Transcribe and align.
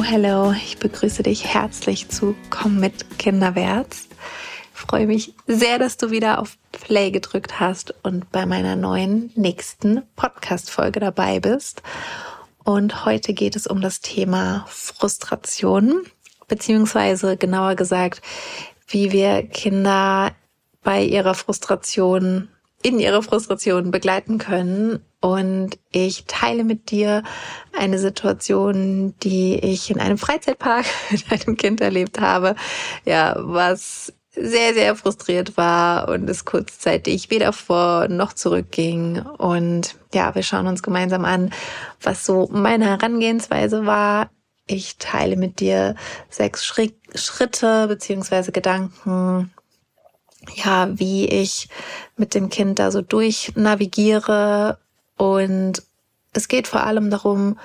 Hallo, 0.00 0.10
hallo, 0.10 0.52
ich 0.52 0.78
begrüße 0.78 1.22
dich 1.22 1.44
herzlich 1.44 2.08
zu 2.08 2.34
Komm 2.48 2.80
mit 2.80 3.18
Kinderwärts. 3.18 4.08
Ich 4.72 4.80
freue 4.80 5.06
mich 5.06 5.34
sehr, 5.46 5.78
dass 5.78 5.98
du 5.98 6.10
wieder 6.10 6.38
auf 6.38 6.56
Play 6.72 7.10
gedrückt 7.10 7.60
hast 7.60 7.92
und 8.02 8.32
bei 8.32 8.46
meiner 8.46 8.76
neuen 8.76 9.30
nächsten 9.34 10.02
Podcast-Folge 10.16 11.00
dabei 11.00 11.38
bist. 11.38 11.82
Und 12.64 13.04
heute 13.04 13.34
geht 13.34 13.56
es 13.56 13.66
um 13.66 13.82
das 13.82 14.00
Thema 14.00 14.64
Frustration, 14.68 16.00
beziehungsweise 16.48 17.36
genauer 17.36 17.74
gesagt, 17.74 18.22
wie 18.88 19.12
wir 19.12 19.46
Kinder 19.48 20.32
bei 20.82 21.04
ihrer 21.04 21.34
Frustration, 21.34 22.48
in 22.82 22.98
ihrer 22.98 23.22
Frustration 23.22 23.90
begleiten 23.90 24.38
können 24.38 25.04
und 25.20 25.78
ich 25.92 26.24
teile 26.26 26.64
mit 26.64 26.90
dir 26.90 27.22
eine 27.76 27.98
Situation, 27.98 29.14
die 29.22 29.56
ich 29.56 29.90
in 29.90 30.00
einem 30.00 30.16
Freizeitpark 30.16 30.86
mit 31.10 31.30
einem 31.30 31.56
Kind 31.56 31.80
erlebt 31.80 32.20
habe, 32.20 32.56
ja, 33.04 33.36
was 33.38 34.14
sehr, 34.32 34.74
sehr 34.74 34.96
frustriert 34.96 35.56
war 35.56 36.08
und 36.08 36.30
es 36.30 36.44
kurzzeitig 36.44 37.30
weder 37.30 37.52
vor 37.52 38.08
noch 38.08 38.32
zurückging. 38.32 39.18
Und 39.20 39.96
ja, 40.14 40.34
wir 40.34 40.42
schauen 40.42 40.68
uns 40.68 40.82
gemeinsam 40.82 41.24
an, 41.24 41.52
was 42.00 42.24
so 42.24 42.48
meine 42.50 42.86
Herangehensweise 42.86 43.86
war. 43.86 44.30
Ich 44.66 44.98
teile 44.98 45.36
mit 45.36 45.58
dir 45.58 45.96
sechs 46.28 46.64
Schritte 46.64 47.88
beziehungsweise 47.88 48.52
Gedanken, 48.52 49.52
ja, 50.54 50.88
wie 50.98 51.26
ich 51.26 51.68
mit 52.16 52.34
dem 52.34 52.48
Kind 52.48 52.78
da 52.78 52.90
so 52.90 53.02
durch 53.02 53.52
navigiere 53.56 54.78
und 55.16 55.82
es 56.32 56.48
geht 56.48 56.68
vor 56.68 56.84
allem 56.84 57.10
darum, 57.10 57.58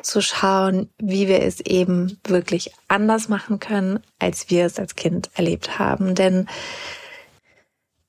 zu 0.00 0.22
schauen, 0.22 0.88
wie 0.98 1.28
wir 1.28 1.42
es 1.42 1.60
eben 1.60 2.18
wirklich 2.24 2.72
anders 2.88 3.28
machen 3.28 3.60
können, 3.60 4.00
als 4.18 4.48
wir 4.48 4.64
es 4.64 4.78
als 4.78 4.96
Kind 4.96 5.30
erlebt 5.34 5.78
haben. 5.78 6.14
Denn 6.14 6.48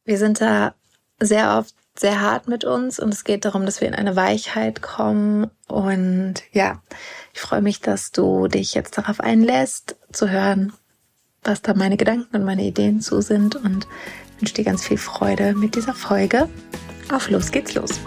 wir 0.05 0.17
sind 0.17 0.39
da 0.39 0.73
sehr 1.19 1.57
oft 1.57 1.75
sehr 1.95 2.21
hart 2.21 2.47
mit 2.47 2.65
uns 2.65 2.99
und 2.99 3.13
es 3.13 3.23
geht 3.23 3.45
darum, 3.45 3.65
dass 3.65 3.79
wir 3.79 3.87
in 3.87 3.93
eine 3.93 4.15
Weichheit 4.15 4.81
kommen. 4.81 5.51
Und 5.67 6.35
ja, 6.51 6.81
ich 7.33 7.41
freue 7.41 7.61
mich, 7.61 7.81
dass 7.81 8.11
du 8.11 8.47
dich 8.47 8.73
jetzt 8.73 8.97
darauf 8.97 9.19
einlässt, 9.19 9.95
zu 10.11 10.29
hören, 10.29 10.73
was 11.43 11.61
da 11.61 11.73
meine 11.73 11.97
Gedanken 11.97 12.35
und 12.35 12.45
meine 12.45 12.63
Ideen 12.63 13.01
zu 13.01 13.21
sind 13.21 13.55
und 13.55 13.87
wünsche 14.39 14.53
dir 14.53 14.63
ganz 14.63 14.85
viel 14.85 14.97
Freude 14.97 15.53
mit 15.53 15.75
dieser 15.75 15.93
Folge. 15.93 16.49
Auf 17.11 17.29
los 17.29 17.51
geht's 17.51 17.75
los. 17.75 17.99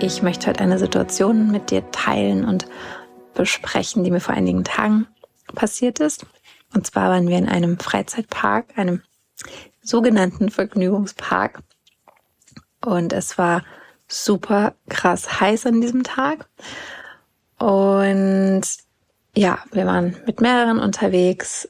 Ich 0.00 0.22
möchte 0.22 0.48
heute 0.48 0.60
eine 0.60 0.78
Situation 0.78 1.50
mit 1.50 1.70
dir 1.70 1.90
teilen 1.92 2.44
und 2.44 2.66
besprechen, 3.34 4.04
die 4.04 4.10
mir 4.10 4.20
vor 4.20 4.34
einigen 4.34 4.64
Tagen 4.64 5.06
passiert 5.54 6.00
ist. 6.00 6.26
Und 6.74 6.86
zwar 6.86 7.10
waren 7.10 7.28
wir 7.28 7.38
in 7.38 7.48
einem 7.48 7.78
Freizeitpark, 7.78 8.76
einem 8.76 9.02
sogenannten 9.82 10.50
Vergnügungspark. 10.50 11.60
Und 12.84 13.12
es 13.12 13.38
war 13.38 13.62
super 14.08 14.74
krass 14.88 15.40
heiß 15.40 15.66
an 15.66 15.80
diesem 15.80 16.02
Tag. 16.02 16.48
Und 17.58 18.62
ja, 19.34 19.58
wir 19.72 19.86
waren 19.86 20.16
mit 20.26 20.40
mehreren 20.40 20.78
unterwegs. 20.78 21.68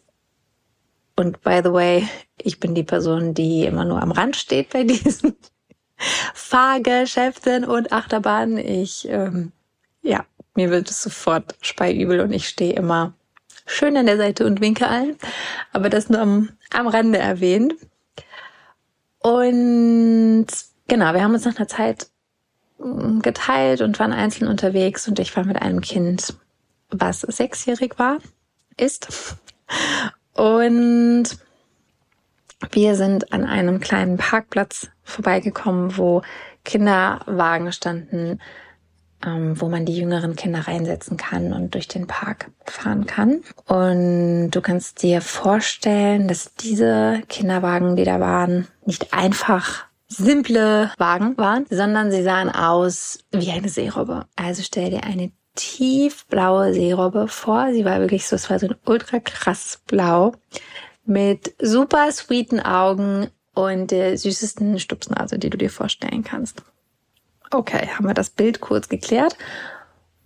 Und 1.16 1.42
by 1.42 1.60
the 1.62 1.72
way, 1.72 2.08
ich 2.38 2.58
bin 2.58 2.74
die 2.74 2.82
Person, 2.82 3.34
die 3.34 3.64
immer 3.64 3.84
nur 3.84 4.02
am 4.02 4.12
Rand 4.12 4.36
steht 4.36 4.70
bei 4.70 4.84
diesen 4.84 5.36
Fahrgeschäften 6.34 7.64
und 7.64 7.92
Achterbahnen. 7.92 8.58
Ich, 8.58 9.08
ähm, 9.08 9.52
ja, 10.02 10.24
mir 10.54 10.70
wird 10.70 10.90
es 10.90 11.02
sofort 11.02 11.56
speiübel 11.60 12.20
und 12.20 12.32
ich 12.32 12.48
stehe 12.48 12.74
immer 12.74 13.14
schön 13.66 13.96
an 13.96 14.06
der 14.06 14.16
Seite 14.16 14.44
und 14.46 14.60
winke 14.60 14.88
allen. 14.88 15.16
Aber 15.72 15.88
das 15.88 16.08
nur 16.08 16.20
am, 16.20 16.50
am 16.72 16.88
Rande 16.88 17.18
erwähnt. 17.18 17.74
Und 19.18 20.46
genau, 20.88 21.14
wir 21.14 21.22
haben 21.22 21.34
uns 21.34 21.44
nach 21.44 21.56
einer 21.56 21.68
Zeit 21.68 22.08
mm, 22.78 23.20
geteilt 23.20 23.80
und 23.80 24.00
waren 24.00 24.12
einzeln 24.12 24.48
unterwegs 24.48 25.06
und 25.06 25.20
ich 25.20 25.36
war 25.36 25.44
mit 25.44 25.62
einem 25.62 25.80
Kind, 25.80 26.34
was 26.92 27.20
sechsjährig 27.20 27.98
war, 27.98 28.18
ist. 28.76 29.36
Und 30.34 31.24
wir 32.70 32.94
sind 32.94 33.32
an 33.32 33.44
einem 33.44 33.80
kleinen 33.80 34.18
Parkplatz 34.18 34.88
vorbeigekommen, 35.02 35.96
wo 35.96 36.22
Kinderwagen 36.64 37.72
standen, 37.72 38.40
ähm, 39.24 39.60
wo 39.60 39.68
man 39.68 39.84
die 39.84 39.96
jüngeren 39.96 40.36
Kinder 40.36 40.66
reinsetzen 40.66 41.16
kann 41.16 41.52
und 41.52 41.74
durch 41.74 41.88
den 41.88 42.06
Park 42.06 42.50
fahren 42.64 43.06
kann. 43.06 43.42
Und 43.66 44.50
du 44.50 44.60
kannst 44.60 45.02
dir 45.02 45.20
vorstellen, 45.20 46.28
dass 46.28 46.54
diese 46.54 47.22
Kinderwagen, 47.28 47.96
die 47.96 48.04
da 48.04 48.20
waren, 48.20 48.68
nicht 48.84 49.12
einfach 49.12 49.84
simple 50.08 50.92
Wagen 50.98 51.36
waren, 51.38 51.66
sondern 51.70 52.10
sie 52.10 52.22
sahen 52.22 52.50
aus 52.50 53.20
wie 53.30 53.50
eine 53.50 53.68
Seerobbe. 53.68 54.26
Also 54.36 54.62
stell 54.62 54.90
dir 54.90 55.04
eine 55.04 55.32
tiefblaue 55.54 56.72
Seerobbe 56.72 57.28
vor. 57.28 57.72
Sie 57.72 57.84
war 57.84 58.00
wirklich 58.00 58.26
so, 58.26 58.36
es 58.36 58.50
war 58.50 58.58
so 58.58 58.68
ein 58.68 58.76
ultra 58.86 59.20
krass 59.20 59.80
blau 59.86 60.32
mit 61.04 61.54
super 61.60 62.10
sweeten 62.12 62.60
Augen 62.60 63.28
und 63.54 63.90
der 63.90 64.16
süßesten 64.16 64.78
Stupsnase, 64.78 65.38
die 65.38 65.50
du 65.50 65.58
dir 65.58 65.70
vorstellen 65.70 66.24
kannst. 66.24 66.62
Okay, 67.50 67.88
haben 67.88 68.06
wir 68.06 68.14
das 68.14 68.30
Bild 68.30 68.60
kurz 68.60 68.88
geklärt. 68.88 69.36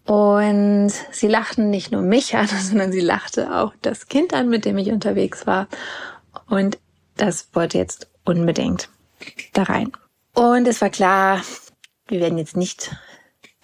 Und 0.05 0.93
sie 1.11 1.27
lachten 1.27 1.69
nicht 1.71 1.91
nur 1.91 2.03
mich 2.03 2.37
an, 2.37 2.47
sondern 2.63 2.93
sie 2.93 3.01
lachte 3.01 3.55
auch 3.55 3.75
das 3.83 4.07
Kind 4.07 4.33
an, 4.33 4.49
mit 4.49 4.65
dem 4.65 4.79
ich 4.79 4.93
unterwegs 4.93 5.47
war. 5.47 5.67
Und 6.49 6.79
das 7.17 7.49
wollte 7.53 7.79
jetzt 7.79 8.09
unbedingt 8.25 8.89
da 9.53 9.65
rein. 9.65 9.91
Und 10.35 10.69
es 10.69 10.81
war 10.81 10.91
klar, 10.91 11.41
wir 12.09 12.21
werden 12.21 12.39
jetzt 12.39 12.57
nicht 12.57 12.95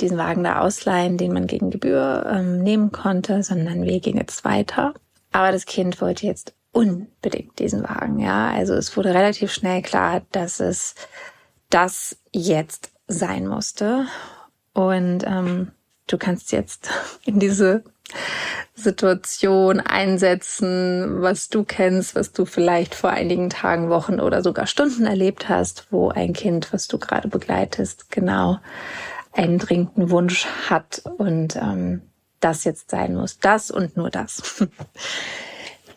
diesen 0.02 0.18
Wagen 0.18 0.44
da 0.44 0.60
ausleihen, 0.60 1.16
den 1.16 1.32
man 1.32 1.46
gegen 1.46 1.70
Gebühr 1.70 2.26
ähm, 2.28 2.62
nehmen 2.62 2.92
konnte, 2.92 3.42
sondern 3.42 3.84
wir 3.84 4.00
gehen 4.00 4.16
jetzt 4.16 4.44
weiter. 4.44 4.94
Aber 5.32 5.52
das 5.52 5.64
Kind 5.64 6.00
wollte 6.00 6.26
jetzt 6.26 6.54
unbedingt 6.72 7.58
diesen 7.58 7.82
Wagen, 7.84 8.18
ja. 8.18 8.50
Also 8.50 8.74
es 8.74 8.96
wurde 8.96 9.14
relativ 9.14 9.52
schnell 9.52 9.82
klar, 9.82 10.22
dass 10.32 10.60
es 10.60 10.94
das 11.70 12.16
jetzt 12.32 12.90
sein 13.06 13.46
musste. 13.46 14.06
Und 14.74 15.24
ähm, 15.26 15.70
du 16.06 16.18
kannst 16.18 16.52
jetzt 16.52 16.90
in 17.24 17.38
diese 17.38 17.84
Situation 18.74 19.80
einsetzen, 19.80 21.22
was 21.22 21.48
du 21.48 21.64
kennst, 21.64 22.14
was 22.14 22.32
du 22.32 22.44
vielleicht 22.44 22.94
vor 22.94 23.10
einigen 23.10 23.50
Tagen, 23.50 23.90
Wochen 23.90 24.18
oder 24.18 24.42
sogar 24.42 24.66
Stunden 24.66 25.06
erlebt 25.06 25.48
hast, 25.48 25.86
wo 25.90 26.10
ein 26.10 26.32
Kind, 26.32 26.72
was 26.72 26.88
du 26.88 26.98
gerade 26.98 27.28
begleitest, 27.28 28.10
genau 28.10 28.58
einen 29.32 29.58
dringenden 29.58 30.10
Wunsch 30.10 30.46
hat 30.68 31.02
und 31.18 31.56
ähm, 31.56 32.02
das 32.40 32.64
jetzt 32.64 32.90
sein 32.90 33.14
muss. 33.14 33.38
Das 33.38 33.70
und 33.70 33.96
nur 33.96 34.10
das. 34.10 34.66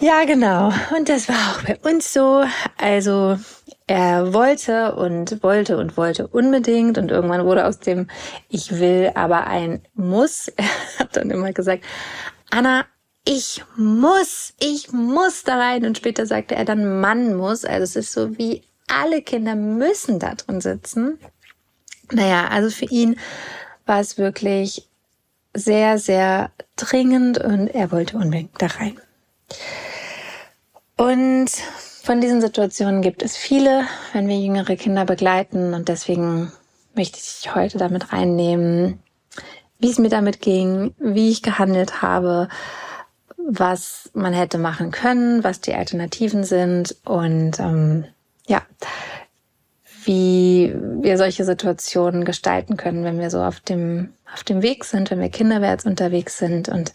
Ja, 0.01 0.25
genau. 0.25 0.73
Und 0.95 1.07
das 1.07 1.29
war 1.29 1.35
auch 1.35 1.63
bei 1.63 1.77
uns 1.89 2.11
so. 2.11 2.43
Also 2.77 3.39
er 3.87 4.33
wollte 4.33 4.95
und 4.95 5.41
wollte 5.41 5.77
und 5.77 5.95
wollte 5.95 6.27
unbedingt 6.27 6.97
und 6.97 7.11
irgendwann 7.11 7.45
wurde 7.45 7.65
aus 7.65 7.79
dem 7.79 8.07
Ich 8.49 8.79
will 8.79 9.11
aber 9.15 9.47
ein 9.47 9.81
Muss. 9.93 10.49
Er 10.57 10.99
hat 10.99 11.15
dann 11.15 11.31
immer 11.31 11.53
gesagt, 11.53 11.83
Anna, 12.49 12.85
ich 13.25 13.63
muss, 13.77 14.53
ich 14.59 14.91
muss 14.91 15.43
da 15.43 15.57
rein. 15.57 15.85
Und 15.85 15.97
später 15.97 16.25
sagte 16.25 16.55
er 16.55 16.65
dann, 16.65 16.99
Mann 16.99 17.35
muss. 17.35 17.63
Also 17.63 17.83
es 17.83 17.95
ist 17.95 18.11
so 18.11 18.37
wie 18.37 18.63
alle 18.87 19.21
Kinder 19.21 19.55
müssen 19.55 20.19
da 20.19 20.35
drin 20.35 20.61
sitzen. 20.61 21.19
Naja, 22.11 22.47
also 22.47 22.69
für 22.69 22.85
ihn 22.85 23.17
war 23.85 23.99
es 23.99 24.17
wirklich 24.17 24.87
sehr, 25.53 25.97
sehr 25.97 26.51
dringend 26.75 27.37
und 27.37 27.67
er 27.67 27.91
wollte 27.91 28.17
unbedingt 28.17 28.61
da 28.61 28.67
rein. 28.67 28.99
Und 30.97 31.49
von 32.03 32.21
diesen 32.21 32.41
Situationen 32.41 33.01
gibt 33.01 33.23
es 33.23 33.35
viele, 33.35 33.85
wenn 34.13 34.27
wir 34.27 34.37
jüngere 34.37 34.75
Kinder 34.75 35.05
begleiten. 35.05 35.73
Und 35.73 35.89
deswegen 35.89 36.51
möchte 36.93 37.17
ich 37.17 37.53
heute 37.55 37.77
damit 37.77 38.13
reinnehmen, 38.13 38.99
wie 39.79 39.91
es 39.91 39.99
mir 39.99 40.09
damit 40.09 40.41
ging, 40.41 40.93
wie 40.99 41.31
ich 41.31 41.41
gehandelt 41.41 42.01
habe, 42.01 42.47
was 43.37 44.09
man 44.13 44.33
hätte 44.33 44.57
machen 44.57 44.91
können, 44.91 45.43
was 45.43 45.61
die 45.61 45.73
Alternativen 45.73 46.43
sind 46.43 46.95
und 47.05 47.59
ähm, 47.59 48.05
ja, 48.47 48.61
wie 50.05 50.73
wir 51.01 51.17
solche 51.17 51.43
Situationen 51.43 52.25
gestalten 52.25 52.77
können, 52.77 53.03
wenn 53.03 53.19
wir 53.19 53.29
so 53.29 53.41
auf 53.41 53.59
dem 53.59 54.13
auf 54.33 54.43
dem 54.43 54.61
Weg 54.61 54.83
sind, 54.83 55.11
wenn 55.11 55.21
wir 55.21 55.29
kinderwärts 55.29 55.85
unterwegs 55.85 56.37
sind 56.37 56.67
und 56.67 56.93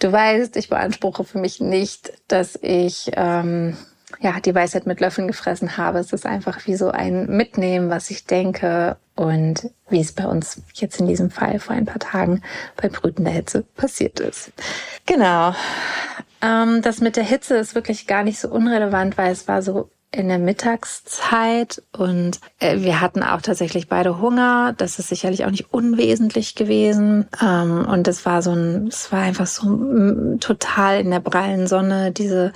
Du 0.00 0.10
weißt, 0.10 0.56
ich 0.56 0.70
beanspruche 0.70 1.24
für 1.24 1.38
mich 1.38 1.60
nicht, 1.60 2.12
dass 2.26 2.58
ich 2.62 3.10
ähm, 3.16 3.76
ja, 4.18 4.40
die 4.40 4.54
Weisheit 4.54 4.86
mit 4.86 4.98
Löffeln 4.98 5.28
gefressen 5.28 5.76
habe. 5.76 5.98
Es 5.98 6.14
ist 6.14 6.24
einfach 6.24 6.66
wie 6.66 6.74
so 6.74 6.90
ein 6.90 7.26
Mitnehmen, 7.26 7.90
was 7.90 8.10
ich 8.10 8.24
denke 8.24 8.96
und 9.14 9.70
wie 9.90 10.00
es 10.00 10.12
bei 10.12 10.26
uns 10.26 10.62
jetzt 10.72 11.00
in 11.00 11.06
diesem 11.06 11.30
Fall 11.30 11.58
vor 11.58 11.76
ein 11.76 11.84
paar 11.84 11.98
Tagen 11.98 12.42
bei 12.80 12.88
brütender 12.88 13.30
Hitze 13.30 13.62
passiert 13.76 14.20
ist. 14.20 14.52
Genau. 15.04 15.54
Ähm, 16.40 16.80
das 16.80 17.02
mit 17.02 17.16
der 17.16 17.24
Hitze 17.24 17.58
ist 17.58 17.74
wirklich 17.74 18.06
gar 18.06 18.22
nicht 18.22 18.40
so 18.40 18.48
unrelevant, 18.48 19.18
weil 19.18 19.30
es 19.30 19.46
war 19.48 19.60
so 19.60 19.90
in 20.12 20.28
der 20.28 20.38
Mittagszeit 20.38 21.82
und 21.96 22.40
äh, 22.58 22.80
wir 22.80 23.00
hatten 23.00 23.22
auch 23.22 23.42
tatsächlich 23.42 23.88
beide 23.88 24.20
Hunger. 24.20 24.74
Das 24.76 24.98
ist 24.98 25.08
sicherlich 25.08 25.44
auch 25.44 25.50
nicht 25.50 25.72
unwesentlich 25.72 26.56
gewesen. 26.56 27.28
Ähm, 27.40 27.86
und 27.86 28.08
es 28.08 28.26
war 28.26 28.42
so 28.42 28.50
ein, 28.50 28.88
es 28.88 29.12
war 29.12 29.20
einfach 29.20 29.46
so 29.46 29.68
mm, 29.68 30.40
total 30.40 31.00
in 31.00 31.10
der 31.10 31.20
prallen 31.20 31.66
Sonne, 31.66 32.10
diese 32.10 32.52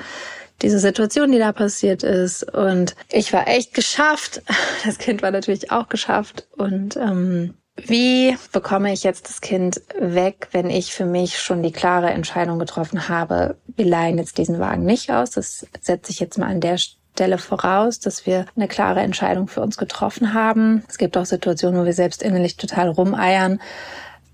diese 0.62 0.78
Situation, 0.78 1.32
die 1.32 1.38
da 1.38 1.52
passiert 1.52 2.02
ist. 2.04 2.44
Und 2.54 2.94
ich 3.10 3.32
war 3.32 3.48
echt 3.48 3.74
geschafft. 3.74 4.42
Das 4.84 4.98
Kind 4.98 5.22
war 5.22 5.30
natürlich 5.30 5.70
auch 5.70 5.88
geschafft. 5.88 6.46
Und 6.56 6.96
ähm, 6.96 7.54
wie 7.76 8.36
bekomme 8.52 8.92
ich 8.92 9.02
jetzt 9.02 9.28
das 9.28 9.40
Kind 9.40 9.80
weg, 9.98 10.48
wenn 10.52 10.68
ich 10.68 10.92
für 10.92 11.06
mich 11.06 11.38
schon 11.40 11.62
die 11.62 11.72
klare 11.72 12.10
Entscheidung 12.10 12.58
getroffen 12.58 13.08
habe, 13.08 13.56
wir 13.66 13.86
leihen 13.86 14.18
jetzt 14.18 14.38
diesen 14.38 14.58
Wagen 14.58 14.84
nicht 14.84 15.10
aus. 15.10 15.30
Das 15.30 15.66
setze 15.80 16.12
ich 16.12 16.20
jetzt 16.20 16.38
mal 16.38 16.50
an 16.50 16.60
der 16.60 16.76
Stelle 16.76 17.03
voraus, 17.38 18.00
dass 18.00 18.26
wir 18.26 18.46
eine 18.56 18.68
klare 18.68 19.00
Entscheidung 19.00 19.48
für 19.48 19.60
uns 19.60 19.76
getroffen 19.76 20.34
haben. 20.34 20.84
Es 20.88 20.98
gibt 20.98 21.16
auch 21.16 21.26
Situationen, 21.26 21.80
wo 21.80 21.84
wir 21.84 21.92
selbst 21.92 22.22
innerlich 22.22 22.56
total 22.56 22.88
rumeiern. 22.88 23.60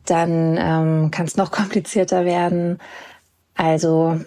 Dann 0.06 0.56
ähm, 0.58 1.10
kann 1.10 1.26
es 1.26 1.36
noch 1.36 1.50
komplizierter 1.50 2.24
werden. 2.24 2.78
Also 3.54 4.20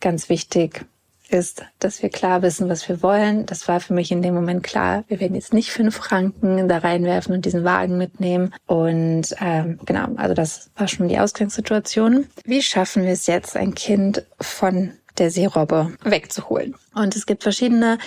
ganz 0.00 0.28
wichtig, 0.28 0.86
ist, 1.30 1.64
dass 1.78 2.02
wir 2.02 2.08
klar 2.08 2.42
wissen, 2.42 2.68
was 2.68 2.88
wir 2.88 3.02
wollen. 3.02 3.46
Das 3.46 3.68
war 3.68 3.80
für 3.80 3.92
mich 3.92 4.10
in 4.10 4.22
dem 4.22 4.34
Moment 4.34 4.62
klar. 4.62 5.04
Wir 5.08 5.20
werden 5.20 5.34
jetzt 5.34 5.52
nicht 5.52 5.70
fünf 5.70 5.96
Franken 5.96 6.68
da 6.68 6.78
reinwerfen 6.78 7.34
und 7.34 7.44
diesen 7.44 7.64
Wagen 7.64 7.98
mitnehmen. 7.98 8.54
Und 8.66 9.34
ähm, 9.40 9.78
genau, 9.84 10.08
also 10.16 10.34
das 10.34 10.70
war 10.76 10.88
schon 10.88 11.08
die 11.08 11.18
Ausgangssituation. 11.18 12.26
Wie 12.44 12.62
schaffen 12.62 13.04
wir 13.04 13.12
es 13.12 13.26
jetzt, 13.26 13.56
ein 13.56 13.74
Kind 13.74 14.24
von 14.40 14.92
der 15.18 15.30
Seerobbe 15.30 15.92
wegzuholen? 16.02 16.74
Und 16.94 17.16
es 17.16 17.26
gibt 17.26 17.42
verschiedene 17.42 17.98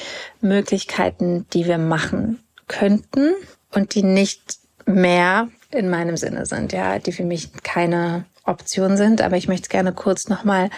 Möglichkeiten, 0.42 1.46
die 1.54 1.66
wir 1.66 1.78
machen 1.78 2.40
könnten 2.68 3.34
und 3.74 3.96
die 3.96 4.04
nicht 4.04 4.60
mehr 4.86 5.50
in 5.72 5.90
meinem 5.90 6.18
Sinne 6.18 6.46
sind, 6.46 6.74
ja, 6.74 7.00
die 7.00 7.12
für 7.12 7.24
mich 7.24 7.52
keine 7.64 8.26
Option 8.46 8.98
sind. 8.98 9.22
Aber 9.22 9.38
ich 9.38 9.48
möchte 9.48 9.64
es 9.64 9.70
gerne 9.70 9.94
kurz 9.94 10.28
nochmal 10.28 10.70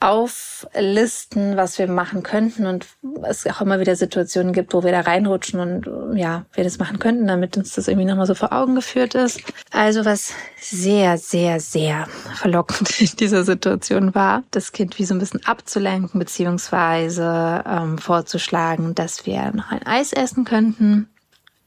auflisten, 0.00 1.58
was 1.58 1.78
wir 1.78 1.86
machen 1.86 2.22
könnten 2.22 2.64
und 2.64 2.86
es 3.22 3.46
auch 3.46 3.60
immer 3.60 3.80
wieder 3.80 3.94
Situationen 3.94 4.54
gibt, 4.54 4.72
wo 4.72 4.82
wir 4.82 4.92
da 4.92 5.02
reinrutschen 5.02 5.60
und 5.60 6.16
ja, 6.16 6.46
wir 6.54 6.64
das 6.64 6.78
machen 6.78 6.98
könnten, 6.98 7.26
damit 7.26 7.58
uns 7.58 7.74
das 7.74 7.86
irgendwie 7.86 8.08
nochmal 8.08 8.26
so 8.26 8.34
vor 8.34 8.52
Augen 8.52 8.74
geführt 8.74 9.14
ist. 9.14 9.42
Also 9.70 10.06
was 10.06 10.32
sehr, 10.58 11.18
sehr, 11.18 11.60
sehr 11.60 12.06
verlockend 12.34 12.98
in 13.00 13.14
dieser 13.18 13.44
Situation 13.44 14.14
war, 14.14 14.42
das 14.52 14.72
Kind 14.72 14.98
wie 14.98 15.04
so 15.04 15.14
ein 15.14 15.20
bisschen 15.20 15.44
abzulenken, 15.44 16.18
beziehungsweise 16.18 17.62
ähm, 17.66 17.98
vorzuschlagen, 17.98 18.94
dass 18.94 19.26
wir 19.26 19.52
noch 19.52 19.70
ein 19.70 19.86
Eis 19.86 20.14
essen 20.14 20.46
könnten. 20.46 21.10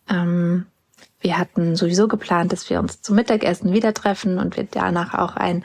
Ähm, 0.10 0.66
wir 1.22 1.38
hatten 1.38 1.76
sowieso 1.76 2.08
geplant, 2.08 2.52
dass 2.52 2.68
wir 2.70 2.80
uns 2.80 3.02
zum 3.02 3.16
Mittagessen 3.16 3.74
wieder 3.74 3.94
treffen 3.94 4.40
und 4.40 4.58
wir 4.58 4.68
danach 4.70 5.14
auch 5.14 5.36
ein 5.36 5.64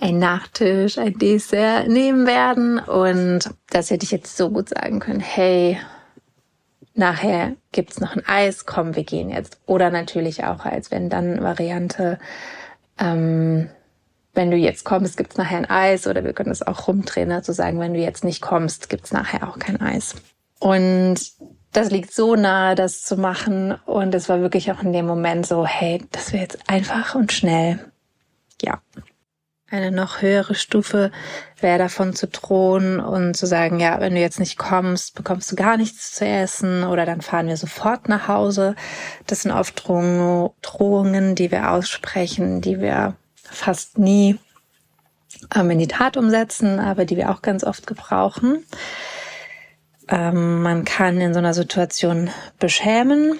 ein 0.00 0.18
Nachtisch, 0.18 0.98
ein 0.98 1.18
Dessert 1.18 1.88
nehmen 1.88 2.26
werden. 2.26 2.78
Und 2.78 3.50
das 3.70 3.90
hätte 3.90 4.04
ich 4.04 4.10
jetzt 4.10 4.36
so 4.36 4.50
gut 4.50 4.68
sagen 4.70 5.00
können, 5.00 5.20
hey, 5.20 5.78
nachher 6.94 7.54
gibt's 7.72 8.00
noch 8.00 8.14
ein 8.14 8.26
Eis, 8.26 8.66
komm, 8.66 8.96
wir 8.96 9.04
gehen 9.04 9.30
jetzt. 9.30 9.58
Oder 9.66 9.90
natürlich 9.90 10.44
auch 10.44 10.64
als 10.64 10.90
wenn 10.90 11.08
dann 11.10 11.42
Variante, 11.42 12.18
ähm, 12.98 13.70
wenn 14.34 14.50
du 14.50 14.56
jetzt 14.56 14.84
kommst, 14.84 15.16
gibt's 15.16 15.36
nachher 15.36 15.58
ein 15.58 15.70
Eis. 15.70 16.06
Oder 16.06 16.24
wir 16.24 16.32
können 16.32 16.50
es 16.50 16.66
auch 16.66 16.86
rumdrehen, 16.86 17.28
ne, 17.28 17.42
zu 17.42 17.52
sagen, 17.52 17.80
wenn 17.80 17.94
du 17.94 18.00
jetzt 18.00 18.24
nicht 18.24 18.40
kommst, 18.40 18.88
gibt's 18.88 19.12
nachher 19.12 19.48
auch 19.48 19.58
kein 19.58 19.80
Eis. 19.80 20.14
Und 20.60 21.18
das 21.72 21.90
liegt 21.90 22.12
so 22.12 22.36
nahe, 22.36 22.74
das 22.74 23.02
zu 23.02 23.16
machen. 23.16 23.72
Und 23.84 24.14
es 24.14 24.28
war 24.28 24.40
wirklich 24.40 24.70
auch 24.70 24.82
in 24.82 24.92
dem 24.92 25.06
Moment 25.06 25.46
so, 25.46 25.66
hey, 25.66 26.04
das 26.12 26.32
wäre 26.32 26.42
jetzt 26.42 26.58
einfach 26.68 27.14
und 27.14 27.32
schnell. 27.32 27.78
Ja, 28.62 28.80
eine 29.70 29.90
noch 29.90 30.22
höhere 30.22 30.54
Stufe 30.54 31.10
wäre 31.60 31.78
davon 31.78 32.14
zu 32.14 32.26
drohen 32.26 33.00
und 33.00 33.36
zu 33.36 33.46
sagen, 33.46 33.80
ja, 33.80 34.00
wenn 34.00 34.14
du 34.14 34.20
jetzt 34.20 34.40
nicht 34.40 34.56
kommst, 34.56 35.14
bekommst 35.14 35.52
du 35.52 35.56
gar 35.56 35.76
nichts 35.76 36.14
zu 36.14 36.24
essen 36.24 36.84
oder 36.84 37.04
dann 37.04 37.20
fahren 37.20 37.48
wir 37.48 37.56
sofort 37.56 38.08
nach 38.08 38.28
Hause. 38.28 38.74
Das 39.26 39.42
sind 39.42 39.52
oft 39.52 39.86
Drohungen, 39.86 41.34
die 41.34 41.50
wir 41.50 41.70
aussprechen, 41.70 42.60
die 42.60 42.80
wir 42.80 43.14
fast 43.44 43.98
nie 43.98 44.38
ähm, 45.54 45.70
in 45.70 45.78
die 45.78 45.88
Tat 45.88 46.16
umsetzen, 46.16 46.80
aber 46.80 47.04
die 47.04 47.16
wir 47.16 47.30
auch 47.30 47.42
ganz 47.42 47.62
oft 47.62 47.86
gebrauchen. 47.86 48.64
Ähm, 50.08 50.62
man 50.62 50.84
kann 50.84 51.20
in 51.20 51.34
so 51.34 51.40
einer 51.40 51.54
Situation 51.54 52.30
beschämen 52.58 53.38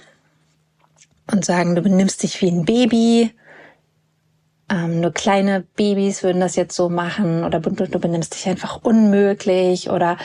und 1.30 1.44
sagen, 1.44 1.74
du 1.74 1.82
benimmst 1.82 2.22
dich 2.22 2.42
wie 2.42 2.50
ein 2.50 2.66
Baby, 2.66 3.32
ähm, 4.70 5.00
nur 5.00 5.12
kleine 5.12 5.64
Babys 5.76 6.22
würden 6.22 6.40
das 6.40 6.56
jetzt 6.56 6.76
so 6.76 6.88
machen 6.88 7.44
oder 7.44 7.60
du, 7.60 7.70
du 7.70 7.98
benimmst 7.98 8.34
dich 8.34 8.48
einfach 8.48 8.80
unmöglich 8.82 9.90
oder 9.90 10.18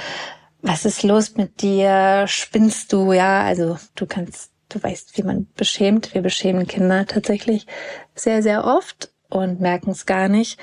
was 0.62 0.86
ist 0.86 1.04
los 1.04 1.36
mit 1.36 1.62
dir? 1.62 2.25
Spinnst 2.28 2.94
du? 2.94 3.12
Ja, 3.12 3.44
also 3.44 3.78
du 3.95 4.06
kannst, 4.06 4.51
du 4.69 4.81
weißt, 4.81 5.18
wie 5.18 5.24
man 5.24 5.48
beschämt. 5.56 6.13
Wir 6.13 6.22
beschämen 6.22 6.68
Kinder 6.68 7.06
tatsächlich 7.06 7.68
sehr, 8.16 8.42
sehr 8.42 8.66
oft 8.66 9.12
und 9.30 9.60
merken 9.60 9.92
es 9.92 10.06
gar 10.06 10.30
nicht. 10.30 10.60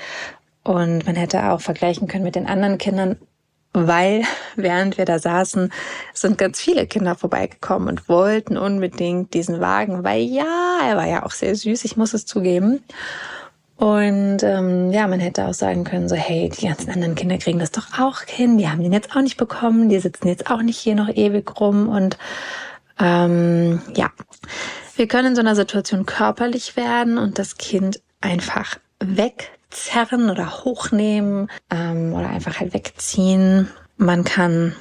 Und 0.63 1.05
man 1.05 1.15
hätte 1.15 1.51
auch 1.51 1.61
vergleichen 1.61 2.07
können 2.07 2.23
mit 2.23 2.35
den 2.35 2.47
anderen 2.47 2.77
Kindern, 2.77 3.17
weil 3.73 4.23
während 4.55 4.97
wir 4.97 5.05
da 5.05 5.19
saßen, 5.19 5.71
sind 6.13 6.37
ganz 6.37 6.59
viele 6.59 6.87
Kinder 6.87 7.15
vorbeigekommen 7.15 7.87
und 7.87 8.09
wollten 8.09 8.57
unbedingt 8.57 9.33
diesen 9.33 9.59
Wagen, 9.59 10.03
weil 10.03 10.21
ja, 10.21 10.79
er 10.83 10.97
war 10.97 11.07
ja 11.07 11.25
auch 11.25 11.31
sehr 11.31 11.55
süß, 11.55 11.85
ich 11.85 11.95
muss 11.97 12.13
es 12.13 12.25
zugeben. 12.25 12.83
Und 13.81 14.43
ähm, 14.43 14.91
ja, 14.91 15.07
man 15.07 15.19
hätte 15.19 15.47
auch 15.47 15.55
sagen 15.55 15.85
können, 15.85 16.07
so, 16.07 16.15
hey, 16.15 16.49
die 16.49 16.67
ganzen 16.67 16.91
anderen 16.91 17.15
Kinder 17.15 17.39
kriegen 17.39 17.57
das 17.57 17.71
doch 17.71 17.99
auch 17.99 18.21
hin, 18.21 18.59
die 18.59 18.69
haben 18.69 18.83
den 18.83 18.93
jetzt 18.93 19.15
auch 19.15 19.21
nicht 19.21 19.37
bekommen, 19.37 19.89
die 19.89 19.97
sitzen 19.97 20.27
jetzt 20.27 20.51
auch 20.51 20.61
nicht 20.61 20.77
hier 20.77 20.93
noch 20.93 21.09
ewig 21.09 21.59
rum. 21.59 21.89
Und 21.89 22.15
ähm, 22.99 23.81
ja, 23.95 24.11
wir 24.95 25.07
können 25.07 25.29
in 25.29 25.35
so 25.35 25.41
einer 25.41 25.55
Situation 25.55 26.05
körperlich 26.05 26.75
werden 26.75 27.17
und 27.17 27.39
das 27.39 27.57
Kind 27.57 28.03
einfach 28.21 28.77
wegzerren 28.99 30.29
oder 30.29 30.63
hochnehmen 30.63 31.49
ähm, 31.71 32.13
oder 32.13 32.29
einfach 32.29 32.59
halt 32.59 32.75
wegziehen. 32.75 33.67
Man 33.97 34.23
kann 34.23 34.75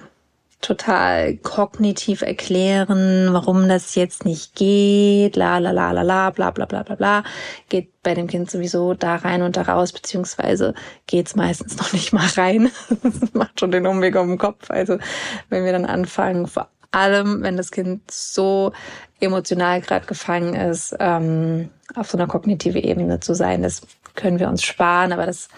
total 0.60 1.36
kognitiv 1.38 2.22
erklären, 2.22 3.32
warum 3.32 3.68
das 3.68 3.94
jetzt 3.94 4.24
nicht 4.24 4.54
geht, 4.54 5.36
la 5.36 5.58
la 5.58 5.70
la 5.70 5.92
la 5.92 6.02
la, 6.02 6.30
bla 6.30 6.50
bla 6.50 6.66
bla 6.66 6.82
bla 6.82 6.94
bla, 6.96 7.24
geht 7.68 8.02
bei 8.02 8.14
dem 8.14 8.26
Kind 8.26 8.50
sowieso 8.50 8.94
da 8.94 9.16
rein 9.16 9.42
und 9.42 9.56
da 9.56 9.62
raus, 9.62 9.92
beziehungsweise 9.92 10.74
geht's 11.06 11.34
meistens 11.34 11.76
noch 11.78 11.92
nicht 11.92 12.12
mal 12.12 12.28
rein. 12.36 12.70
das 13.02 13.32
macht 13.32 13.58
schon 13.58 13.70
den 13.70 13.86
Umweg 13.86 14.16
um 14.16 14.28
den 14.28 14.38
Kopf. 14.38 14.70
Also 14.70 14.98
wenn 15.48 15.64
wir 15.64 15.72
dann 15.72 15.86
anfangen, 15.86 16.46
vor 16.46 16.68
allem, 16.90 17.42
wenn 17.42 17.56
das 17.56 17.70
Kind 17.70 18.10
so 18.10 18.72
emotional 19.20 19.80
gerade 19.80 20.06
gefangen 20.06 20.54
ist, 20.54 20.94
ähm, 20.98 21.70
auf 21.94 22.10
so 22.10 22.18
einer 22.18 22.26
kognitiven 22.26 22.82
Ebene 22.82 23.20
zu 23.20 23.34
sein, 23.34 23.62
das 23.62 23.82
können 24.14 24.38
wir 24.38 24.48
uns 24.48 24.62
sparen, 24.62 25.12
aber 25.12 25.24
das 25.24 25.48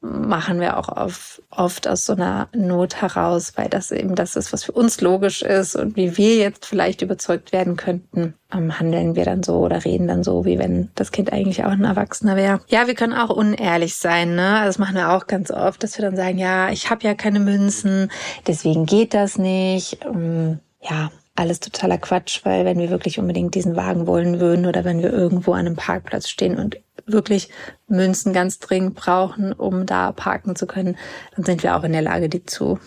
machen 0.00 0.60
wir 0.60 0.76
auch 0.76 0.88
oft, 0.88 1.42
oft 1.50 1.88
aus 1.88 2.04
so 2.04 2.12
einer 2.12 2.48
Not 2.54 3.00
heraus, 3.00 3.52
weil 3.56 3.68
das 3.68 3.90
eben 3.90 4.14
das 4.14 4.36
ist, 4.36 4.52
was 4.52 4.64
für 4.64 4.72
uns 4.72 5.00
logisch 5.00 5.42
ist 5.42 5.74
und 5.74 5.96
wie 5.96 6.16
wir 6.16 6.36
jetzt 6.36 6.66
vielleicht 6.66 7.02
überzeugt 7.02 7.52
werden 7.52 7.76
könnten, 7.76 8.34
ähm, 8.52 8.78
handeln 8.78 9.16
wir 9.16 9.24
dann 9.24 9.42
so 9.42 9.58
oder 9.58 9.84
reden 9.84 10.06
dann 10.06 10.22
so, 10.22 10.44
wie 10.44 10.58
wenn 10.58 10.90
das 10.94 11.12
Kind 11.12 11.32
eigentlich 11.32 11.64
auch 11.64 11.70
ein 11.70 11.84
Erwachsener 11.84 12.36
wäre. 12.36 12.60
Ja, 12.68 12.86
wir 12.86 12.94
können 12.94 13.14
auch 13.14 13.30
unehrlich 13.30 13.96
sein, 13.96 14.34
ne? 14.34 14.62
Das 14.64 14.78
machen 14.78 14.96
wir 14.96 15.12
auch 15.12 15.26
ganz 15.26 15.50
oft, 15.50 15.82
dass 15.82 15.98
wir 15.98 16.04
dann 16.04 16.16
sagen, 16.16 16.38
ja, 16.38 16.70
ich 16.70 16.90
habe 16.90 17.04
ja 17.04 17.14
keine 17.14 17.40
Münzen, 17.40 18.10
deswegen 18.46 18.86
geht 18.86 19.14
das 19.14 19.38
nicht. 19.38 20.04
Ähm, 20.04 20.60
ja, 20.80 21.10
alles 21.36 21.60
totaler 21.60 21.98
Quatsch, 21.98 22.40
weil 22.44 22.64
wenn 22.64 22.78
wir 22.78 22.90
wirklich 22.90 23.18
unbedingt 23.18 23.54
diesen 23.54 23.76
Wagen 23.76 24.06
wollen 24.06 24.40
würden 24.40 24.66
oder 24.66 24.84
wenn 24.84 25.02
wir 25.02 25.12
irgendwo 25.12 25.52
an 25.52 25.60
einem 25.60 25.76
Parkplatz 25.76 26.28
stehen 26.28 26.58
und 26.58 26.78
wirklich 27.06 27.50
Münzen 27.86 28.32
ganz 28.32 28.58
dringend 28.58 28.94
brauchen, 28.94 29.52
um 29.52 29.86
da 29.86 30.12
parken 30.12 30.56
zu 30.56 30.66
können, 30.66 30.96
dann 31.36 31.44
sind 31.44 31.62
wir 31.62 31.76
auch 31.76 31.84
in 31.84 31.92
der 31.92 32.02
Lage, 32.02 32.28
die 32.28 32.44
zu 32.44 32.78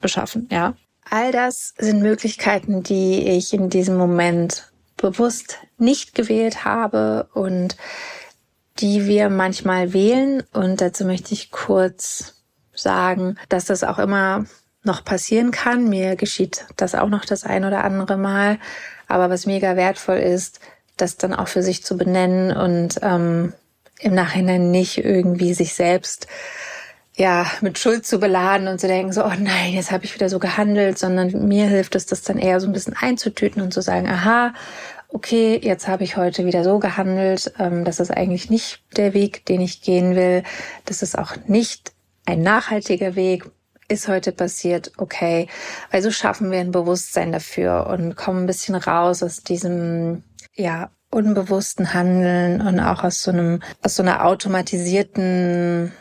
beschaffen, 0.00 0.48
ja. 0.50 0.74
All 1.10 1.32
das 1.32 1.74
sind 1.78 2.00
Möglichkeiten, 2.00 2.82
die 2.82 3.28
ich 3.28 3.52
in 3.52 3.68
diesem 3.68 3.96
Moment 3.96 4.72
bewusst 4.96 5.58
nicht 5.76 6.14
gewählt 6.14 6.64
habe 6.64 7.28
und 7.34 7.76
die 8.78 9.06
wir 9.06 9.28
manchmal 9.28 9.92
wählen. 9.92 10.42
Und 10.52 10.80
dazu 10.80 11.04
möchte 11.04 11.34
ich 11.34 11.50
kurz 11.50 12.42
sagen, 12.74 13.36
dass 13.48 13.66
das 13.66 13.84
auch 13.84 13.98
immer 13.98 14.46
noch 14.84 15.04
passieren 15.04 15.50
kann. 15.50 15.88
Mir 15.88 16.16
geschieht 16.16 16.64
das 16.76 16.94
auch 16.94 17.08
noch 17.08 17.24
das 17.24 17.44
ein 17.44 17.64
oder 17.64 17.84
andere 17.84 18.16
Mal. 18.16 18.58
Aber 19.08 19.30
was 19.30 19.46
mega 19.46 19.76
wertvoll 19.76 20.18
ist, 20.18 20.60
das 20.96 21.16
dann 21.16 21.34
auch 21.34 21.48
für 21.48 21.62
sich 21.62 21.84
zu 21.84 21.96
benennen 21.96 22.56
und 22.56 23.00
ähm, 23.02 23.52
im 23.98 24.14
Nachhinein 24.14 24.70
nicht 24.70 24.98
irgendwie 24.98 25.54
sich 25.54 25.74
selbst 25.74 26.26
ja 27.16 27.46
mit 27.60 27.78
Schuld 27.78 28.04
zu 28.06 28.18
beladen 28.18 28.66
und 28.66 28.80
zu 28.80 28.88
denken 28.88 29.12
so 29.12 29.24
oh 29.24 29.32
nein 29.38 29.72
jetzt 29.72 29.92
habe 29.92 30.04
ich 30.04 30.14
wieder 30.14 30.28
so 30.28 30.38
gehandelt 30.38 30.98
sondern 30.98 31.46
mir 31.46 31.66
hilft 31.66 31.94
es 31.94 32.06
das 32.06 32.22
dann 32.22 32.38
eher 32.38 32.60
so 32.60 32.66
ein 32.66 32.72
bisschen 32.72 32.96
einzutüten 32.96 33.62
und 33.62 33.72
zu 33.72 33.82
sagen 33.82 34.08
aha 34.08 34.52
okay 35.08 35.60
jetzt 35.62 35.86
habe 35.86 36.02
ich 36.02 36.16
heute 36.16 36.44
wieder 36.44 36.64
so 36.64 36.80
gehandelt 36.80 37.52
ähm, 37.58 37.84
das 37.84 38.00
ist 38.00 38.10
eigentlich 38.10 38.50
nicht 38.50 38.82
der 38.96 39.14
Weg 39.14 39.46
den 39.46 39.60
ich 39.60 39.80
gehen 39.80 40.16
will 40.16 40.42
das 40.86 41.02
ist 41.02 41.16
auch 41.16 41.36
nicht 41.46 41.92
ein 42.26 42.42
nachhaltiger 42.42 43.14
Weg 43.14 43.44
ist 43.94 44.08
heute 44.08 44.32
passiert, 44.32 44.92
okay. 44.98 45.48
Weil 45.90 46.02
so 46.02 46.10
schaffen 46.10 46.50
wir 46.50 46.60
ein 46.60 46.72
Bewusstsein 46.72 47.32
dafür 47.32 47.86
und 47.86 48.16
kommen 48.16 48.44
ein 48.44 48.46
bisschen 48.46 48.74
raus 48.74 49.22
aus 49.22 49.42
diesem, 49.42 50.22
ja, 50.54 50.90
unbewussten 51.10 51.94
Handeln 51.94 52.60
und 52.60 52.80
auch 52.80 53.04
aus 53.04 53.22
so 53.22 53.30
einem, 53.30 53.62
aus 53.82 53.96
so 53.96 54.02
einer 54.02 54.24
automatisierten 54.26 55.92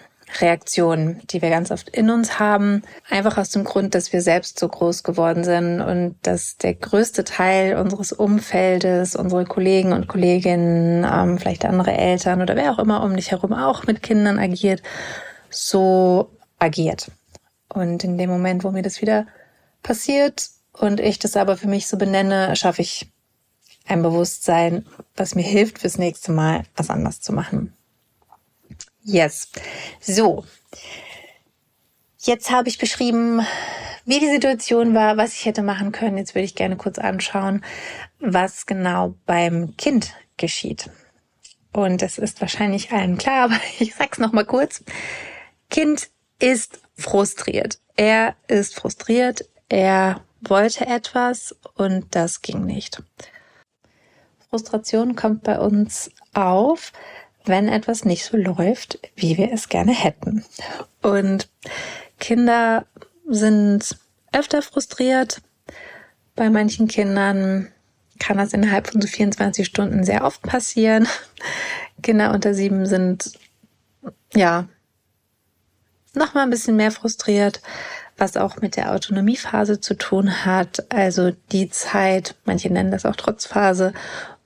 Reaktion, 0.42 1.22
die 1.30 1.42
wir 1.42 1.50
ganz 1.50 1.72
oft 1.72 1.90
in 1.90 2.10
uns 2.10 2.40
haben. 2.40 2.82
Einfach 3.10 3.38
aus 3.38 3.50
dem 3.50 3.64
Grund, 3.64 3.94
dass 3.96 4.12
wir 4.14 4.22
selbst 4.22 4.60
so 4.60 4.68
groß 4.68 5.04
geworden 5.04 5.44
sind 5.44 5.82
und 5.82 6.16
dass 6.24 6.58
der 6.58 6.74
größte 6.74 7.24
Teil 7.24 7.78
unseres 7.78 8.12
Umfeldes, 8.12 9.16
unsere 9.16 9.46
Kollegen 9.46 9.94
und 9.94 10.08
Kolleginnen, 10.08 11.06
ähm, 11.10 11.38
vielleicht 11.38 11.66
andere 11.66 11.92
Eltern 11.92 12.42
oder 12.42 12.56
wer 12.56 12.72
auch 12.72 12.80
immer 12.80 13.04
um 13.04 13.16
dich 13.16 13.32
herum 13.32 13.54
auch 13.54 13.86
mit 13.86 14.02
Kindern 14.02 14.40
agiert, 14.40 14.82
so 15.50 16.32
agiert. 16.60 17.12
Und 17.74 18.04
in 18.04 18.18
dem 18.18 18.30
Moment, 18.30 18.64
wo 18.64 18.72
mir 18.72 18.84
das 18.84 19.02
wieder 19.02 19.28
passiert 19.82 20.50
und 20.74 21.00
ich 21.00 21.20
das 21.20 21.36
aber 21.36 21.58
für 21.58 21.68
mich 21.68 21.88
so 21.88 21.98
benenne, 21.98 22.56
schaffe 22.56 22.82
ich 22.82 23.12
ein 23.86 24.02
Bewusstsein, 24.02 24.86
was 25.16 25.36
mir 25.36 25.44
hilft, 25.44 25.80
fürs 25.80 25.98
nächste 25.98 26.32
Mal 26.32 26.64
was 26.76 26.90
anders 26.90 27.20
zu 27.22 27.34
machen. 27.34 27.74
Yes. 29.04 29.50
So. 30.00 30.46
Jetzt 32.20 32.52
habe 32.52 32.70
ich 32.70 32.78
beschrieben, 32.78 33.42
wie 34.06 34.20
die 34.20 34.30
Situation 34.30 34.94
war, 34.94 35.18
was 35.18 35.34
ich 35.34 35.46
hätte 35.46 35.62
machen 35.62 35.92
können. 35.92 36.18
Jetzt 36.18 36.36
würde 36.36 36.46
ich 36.46 36.56
gerne 36.56 36.78
kurz 36.78 36.98
anschauen, 36.98 37.64
was 38.20 38.66
genau 38.66 39.16
beim 39.26 39.76
Kind 39.76 40.14
geschieht. 40.38 40.90
Und 41.74 42.02
es 42.02 42.18
ist 42.18 42.40
wahrscheinlich 42.40 42.92
allen 42.92 43.18
klar, 43.18 43.44
aber 43.46 43.60
ich 43.80 43.96
sag's 43.96 44.20
noch 44.20 44.32
mal 44.32 44.46
kurz. 44.46 44.84
Kind 45.70 46.10
ist 46.40 46.80
frustriert. 46.96 47.80
Er 47.96 48.36
ist 48.48 48.76
frustriert. 48.76 49.46
Er 49.70 50.22
wollte 50.42 50.86
etwas 50.86 51.56
und 51.76 52.16
das 52.16 52.42
ging 52.42 52.66
nicht. 52.66 53.02
Frustration 54.50 55.16
kommt 55.16 55.44
bei 55.44 55.58
uns 55.60 56.12
auf, 56.34 56.92
wenn 57.46 57.68
etwas 57.68 58.06
nicht 58.06 58.26
so 58.26 58.38
läuft, 58.38 59.00
wie 59.16 59.38
wir 59.38 59.52
es 59.52 59.70
gerne 59.70 59.94
hätten. 59.94 60.46
Und 61.02 61.50
Kinder 62.20 62.86
sind 63.28 63.98
öfter 64.32 64.62
frustriert. 64.62 65.42
Bei 66.36 66.50
manchen 66.50 66.88
Kindern 66.88 67.72
kann 68.20 68.38
das 68.38 68.54
innerhalb 68.54 68.88
von 68.88 69.02
so 69.02 69.08
24 69.08 69.66
Stunden 69.66 70.04
sehr 70.04 70.24
oft 70.24 70.42
passieren. 70.42 71.08
Kinder 72.02 72.32
unter 72.32 72.54
sieben 72.54 72.86
sind, 72.86 73.34
ja, 74.34 74.68
noch 76.16 76.34
mal 76.34 76.44
ein 76.44 76.50
bisschen 76.50 76.76
mehr 76.76 76.92
frustriert, 76.92 77.62
was 78.18 78.38
auch 78.38 78.58
mit 78.58 78.76
der 78.76 78.94
Autonomiephase 78.94 79.80
zu 79.80 79.96
tun 79.96 80.46
hat. 80.46 80.86
Also 80.92 81.32
die 81.52 81.70
Zeit, 81.70 82.36
manche 82.46 82.72
nennen 82.72 82.92
das 82.92 83.06
auch 83.06 83.16
Trotzphase, 83.16 83.94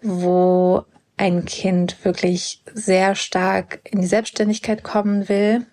wo 0.02 0.86
ein 1.18 1.46
Kind 1.46 2.04
wirklich 2.06 2.62
sehr 2.74 3.16
stark 3.16 3.80
in 3.84 4.02
die 4.02 4.08
Selbstständigkeit 4.08 4.84
kommen 4.84 5.28
will. 5.28 5.66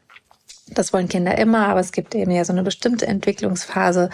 Das 0.68 0.94
wollen 0.94 1.08
Kinder 1.08 1.36
immer, 1.36 1.68
aber 1.68 1.80
es 1.80 1.92
gibt 1.92 2.14
eben 2.14 2.30
ja 2.30 2.44
so 2.44 2.52
eine 2.54 2.62
bestimmte 2.62 3.06
Entwicklungsphase, 3.06 4.08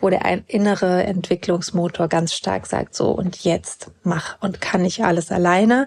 wo 0.00 0.08
der 0.08 0.22
innere 0.48 1.04
Entwicklungsmotor 1.04 2.08
ganz 2.08 2.32
stark 2.32 2.66
sagt, 2.66 2.94
so 2.94 3.10
und 3.10 3.44
jetzt 3.44 3.90
mach 4.02 4.40
und 4.40 4.62
kann 4.62 4.82
ich 4.84 5.04
alles 5.04 5.30
alleine. 5.30 5.86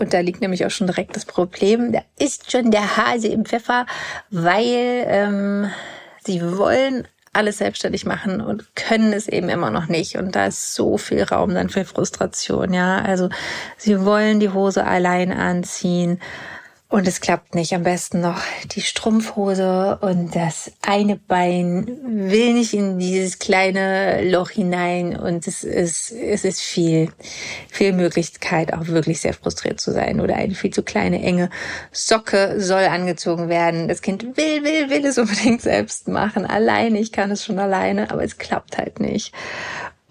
Und 0.00 0.14
da 0.14 0.20
liegt 0.20 0.40
nämlich 0.40 0.64
auch 0.64 0.70
schon 0.70 0.86
direkt 0.86 1.14
das 1.14 1.26
Problem, 1.26 1.92
da 1.92 2.00
ist 2.18 2.50
schon 2.50 2.70
der 2.70 2.96
Hase 2.96 3.28
im 3.28 3.44
Pfeffer, 3.44 3.86
weil 4.30 5.04
ähm, 5.06 5.70
sie 6.24 6.40
wollen 6.56 7.06
alles 7.32 7.58
selbstständig 7.58 8.06
machen 8.06 8.40
und 8.40 8.74
können 8.74 9.12
es 9.12 9.28
eben 9.28 9.48
immer 9.48 9.70
noch 9.70 9.88
nicht. 9.88 10.16
Und 10.16 10.34
da 10.34 10.46
ist 10.46 10.74
so 10.74 10.96
viel 10.96 11.22
Raum 11.22 11.54
dann 11.54 11.68
für 11.68 11.84
Frustration, 11.84 12.72
ja. 12.72 13.02
Also 13.02 13.28
sie 13.76 14.04
wollen 14.04 14.40
die 14.40 14.50
Hose 14.50 14.84
allein 14.84 15.32
anziehen 15.32 16.20
und 16.90 17.06
es 17.06 17.20
klappt 17.20 17.54
nicht. 17.54 17.72
Am 17.72 17.84
besten 17.84 18.20
noch 18.20 18.42
die 18.74 18.80
Strumpfhose 18.80 19.98
und 20.02 20.34
das 20.34 20.72
eine 20.82 21.16
Bein 21.16 21.86
will 22.04 22.52
nicht 22.52 22.74
in 22.74 22.98
dieses 22.98 23.38
kleine 23.38 24.28
Loch 24.28 24.50
hinein 24.50 25.16
und 25.16 25.46
es 25.46 25.62
ist, 25.62 26.10
es 26.10 26.44
ist 26.44 26.60
viel, 26.60 27.10
viel 27.68 27.92
Möglichkeit, 27.92 28.74
auch 28.74 28.88
wirklich 28.88 29.20
sehr 29.20 29.34
frustriert 29.34 29.80
zu 29.80 29.92
sein 29.92 30.20
oder 30.20 30.34
eine 30.34 30.54
viel 30.54 30.72
zu 30.72 30.82
kleine, 30.82 31.22
enge 31.22 31.48
Socke 31.92 32.60
soll 32.60 32.82
angezogen 32.82 33.48
werden. 33.48 33.86
Das 33.86 34.02
Kind 34.02 34.36
will, 34.36 34.64
will, 34.64 34.90
will 34.90 35.06
es 35.06 35.16
unbedingt 35.16 35.62
selbst 35.62 36.08
machen. 36.08 36.44
Alleine, 36.44 36.98
ich 36.98 37.12
kann 37.12 37.30
es 37.30 37.44
schon 37.44 37.60
alleine, 37.60 38.10
aber 38.10 38.24
es 38.24 38.36
klappt 38.36 38.76
halt 38.78 38.98
nicht 38.98 39.32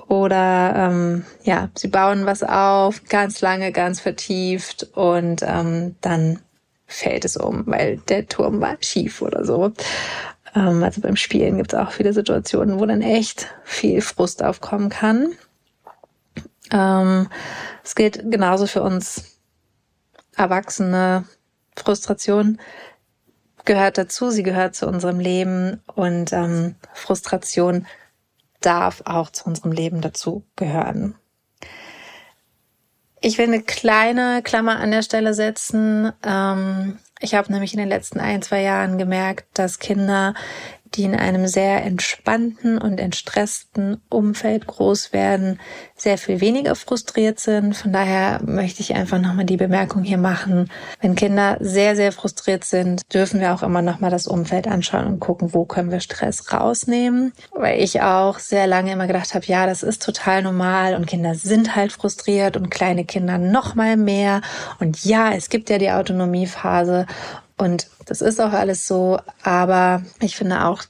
oder 0.07 0.73
ähm, 0.75 1.25
ja, 1.43 1.69
sie 1.75 1.87
bauen 1.87 2.25
was 2.25 2.41
auf, 2.41 3.03
ganz 3.09 3.41
lange, 3.41 3.71
ganz 3.71 3.99
vertieft 3.99 4.87
und 4.95 5.43
ähm, 5.43 5.97
dann 6.01 6.39
fällt 6.89 7.23
es 7.23 7.37
um, 7.37 7.65
weil 7.67 7.97
der 8.09 8.27
Turm 8.27 8.59
war 8.59 8.77
schief 8.81 9.21
oder 9.21 9.45
so. 9.45 9.71
Ähm, 10.55 10.83
also 10.83 11.01
beim 11.01 11.15
Spielen 11.15 11.57
gibt 11.57 11.73
es 11.73 11.79
auch 11.79 11.91
viele 11.91 12.13
Situationen, 12.13 12.79
wo 12.79 12.85
dann 12.85 13.01
echt 13.01 13.47
viel 13.63 14.01
Frust 14.01 14.43
aufkommen 14.43 14.89
kann. 14.89 15.33
Ähm, 16.71 17.29
es 17.83 17.95
gilt 17.95 18.29
genauso 18.29 18.67
für 18.67 18.81
uns 18.81 19.39
Erwachsene. 20.35 21.25
Frustration 21.75 22.59
gehört 23.65 23.97
dazu, 23.97 24.31
sie 24.31 24.43
gehört 24.43 24.75
zu 24.75 24.87
unserem 24.87 25.19
Leben 25.19 25.81
und 25.95 26.33
ähm, 26.33 26.75
Frustration 26.93 27.85
darf 28.61 29.03
auch 29.05 29.29
zu 29.29 29.45
unserem 29.45 29.71
Leben 29.71 30.01
dazu 30.01 30.43
gehören. 30.55 31.15
Ich 33.21 33.37
will 33.37 33.47
eine 33.47 33.61
kleine 33.61 34.41
Klammer 34.43 34.79
an 34.79 34.91
der 34.91 35.01
Stelle 35.01 35.33
setzen. 35.33 36.11
Ähm, 36.23 36.99
ich 37.19 37.35
habe 37.35 37.51
nämlich 37.51 37.73
in 37.73 37.79
den 37.79 37.89
letzten 37.89 38.19
ein, 38.19 38.41
zwei 38.41 38.61
Jahren 38.61 38.97
gemerkt, 38.97 39.47
dass 39.57 39.79
Kinder 39.79 40.33
die 40.95 41.03
in 41.03 41.15
einem 41.15 41.47
sehr 41.47 41.83
entspannten 41.83 42.77
und 42.77 42.99
entstressten 42.99 44.01
Umfeld 44.09 44.67
groß 44.67 45.13
werden, 45.13 45.59
sehr 45.95 46.17
viel 46.17 46.41
weniger 46.41 46.75
frustriert 46.75 47.39
sind. 47.39 47.75
Von 47.75 47.93
daher 47.93 48.39
möchte 48.45 48.81
ich 48.81 48.95
einfach 48.95 49.19
nochmal 49.19 49.45
die 49.45 49.57
Bemerkung 49.57 50.03
hier 50.03 50.17
machen. 50.17 50.69
Wenn 51.01 51.15
Kinder 51.15 51.57
sehr, 51.59 51.95
sehr 51.95 52.11
frustriert 52.11 52.63
sind, 52.63 53.01
dürfen 53.13 53.39
wir 53.39 53.53
auch 53.53 53.63
immer 53.63 53.81
nochmal 53.81 54.11
das 54.11 54.27
Umfeld 54.27 54.67
anschauen 54.67 55.07
und 55.07 55.19
gucken, 55.19 55.53
wo 55.53 55.65
können 55.65 55.91
wir 55.91 55.99
Stress 55.99 56.51
rausnehmen. 56.51 57.33
Weil 57.51 57.81
ich 57.81 58.01
auch 58.01 58.39
sehr 58.39 58.67
lange 58.67 58.91
immer 58.91 59.07
gedacht 59.07 59.33
habe, 59.33 59.45
ja, 59.45 59.65
das 59.65 59.83
ist 59.83 60.03
total 60.03 60.41
normal 60.43 60.95
und 60.95 61.05
Kinder 61.05 61.35
sind 61.35 61.75
halt 61.75 61.91
frustriert 61.91 62.57
und 62.57 62.69
kleine 62.69 63.05
Kinder 63.05 63.37
nochmal 63.37 63.97
mehr. 63.97 64.41
Und 64.79 65.03
ja, 65.05 65.33
es 65.33 65.49
gibt 65.49 65.69
ja 65.69 65.77
die 65.77 65.91
Autonomiephase 65.91 67.05
und 67.59 67.89
das 68.05 68.21
ist 68.21 68.39
auch 68.39 68.53
alles 68.53 68.87
so, 68.87 69.19
aber 69.43 70.01
ich 70.21 70.35
finde 70.35 70.65
auch, 70.65 70.81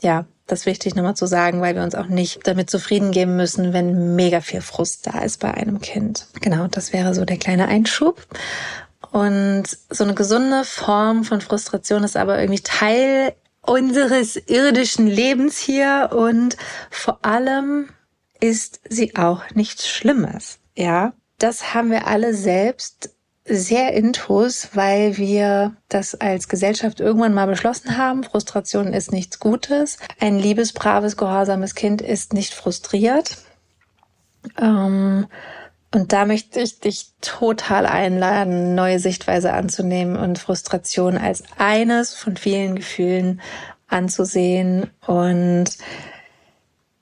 ja, 0.00 0.24
das 0.46 0.60
ist 0.60 0.66
wichtig 0.66 0.94
nochmal 0.94 1.16
zu 1.16 1.26
sagen, 1.26 1.60
weil 1.60 1.74
wir 1.74 1.82
uns 1.82 1.94
auch 1.94 2.06
nicht 2.06 2.46
damit 2.46 2.70
zufrieden 2.70 3.10
geben 3.10 3.36
müssen, 3.36 3.72
wenn 3.72 4.16
mega 4.16 4.40
viel 4.40 4.62
Frust 4.62 5.06
da 5.06 5.20
ist 5.22 5.40
bei 5.40 5.52
einem 5.52 5.80
Kind. 5.80 6.26
Genau, 6.40 6.68
das 6.68 6.92
wäre 6.92 7.14
so 7.14 7.24
der 7.24 7.36
kleine 7.36 7.68
Einschub. 7.68 8.26
Und 9.10 9.64
so 9.90 10.04
eine 10.04 10.14
gesunde 10.14 10.64
Form 10.64 11.24
von 11.24 11.40
Frustration 11.40 12.02
ist 12.02 12.16
aber 12.16 12.40
irgendwie 12.40 12.62
Teil 12.62 13.34
unseres 13.60 14.36
irdischen 14.36 15.06
Lebens 15.06 15.58
hier 15.58 16.10
und 16.12 16.56
vor 16.90 17.18
allem 17.24 17.88
ist 18.40 18.80
sie 18.88 19.16
auch 19.16 19.42
nichts 19.54 19.88
Schlimmes. 19.88 20.60
Ja, 20.76 21.12
das 21.38 21.74
haben 21.74 21.90
wir 21.90 22.06
alle 22.06 22.32
selbst 22.32 23.15
sehr 23.48 23.92
intus, 23.92 24.70
weil 24.74 25.16
wir 25.16 25.76
das 25.88 26.14
als 26.14 26.48
Gesellschaft 26.48 27.00
irgendwann 27.00 27.34
mal 27.34 27.46
beschlossen 27.46 27.96
haben. 27.96 28.24
Frustration 28.24 28.92
ist 28.92 29.12
nichts 29.12 29.38
Gutes. 29.38 29.98
Ein 30.20 30.38
liebes, 30.38 30.72
braves, 30.72 31.16
gehorsames 31.16 31.74
Kind 31.74 32.02
ist 32.02 32.32
nicht 32.32 32.54
frustriert. 32.54 33.38
Ähm, 34.58 35.26
und 35.94 36.12
da 36.12 36.26
möchte 36.26 36.60
ich 36.60 36.80
dich 36.80 37.12
total 37.20 37.86
einladen, 37.86 38.74
neue 38.74 38.98
Sichtweise 38.98 39.52
anzunehmen 39.52 40.16
und 40.16 40.38
Frustration 40.38 41.16
als 41.16 41.44
eines 41.56 42.14
von 42.14 42.36
vielen 42.36 42.76
Gefühlen 42.76 43.40
anzusehen 43.88 44.90
und 45.06 45.66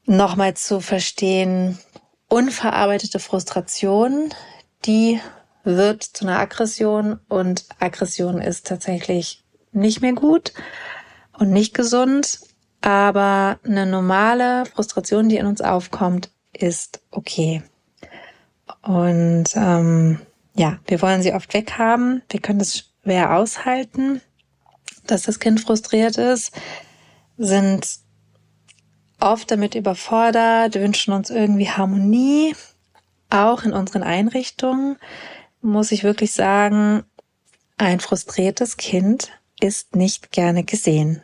nochmal 0.04 0.54
zu 0.54 0.80
verstehen, 0.80 1.78
unverarbeitete 2.28 3.18
Frustration, 3.18 4.30
die 4.84 5.20
wird 5.64 6.02
zu 6.02 6.26
einer 6.26 6.38
Aggression 6.38 7.18
und 7.28 7.66
Aggression 7.80 8.40
ist 8.40 8.66
tatsächlich 8.66 9.44
nicht 9.72 10.00
mehr 10.02 10.12
gut 10.12 10.52
und 11.38 11.50
nicht 11.50 11.74
gesund, 11.74 12.40
aber 12.80 13.58
eine 13.64 13.86
normale 13.86 14.66
Frustration, 14.66 15.28
die 15.28 15.38
in 15.38 15.46
uns 15.46 15.60
aufkommt, 15.60 16.30
ist 16.52 17.00
okay. 17.10 17.62
Und 18.82 19.46
ähm, 19.54 20.20
ja, 20.54 20.78
wir 20.86 21.02
wollen 21.02 21.22
sie 21.22 21.32
oft 21.32 21.52
weghaben. 21.54 22.22
Wir 22.28 22.40
können 22.40 22.58
das 22.58 22.90
schwer 23.02 23.36
aushalten, 23.36 24.20
dass 25.06 25.22
das 25.22 25.40
Kind 25.40 25.60
frustriert 25.60 26.16
ist, 26.16 26.54
sind 27.36 27.98
oft 29.20 29.50
damit 29.50 29.74
überfordert, 29.74 30.74
wünschen 30.74 31.12
uns 31.12 31.30
irgendwie 31.30 31.68
Harmonie, 31.68 32.54
auch 33.30 33.64
in 33.64 33.72
unseren 33.72 34.02
Einrichtungen. 34.02 34.96
Muss 35.64 35.92
ich 35.92 36.04
wirklich 36.04 36.32
sagen, 36.32 37.04
ein 37.78 37.98
frustriertes 37.98 38.76
Kind 38.76 39.32
ist 39.58 39.96
nicht 39.96 40.30
gerne 40.30 40.62
gesehen. 40.62 41.22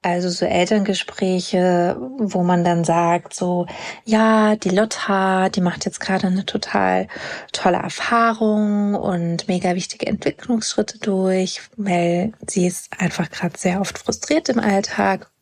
Also 0.00 0.28
so 0.28 0.46
Elterngespräche, 0.46 1.96
wo 2.18 2.44
man 2.44 2.62
dann 2.62 2.84
sagt, 2.84 3.34
so, 3.34 3.66
ja, 4.04 4.54
die 4.54 4.70
Lotta, 4.70 5.48
die 5.48 5.60
macht 5.60 5.86
jetzt 5.86 5.98
gerade 5.98 6.28
eine 6.28 6.46
total 6.46 7.08
tolle 7.50 7.78
Erfahrung 7.78 8.94
und 8.94 9.48
mega 9.48 9.74
wichtige 9.74 10.06
Entwicklungsschritte 10.06 11.00
durch, 11.00 11.62
weil 11.76 12.32
sie 12.46 12.68
ist 12.68 12.90
einfach 12.96 13.28
gerade 13.28 13.58
sehr 13.58 13.80
oft 13.80 13.98
frustriert 13.98 14.48
im 14.50 14.60
Alltag, 14.60 15.32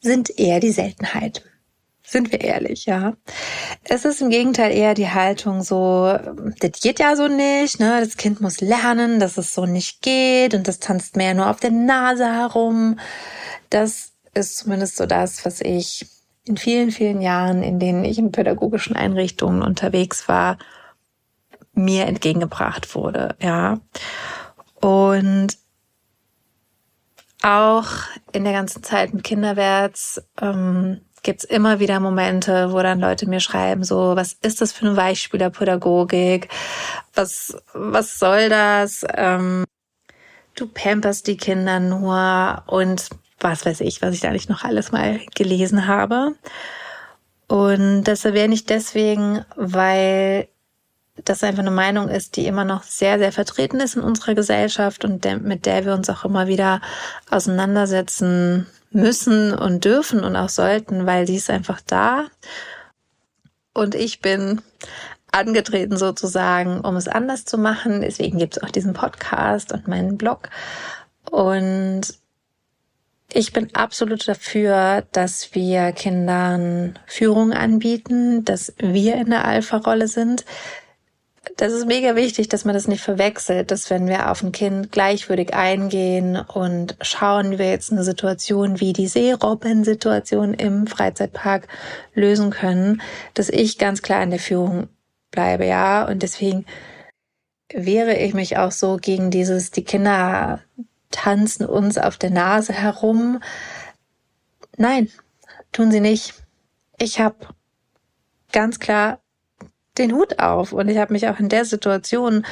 sind 0.00 0.30
eher 0.38 0.60
die 0.60 0.72
Seltenheit. 0.72 1.44
Sind 2.10 2.32
wir 2.32 2.40
ehrlich, 2.40 2.86
ja. 2.86 3.12
Es 3.84 4.06
ist 4.06 4.22
im 4.22 4.30
Gegenteil 4.30 4.72
eher 4.74 4.94
die 4.94 5.10
Haltung 5.10 5.62
so, 5.62 6.18
das 6.58 6.80
geht 6.80 7.00
ja 7.00 7.14
so 7.16 7.28
nicht, 7.28 7.80
ne? 7.80 8.00
Das 8.00 8.16
Kind 8.16 8.40
muss 8.40 8.62
lernen, 8.62 9.20
dass 9.20 9.36
es 9.36 9.52
so 9.52 9.66
nicht 9.66 10.00
geht 10.00 10.54
und 10.54 10.66
das 10.66 10.78
tanzt 10.78 11.16
mehr 11.16 11.34
nur 11.34 11.50
auf 11.50 11.60
der 11.60 11.70
Nase 11.70 12.24
herum. 12.24 12.98
Das 13.68 14.12
ist 14.32 14.56
zumindest 14.56 14.96
so 14.96 15.04
das, 15.04 15.44
was 15.44 15.60
ich 15.60 16.06
in 16.46 16.56
vielen, 16.56 16.92
vielen 16.92 17.20
Jahren, 17.20 17.62
in 17.62 17.78
denen 17.78 18.06
ich 18.06 18.18
in 18.18 18.32
pädagogischen 18.32 18.96
Einrichtungen 18.96 19.60
unterwegs 19.60 20.28
war, 20.28 20.56
mir 21.74 22.06
entgegengebracht 22.06 22.94
wurde, 22.94 23.36
ja. 23.38 23.80
Und 24.80 25.58
auch 27.42 27.88
in 28.32 28.44
der 28.44 28.54
ganzen 28.54 28.82
Zeit 28.82 29.12
mit 29.12 29.24
Kinderwärts 29.24 30.22
ähm, 30.40 31.02
gibt's 31.28 31.44
immer 31.44 31.78
wieder 31.78 32.00
Momente, 32.00 32.72
wo 32.72 32.80
dann 32.80 33.00
Leute 33.00 33.28
mir 33.28 33.40
schreiben, 33.40 33.84
so, 33.84 34.16
was 34.16 34.32
ist 34.40 34.62
das 34.62 34.72
für 34.72 34.86
eine 34.86 34.96
Weichspielerpädagogik? 34.96 36.48
Was, 37.14 37.54
was 37.74 38.18
soll 38.18 38.48
das? 38.48 39.04
Ähm, 39.14 39.66
du 40.54 40.66
pamperst 40.66 41.26
die 41.26 41.36
Kinder 41.36 41.80
nur 41.80 42.62
und 42.64 43.10
was 43.40 43.66
weiß 43.66 43.82
ich, 43.82 44.00
was 44.00 44.14
ich 44.14 44.20
da 44.22 44.30
nicht 44.30 44.48
noch 44.48 44.64
alles 44.64 44.90
mal 44.90 45.20
gelesen 45.34 45.86
habe. 45.86 46.34
Und 47.46 48.04
das 48.04 48.24
erwähne 48.24 48.54
ich 48.54 48.64
deswegen, 48.64 49.44
weil 49.54 50.48
das 51.26 51.44
einfach 51.44 51.60
eine 51.60 51.70
Meinung 51.70 52.08
ist, 52.08 52.36
die 52.36 52.46
immer 52.46 52.64
noch 52.64 52.84
sehr, 52.84 53.18
sehr 53.18 53.32
vertreten 53.32 53.80
ist 53.80 53.96
in 53.96 54.02
unserer 54.02 54.34
Gesellschaft 54.34 55.04
und 55.04 55.22
mit 55.42 55.66
der 55.66 55.84
wir 55.84 55.92
uns 55.92 56.08
auch 56.08 56.24
immer 56.24 56.46
wieder 56.46 56.80
auseinandersetzen 57.30 58.66
müssen 58.90 59.54
und 59.54 59.84
dürfen 59.84 60.24
und 60.24 60.36
auch 60.36 60.48
sollten, 60.48 61.06
weil 61.06 61.26
die 61.26 61.36
ist 61.36 61.50
einfach 61.50 61.80
da. 61.80 62.26
Und 63.74 63.94
ich 63.94 64.20
bin 64.20 64.60
angetreten 65.30 65.96
sozusagen, 65.96 66.80
um 66.80 66.96
es 66.96 67.08
anders 67.08 67.44
zu 67.44 67.58
machen. 67.58 68.00
Deswegen 68.00 68.38
gibt 68.38 68.56
es 68.56 68.62
auch 68.62 68.70
diesen 68.70 68.94
Podcast 68.94 69.72
und 69.72 69.88
meinen 69.88 70.16
Blog. 70.16 70.48
Und 71.30 72.02
ich 73.32 73.52
bin 73.52 73.74
absolut 73.74 74.26
dafür, 74.26 75.04
dass 75.12 75.54
wir 75.54 75.92
Kindern 75.92 76.98
Führung 77.06 77.52
anbieten, 77.52 78.44
dass 78.44 78.72
wir 78.78 79.16
in 79.16 79.30
der 79.30 79.44
Alpha-Rolle 79.44 80.08
sind, 80.08 80.46
das 81.58 81.72
ist 81.72 81.86
mega 81.86 82.14
wichtig, 82.14 82.48
dass 82.48 82.64
man 82.64 82.74
das 82.74 82.86
nicht 82.86 83.02
verwechselt, 83.02 83.72
dass 83.72 83.90
wenn 83.90 84.06
wir 84.06 84.30
auf 84.30 84.44
ein 84.44 84.52
Kind 84.52 84.92
gleichwürdig 84.92 85.54
eingehen 85.54 86.36
und 86.36 86.96
schauen, 87.00 87.50
wie 87.50 87.58
wir 87.58 87.68
jetzt 87.68 87.90
eine 87.90 88.04
Situation 88.04 88.78
wie 88.78 88.92
die 88.92 89.08
Seerobben-Situation 89.08 90.54
im 90.54 90.86
Freizeitpark 90.86 91.66
lösen 92.14 92.50
können, 92.50 93.02
dass 93.34 93.48
ich 93.48 93.76
ganz 93.76 94.02
klar 94.02 94.22
in 94.22 94.30
der 94.30 94.38
Führung 94.38 94.88
bleibe, 95.32 95.66
ja. 95.66 96.06
Und 96.06 96.22
deswegen 96.22 96.64
wehre 97.74 98.16
ich 98.16 98.34
mich 98.34 98.56
auch 98.56 98.70
so 98.70 98.96
gegen 98.96 99.32
dieses, 99.32 99.72
die 99.72 99.84
Kinder 99.84 100.60
tanzen 101.10 101.66
uns 101.66 101.98
auf 101.98 102.16
der 102.18 102.30
Nase 102.30 102.72
herum. 102.72 103.42
Nein, 104.76 105.08
tun 105.72 105.90
sie 105.90 106.00
nicht. 106.00 106.34
Ich 106.98 107.18
habe 107.18 107.48
ganz 108.52 108.78
klar 108.78 109.18
den 109.98 110.12
Hut 110.12 110.38
auf. 110.38 110.72
Und 110.72 110.88
ich 110.88 110.98
habe 110.98 111.12
mich 111.12 111.28
auch 111.28 111.38
in 111.38 111.48
der 111.48 111.64
Situation, 111.64 112.44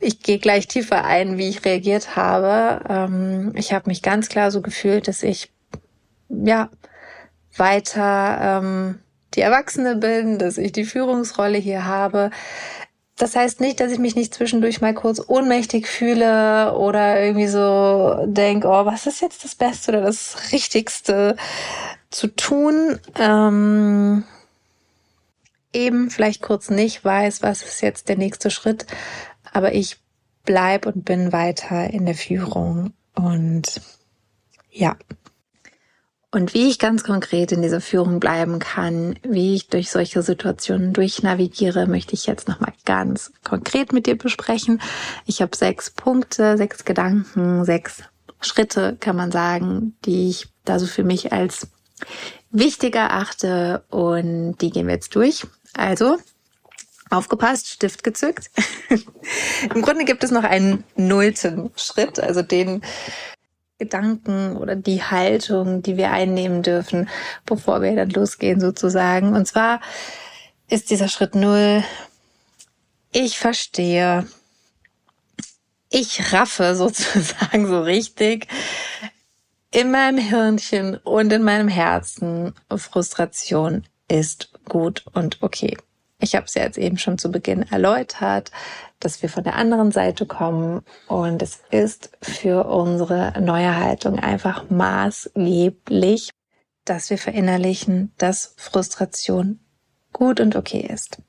ich 0.00 0.20
gehe 0.22 0.38
gleich 0.38 0.68
tiefer 0.68 1.04
ein, 1.04 1.38
wie 1.38 1.48
ich 1.48 1.64
reagiert 1.64 2.16
habe. 2.16 2.84
Ähm, 2.88 3.52
ich 3.56 3.72
habe 3.72 3.88
mich 3.88 4.02
ganz 4.02 4.28
klar 4.28 4.50
so 4.50 4.62
gefühlt, 4.62 5.08
dass 5.08 5.22
ich 5.22 5.50
ja 6.28 6.70
weiter 7.56 8.38
ähm, 8.40 9.00
die 9.34 9.40
Erwachsene 9.40 9.96
bin, 9.96 10.38
dass 10.38 10.58
ich 10.58 10.72
die 10.72 10.84
Führungsrolle 10.84 11.58
hier 11.58 11.84
habe. 11.84 12.30
Das 13.16 13.34
heißt 13.34 13.60
nicht, 13.60 13.80
dass 13.80 13.90
ich 13.90 13.98
mich 13.98 14.14
nicht 14.14 14.32
zwischendurch 14.32 14.80
mal 14.80 14.94
kurz 14.94 15.20
ohnmächtig 15.26 15.88
fühle 15.88 16.74
oder 16.74 17.20
irgendwie 17.20 17.48
so 17.48 18.24
denke, 18.26 18.68
oh, 18.68 18.86
was 18.86 19.08
ist 19.08 19.20
jetzt 19.20 19.44
das 19.44 19.56
Beste 19.56 19.90
oder 19.90 20.02
das 20.02 20.52
Richtigste 20.52 21.34
zu 22.10 22.28
tun. 22.28 23.00
Ähm, 23.18 24.22
eben 25.78 26.10
vielleicht 26.10 26.42
kurz 26.42 26.70
nicht 26.70 27.04
weiß, 27.04 27.42
was 27.42 27.62
ist 27.62 27.80
jetzt 27.80 28.08
der 28.08 28.16
nächste 28.16 28.50
Schritt, 28.50 28.86
aber 29.52 29.72
ich 29.74 29.96
bleib 30.44 30.86
und 30.86 31.04
bin 31.04 31.32
weiter 31.32 31.90
in 31.90 32.06
der 32.06 32.14
Führung 32.14 32.92
und 33.14 33.80
ja. 34.70 34.96
Und 36.30 36.52
wie 36.52 36.68
ich 36.68 36.78
ganz 36.78 37.04
konkret 37.04 37.52
in 37.52 37.62
dieser 37.62 37.80
Führung 37.80 38.20
bleiben 38.20 38.58
kann, 38.58 39.18
wie 39.22 39.54
ich 39.54 39.68
durch 39.68 39.90
solche 39.90 40.20
Situationen 40.20 40.92
durchnavigiere, 40.92 41.86
möchte 41.86 42.12
ich 42.12 42.26
jetzt 42.26 42.48
nochmal 42.48 42.74
ganz 42.84 43.32
konkret 43.44 43.94
mit 43.94 44.06
dir 44.06 44.16
besprechen. 44.16 44.82
Ich 45.24 45.40
habe 45.40 45.56
sechs 45.56 45.90
Punkte, 45.90 46.58
sechs 46.58 46.84
Gedanken, 46.84 47.64
sechs 47.64 48.02
Schritte, 48.40 48.96
kann 49.00 49.16
man 49.16 49.32
sagen, 49.32 49.96
die 50.04 50.28
ich 50.28 50.48
da 50.64 50.78
so 50.78 50.86
für 50.86 51.02
mich 51.02 51.32
als 51.32 51.68
wichtiger 52.50 53.12
achte 53.12 53.84
und 53.90 54.58
die 54.58 54.70
gehen 54.70 54.86
wir 54.86 54.94
jetzt 54.94 55.14
durch. 55.14 55.46
Also, 55.74 56.18
aufgepasst, 57.10 57.68
Stift 57.68 58.04
gezückt. 58.04 58.50
Im 59.74 59.82
Grunde 59.82 60.04
gibt 60.04 60.24
es 60.24 60.30
noch 60.30 60.44
einen 60.44 60.84
nullten 60.96 61.70
Schritt, 61.76 62.20
also 62.20 62.42
den 62.42 62.82
Gedanken 63.78 64.56
oder 64.56 64.74
die 64.74 65.02
Haltung, 65.02 65.82
die 65.82 65.96
wir 65.96 66.10
einnehmen 66.10 66.62
dürfen, 66.62 67.08
bevor 67.46 67.80
wir 67.80 67.94
dann 67.94 68.10
losgehen 68.10 68.60
sozusagen. 68.60 69.34
Und 69.34 69.46
zwar 69.46 69.80
ist 70.68 70.90
dieser 70.90 71.08
Schritt 71.08 71.34
null, 71.34 71.84
ich 73.12 73.38
verstehe, 73.38 74.26
ich 75.90 76.32
raffe 76.32 76.74
sozusagen 76.74 77.66
so 77.66 77.80
richtig 77.80 78.48
in 79.70 79.90
meinem 79.90 80.18
Hirnchen 80.18 80.96
und 80.96 81.32
in 81.32 81.42
meinem 81.42 81.68
Herzen 81.68 82.54
Frustration 82.74 83.84
ist 84.08 84.52
gut 84.68 85.04
und 85.12 85.42
okay. 85.42 85.76
Ich 86.20 86.34
habe 86.34 86.46
es 86.46 86.54
ja 86.54 86.62
jetzt 86.62 86.78
eben 86.78 86.98
schon 86.98 87.16
zu 87.16 87.30
Beginn 87.30 87.62
erläutert, 87.62 88.50
dass 88.98 89.22
wir 89.22 89.28
von 89.28 89.44
der 89.44 89.54
anderen 89.54 89.92
Seite 89.92 90.26
kommen 90.26 90.82
und 91.06 91.42
es 91.42 91.60
ist 91.70 92.10
für 92.20 92.66
unsere 92.66 93.40
neue 93.40 93.76
Haltung 93.76 94.18
einfach 94.18 94.68
maßgeblich, 94.68 96.30
dass 96.84 97.10
wir 97.10 97.18
verinnerlichen, 97.18 98.12
dass 98.18 98.54
Frustration 98.56 99.60
gut 100.12 100.40
und 100.40 100.56
okay 100.56 100.80
ist. 100.80 101.22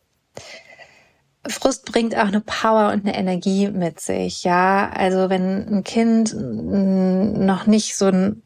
Frust 1.48 1.86
bringt 1.86 2.16
auch 2.16 2.28
eine 2.28 2.42
Power 2.42 2.92
und 2.92 3.06
eine 3.06 3.16
Energie 3.16 3.70
mit 3.70 4.00
sich, 4.00 4.44
ja. 4.44 4.90
Also 4.90 5.30
wenn 5.30 5.68
ein 5.68 5.84
Kind 5.84 6.34
noch 6.36 7.66
nicht 7.66 7.96
so 7.96 8.08
ein 8.08 8.42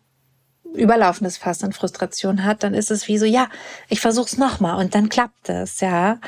überlaufendes 0.73 1.37
Fass 1.37 1.63
an 1.63 1.73
Frustration 1.73 2.43
hat, 2.43 2.63
dann 2.63 2.73
ist 2.73 2.91
es 2.91 3.07
wie 3.07 3.17
so, 3.17 3.25
ja, 3.25 3.47
ich 3.89 4.01
versuch's 4.01 4.37
nochmal 4.37 4.77
und 4.83 4.95
dann 4.95 5.09
klappt 5.09 5.49
es, 5.49 5.79
ja. 5.79 6.19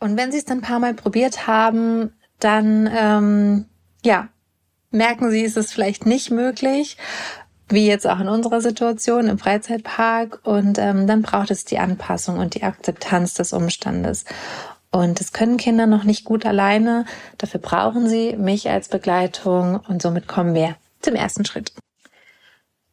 Und 0.00 0.16
wenn 0.16 0.32
sie 0.32 0.38
es 0.38 0.44
dann 0.44 0.58
ein 0.58 0.62
paar 0.62 0.80
Mal 0.80 0.94
probiert 0.94 1.46
haben, 1.46 2.12
dann, 2.40 2.90
ähm, 2.94 3.66
ja, 4.04 4.28
merken 4.90 5.30
sie, 5.30 5.42
ist 5.42 5.56
es 5.56 5.72
vielleicht 5.72 6.06
nicht 6.06 6.30
möglich, 6.30 6.96
wie 7.68 7.86
jetzt 7.86 8.06
auch 8.06 8.20
in 8.20 8.28
unserer 8.28 8.60
Situation 8.60 9.28
im 9.28 9.38
Freizeitpark. 9.38 10.40
Und 10.44 10.78
ähm, 10.78 11.06
dann 11.06 11.22
braucht 11.22 11.50
es 11.50 11.64
die 11.64 11.78
Anpassung 11.78 12.38
und 12.38 12.54
die 12.54 12.62
Akzeptanz 12.62 13.34
des 13.34 13.52
Umstandes. 13.52 14.24
Und 14.90 15.18
das 15.20 15.32
können 15.32 15.56
Kinder 15.56 15.86
noch 15.86 16.04
nicht 16.04 16.24
gut 16.24 16.46
alleine. 16.46 17.04
Dafür 17.38 17.60
brauchen 17.60 18.08
sie 18.08 18.36
mich 18.36 18.70
als 18.70 18.88
Begleitung. 18.88 19.80
Und 19.88 20.02
somit 20.02 20.28
kommen 20.28 20.54
wir 20.54 20.76
zum 21.00 21.14
ersten 21.14 21.44
Schritt. 21.44 21.72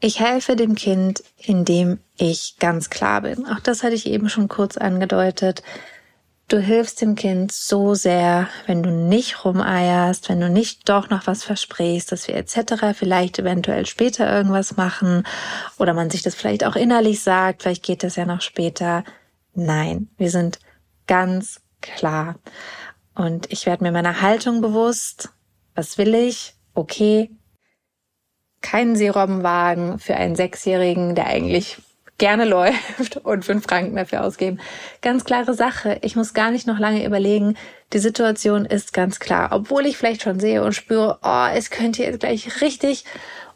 Ich 0.04 0.20
helfe 0.20 0.56
dem 0.56 0.74
Kind, 0.74 1.24
indem 1.38 2.00
ich 2.18 2.56
ganz 2.58 2.90
klar 2.90 3.22
bin. 3.22 3.46
Auch 3.46 3.60
das 3.60 3.84
hatte 3.84 3.94
ich 3.94 4.08
eben 4.08 4.30
schon 4.30 4.48
kurz 4.48 4.76
angedeutet. 4.76 5.62
Du 6.48 6.58
hilfst 6.60 7.02
dem 7.02 7.14
Kind 7.14 7.52
so 7.52 7.94
sehr, 7.94 8.50
wenn 8.66 8.82
du 8.82 8.90
nicht 8.90 9.46
rumeierst, 9.46 10.28
wenn 10.28 10.42
du 10.42 10.50
nicht 10.50 10.90
doch 10.90 11.12
noch 11.12 11.28
was 11.28 11.44
versprichst, 11.44 12.12
dass 12.12 12.28
wir 12.28 12.36
etc. 12.36 12.98
vielleicht 12.98 13.38
eventuell 13.38 13.86
später 13.86 14.30
irgendwas 14.30 14.76
machen 14.76 15.24
oder 15.78 15.94
man 15.94 16.10
sich 16.10 16.24
das 16.24 16.34
vielleicht 16.34 16.66
auch 16.66 16.76
innerlich 16.76 17.22
sagt, 17.22 17.62
vielleicht 17.62 17.84
geht 17.84 18.02
das 18.02 18.16
ja 18.16 18.26
noch 18.26 18.42
später. 18.42 19.04
Nein, 19.54 20.10
wir 20.18 20.32
sind 20.32 20.60
ganz 21.06 21.62
klar. 21.80 22.40
Und 23.14 23.52
ich 23.52 23.68
werde 23.68 23.84
mir 23.84 23.92
meiner 23.92 24.22
Haltung 24.22 24.62
bewusst. 24.62 25.30
Was 25.76 26.00
will 26.00 26.16
ich? 26.16 26.56
Okay. 26.74 27.30
Keinen 28.62 28.96
Seerobbenwagen 28.96 30.00
für 30.00 30.16
einen 30.16 30.36
Sechsjährigen, 30.36 31.16
der 31.16 31.28
eigentlich 31.28 31.78
gerne 32.18 32.46
läuft 32.46 33.18
und 33.18 33.44
fünf 33.44 33.66
Franken 33.66 33.96
dafür 33.96 34.24
ausgeben. 34.24 34.60
Ganz 35.02 35.26
klare 35.26 35.54
Sache. 35.54 35.98
Ich 36.02 36.16
muss 36.16 36.34
gar 36.34 36.52
nicht 36.52 36.68
noch 36.68 36.80
lange 36.80 37.06
überlegen. 37.06 37.56
Die 37.94 38.00
Situation 38.00 38.66
ist 38.66 38.94
ganz 38.94 39.20
klar. 39.20 39.50
Obwohl 39.52 39.86
ich 39.86 39.98
vielleicht 39.98 40.22
schon 40.22 40.40
sehe 40.40 40.64
und 40.64 40.74
spüre, 40.74 41.20
oh, 41.24 41.48
es 41.54 41.70
könnte 41.72 42.04
jetzt 42.04 42.20
gleich 42.20 42.62
richtig 42.62 43.06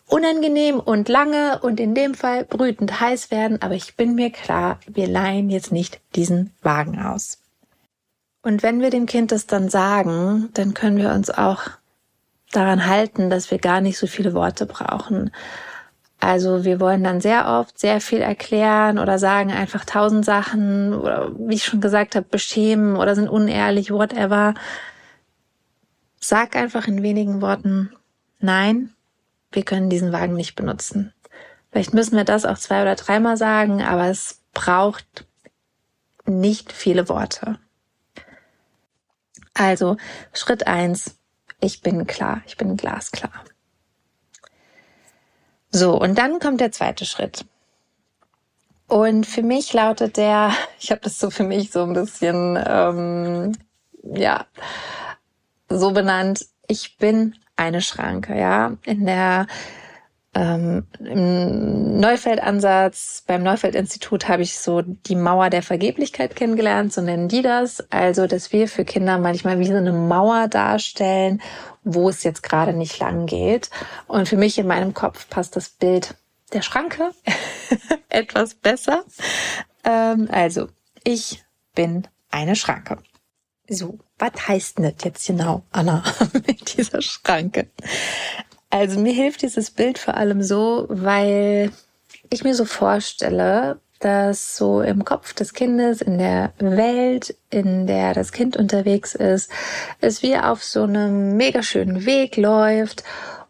unangenehm 0.07 0.79
und 0.79 1.09
lange 1.09 1.59
und 1.61 1.79
in 1.79 1.95
dem 1.95 2.13
Fall 2.13 2.43
brütend 2.43 2.99
heiß 2.99 3.31
werden. 3.31 3.61
Aber 3.61 3.75
ich 3.75 3.95
bin 3.95 4.15
mir 4.15 4.31
klar, 4.31 4.79
wir 4.87 5.07
leihen 5.07 5.49
jetzt 5.49 5.71
nicht 5.71 5.99
diesen 6.15 6.51
Wagen 6.61 6.99
aus. 6.99 7.39
Und 8.41 8.61
wenn 8.61 8.81
wir 8.81 8.91
dem 8.91 9.07
Kind 9.07 9.31
das 9.31 9.47
dann 9.47 9.69
sagen, 9.69 10.49
dann 10.53 10.73
können 10.73 10.97
wir 10.97 11.11
uns 11.11 11.31
auch 11.31 11.61
daran 12.55 12.87
halten, 12.87 13.29
dass 13.29 13.51
wir 13.51 13.59
gar 13.59 13.81
nicht 13.81 13.97
so 13.97 14.07
viele 14.07 14.33
Worte 14.33 14.65
brauchen. 14.65 15.31
Also 16.19 16.63
wir 16.63 16.79
wollen 16.79 17.03
dann 17.03 17.21
sehr 17.21 17.47
oft 17.47 17.77
sehr 17.77 18.01
viel 18.01 18.21
erklären 18.21 18.97
oder 18.97 19.19
sagen 19.19 19.51
einfach 19.51 19.85
tausend 19.85 20.25
Sachen 20.25 20.93
oder 20.93 21.31
wie 21.37 21.55
ich 21.55 21.65
schon 21.65 21.81
gesagt 21.81 22.15
habe, 22.15 22.25
beschämen 22.25 22.95
oder 22.95 23.15
sind 23.15 23.29
unehrlich, 23.29 23.91
whatever. 23.91 24.53
Sag 26.19 26.55
einfach 26.55 26.87
in 26.87 27.03
wenigen 27.03 27.41
Worten, 27.41 27.91
nein, 28.39 28.95
wir 29.51 29.63
können 29.63 29.89
diesen 29.89 30.11
Wagen 30.11 30.33
nicht 30.33 30.55
benutzen. 30.55 31.13
Vielleicht 31.71 31.93
müssen 31.93 32.15
wir 32.15 32.23
das 32.23 32.45
auch 32.45 32.57
zwei 32.57 32.81
oder 32.81 32.95
dreimal 32.95 33.37
sagen, 33.37 33.83
aber 33.83 34.07
es 34.07 34.41
braucht 34.53 35.25
nicht 36.25 36.71
viele 36.71 37.09
Worte. 37.09 37.59
Also 39.53 39.97
Schritt 40.33 40.67
eins: 40.67 41.17
ich 41.59 41.81
bin 41.81 42.05
klar, 42.07 42.41
ich 42.45 42.57
bin 42.57 42.77
glasklar. 42.77 43.43
So, 45.71 45.99
und 45.99 46.17
dann 46.17 46.39
kommt 46.39 46.61
der 46.61 46.71
zweite 46.71 47.05
Schritt. 47.05 47.45
Und 48.87 49.25
für 49.25 49.41
mich 49.41 49.73
lautet 49.73 50.17
der, 50.17 50.53
ich 50.79 50.91
habe 50.91 51.01
das 51.01 51.19
so 51.19 51.29
für 51.29 51.43
mich 51.43 51.71
so 51.71 51.83
ein 51.83 51.93
bisschen, 51.93 52.57
ähm, 52.65 53.57
ja, 54.03 54.45
so 55.69 55.91
benannt, 55.91 56.45
ich 56.67 56.97
bin 56.97 57.35
eine 57.55 57.81
Schranke, 57.81 58.37
ja. 58.37 58.77
In 58.85 59.05
der 59.05 59.47
ähm, 60.35 60.85
Im 60.99 61.97
Neufeld-Ansatz, 62.01 63.23
beim 63.25 63.41
Neufeld-Institut 63.41 64.27
habe 64.27 64.41
ich 64.41 64.59
so 64.59 64.81
die 64.81 65.15
Mauer 65.15 65.49
der 65.49 65.63
Vergeblichkeit 65.63 66.35
kennengelernt, 66.35 66.91
so 66.91 67.01
nennen 67.01 67.29
die 67.29 67.41
das. 67.41 67.89
Also, 67.89 68.27
dass 68.27 68.51
wir 68.51 68.67
für 68.67 68.83
Kinder 68.83 69.17
manchmal 69.17 69.59
wie 69.59 69.67
so 69.67 69.75
eine 69.75 69.93
Mauer 69.93 70.49
darstellen, 70.49 71.41
wo 71.85 72.09
es 72.09 72.23
jetzt 72.23 72.43
gerade 72.43 72.73
nicht 72.73 72.99
lang 72.99 73.27
geht. 73.27 73.69
Und 74.07 74.27
für 74.27 74.35
mich 74.35 74.57
in 74.57 74.67
meinem 74.67 74.93
Kopf 74.93 75.29
passt 75.29 75.55
das 75.55 75.69
Bild 75.69 76.15
der 76.51 76.61
Schranke 76.61 77.11
etwas 78.09 78.55
besser. 78.55 79.05
Ähm, 79.85 80.27
also, 80.29 80.67
ich 81.05 81.45
bin 81.75 82.09
eine 82.29 82.57
Schranke. 82.57 82.97
So, 83.69 83.99
was 84.19 84.49
heißt 84.49 84.79
denn 84.79 84.91
das 84.91 85.03
jetzt 85.05 85.25
genau, 85.25 85.63
Anna, 85.71 86.03
mit 86.33 86.77
dieser 86.77 87.01
Schranke? 87.01 87.69
Also 88.75 88.99
mir 88.99 89.13
hilft 89.13 89.41
dieses 89.41 89.71
Bild 89.71 89.97
vor 89.97 90.15
allem 90.15 90.43
so, 90.43 90.85
weil 90.89 91.71
ich 92.29 92.43
mir 92.43 92.53
so 92.53 92.65
vorstelle, 92.65 93.79
dass 94.01 94.57
so 94.57 94.81
im 94.81 95.05
Kopf 95.05 95.31
des 95.31 95.53
Kindes, 95.53 96.01
in 96.01 96.17
der 96.17 96.51
Welt, 96.59 97.37
in 97.49 97.87
der 97.87 98.13
das 98.13 98.33
Kind 98.33 98.57
unterwegs 98.57 99.15
ist, 99.15 99.49
es 100.01 100.21
wie 100.23 100.35
auf 100.35 100.61
so 100.61 100.83
einem 100.83 101.37
mega 101.37 101.63
schönen 101.63 102.05
Weg 102.05 102.35
läuft 102.35 103.05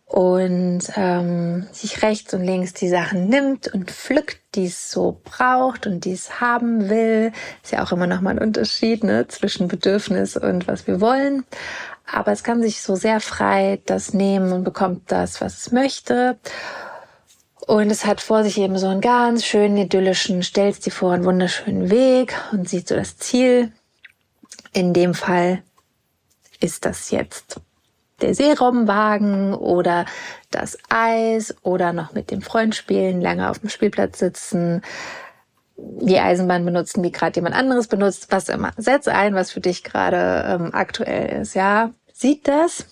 und 0.05 0.83
ähm, 0.95 1.65
sich 1.71 2.03
rechts 2.03 2.35
und 2.35 2.43
links 2.43 2.75
die 2.75 2.88
Sachen 2.88 3.27
nimmt 3.27 3.67
und 3.73 3.89
pflückt, 3.89 4.38
die 4.53 4.67
es 4.67 4.91
so 4.91 5.19
braucht 5.23 5.88
und 5.88 6.05
die 6.05 6.11
es 6.11 6.39
haben 6.39 6.88
will. 6.88 7.31
Ist 7.63 7.71
ja 7.71 7.83
auch 7.83 7.91
immer 7.91 8.05
noch 8.05 8.21
mal 8.21 8.29
ein 8.29 8.39
Unterschied 8.39 9.03
ne, 9.03 9.27
zwischen 9.27 9.67
Bedürfnis 9.67 10.38
und 10.38 10.67
was 10.67 10.85
wir 10.85 11.01
wollen. 11.01 11.45
Aber 12.11 12.31
es 12.31 12.43
kann 12.43 12.61
sich 12.61 12.81
so 12.81 12.95
sehr 12.95 13.19
frei 13.19 13.81
das 13.85 14.13
nehmen 14.13 14.51
und 14.51 14.63
bekommt 14.63 15.11
das, 15.11 15.41
was 15.41 15.57
es 15.57 15.71
möchte. 15.71 16.37
Und 17.65 17.89
es 17.89 18.05
hat 18.05 18.21
vor 18.21 18.43
sich 18.43 18.59
eben 18.59 18.77
so 18.77 18.87
einen 18.87 19.01
ganz 19.01 19.43
schönen, 19.43 19.77
idyllischen, 19.77 20.43
stellt 20.43 20.85
dir 20.85 20.91
vor 20.91 21.13
einen 21.13 21.25
wunderschönen 21.25 21.89
Weg 21.89 22.35
und 22.51 22.69
sieht 22.69 22.87
so 22.87 22.95
das 22.95 23.17
Ziel. 23.17 23.71
In 24.71 24.93
dem 24.93 25.13
Fall 25.15 25.63
ist 26.59 26.85
das 26.85 27.09
jetzt 27.09 27.59
der 28.21 28.35
Seerobbenwagen 28.35 29.53
oder 29.53 30.05
das 30.51 30.77
Eis 30.89 31.55
oder 31.63 31.91
noch 31.91 32.13
mit 32.13 32.31
dem 32.31 32.41
Freund 32.41 32.75
spielen, 32.75 33.19
lange 33.19 33.49
auf 33.49 33.59
dem 33.59 33.69
Spielplatz 33.69 34.19
sitzen, 34.19 34.81
die 35.77 36.19
Eisenbahn 36.19 36.65
benutzen, 36.65 37.03
die 37.03 37.11
gerade 37.11 37.35
jemand 37.35 37.55
anderes 37.55 37.88
benutzt, 37.88 38.27
was 38.29 38.49
immer. 38.49 38.71
Setz 38.77 39.07
ein, 39.07 39.35
was 39.35 39.51
für 39.51 39.61
dich 39.61 39.83
gerade 39.83 40.45
ähm, 40.47 40.69
aktuell 40.73 41.41
ist, 41.41 41.53
ja. 41.53 41.91
Sieht 42.13 42.47
das, 42.47 42.85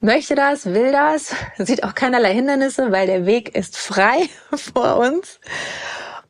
möchte 0.00 0.34
das, 0.34 0.66
will 0.66 0.92
das, 0.92 1.34
sieht 1.58 1.84
auch 1.84 1.94
keinerlei 1.94 2.34
Hindernisse, 2.34 2.92
weil 2.92 3.06
der 3.06 3.26
Weg 3.26 3.54
ist 3.54 3.76
frei 3.76 4.28
vor 4.54 4.96
uns. 4.98 5.40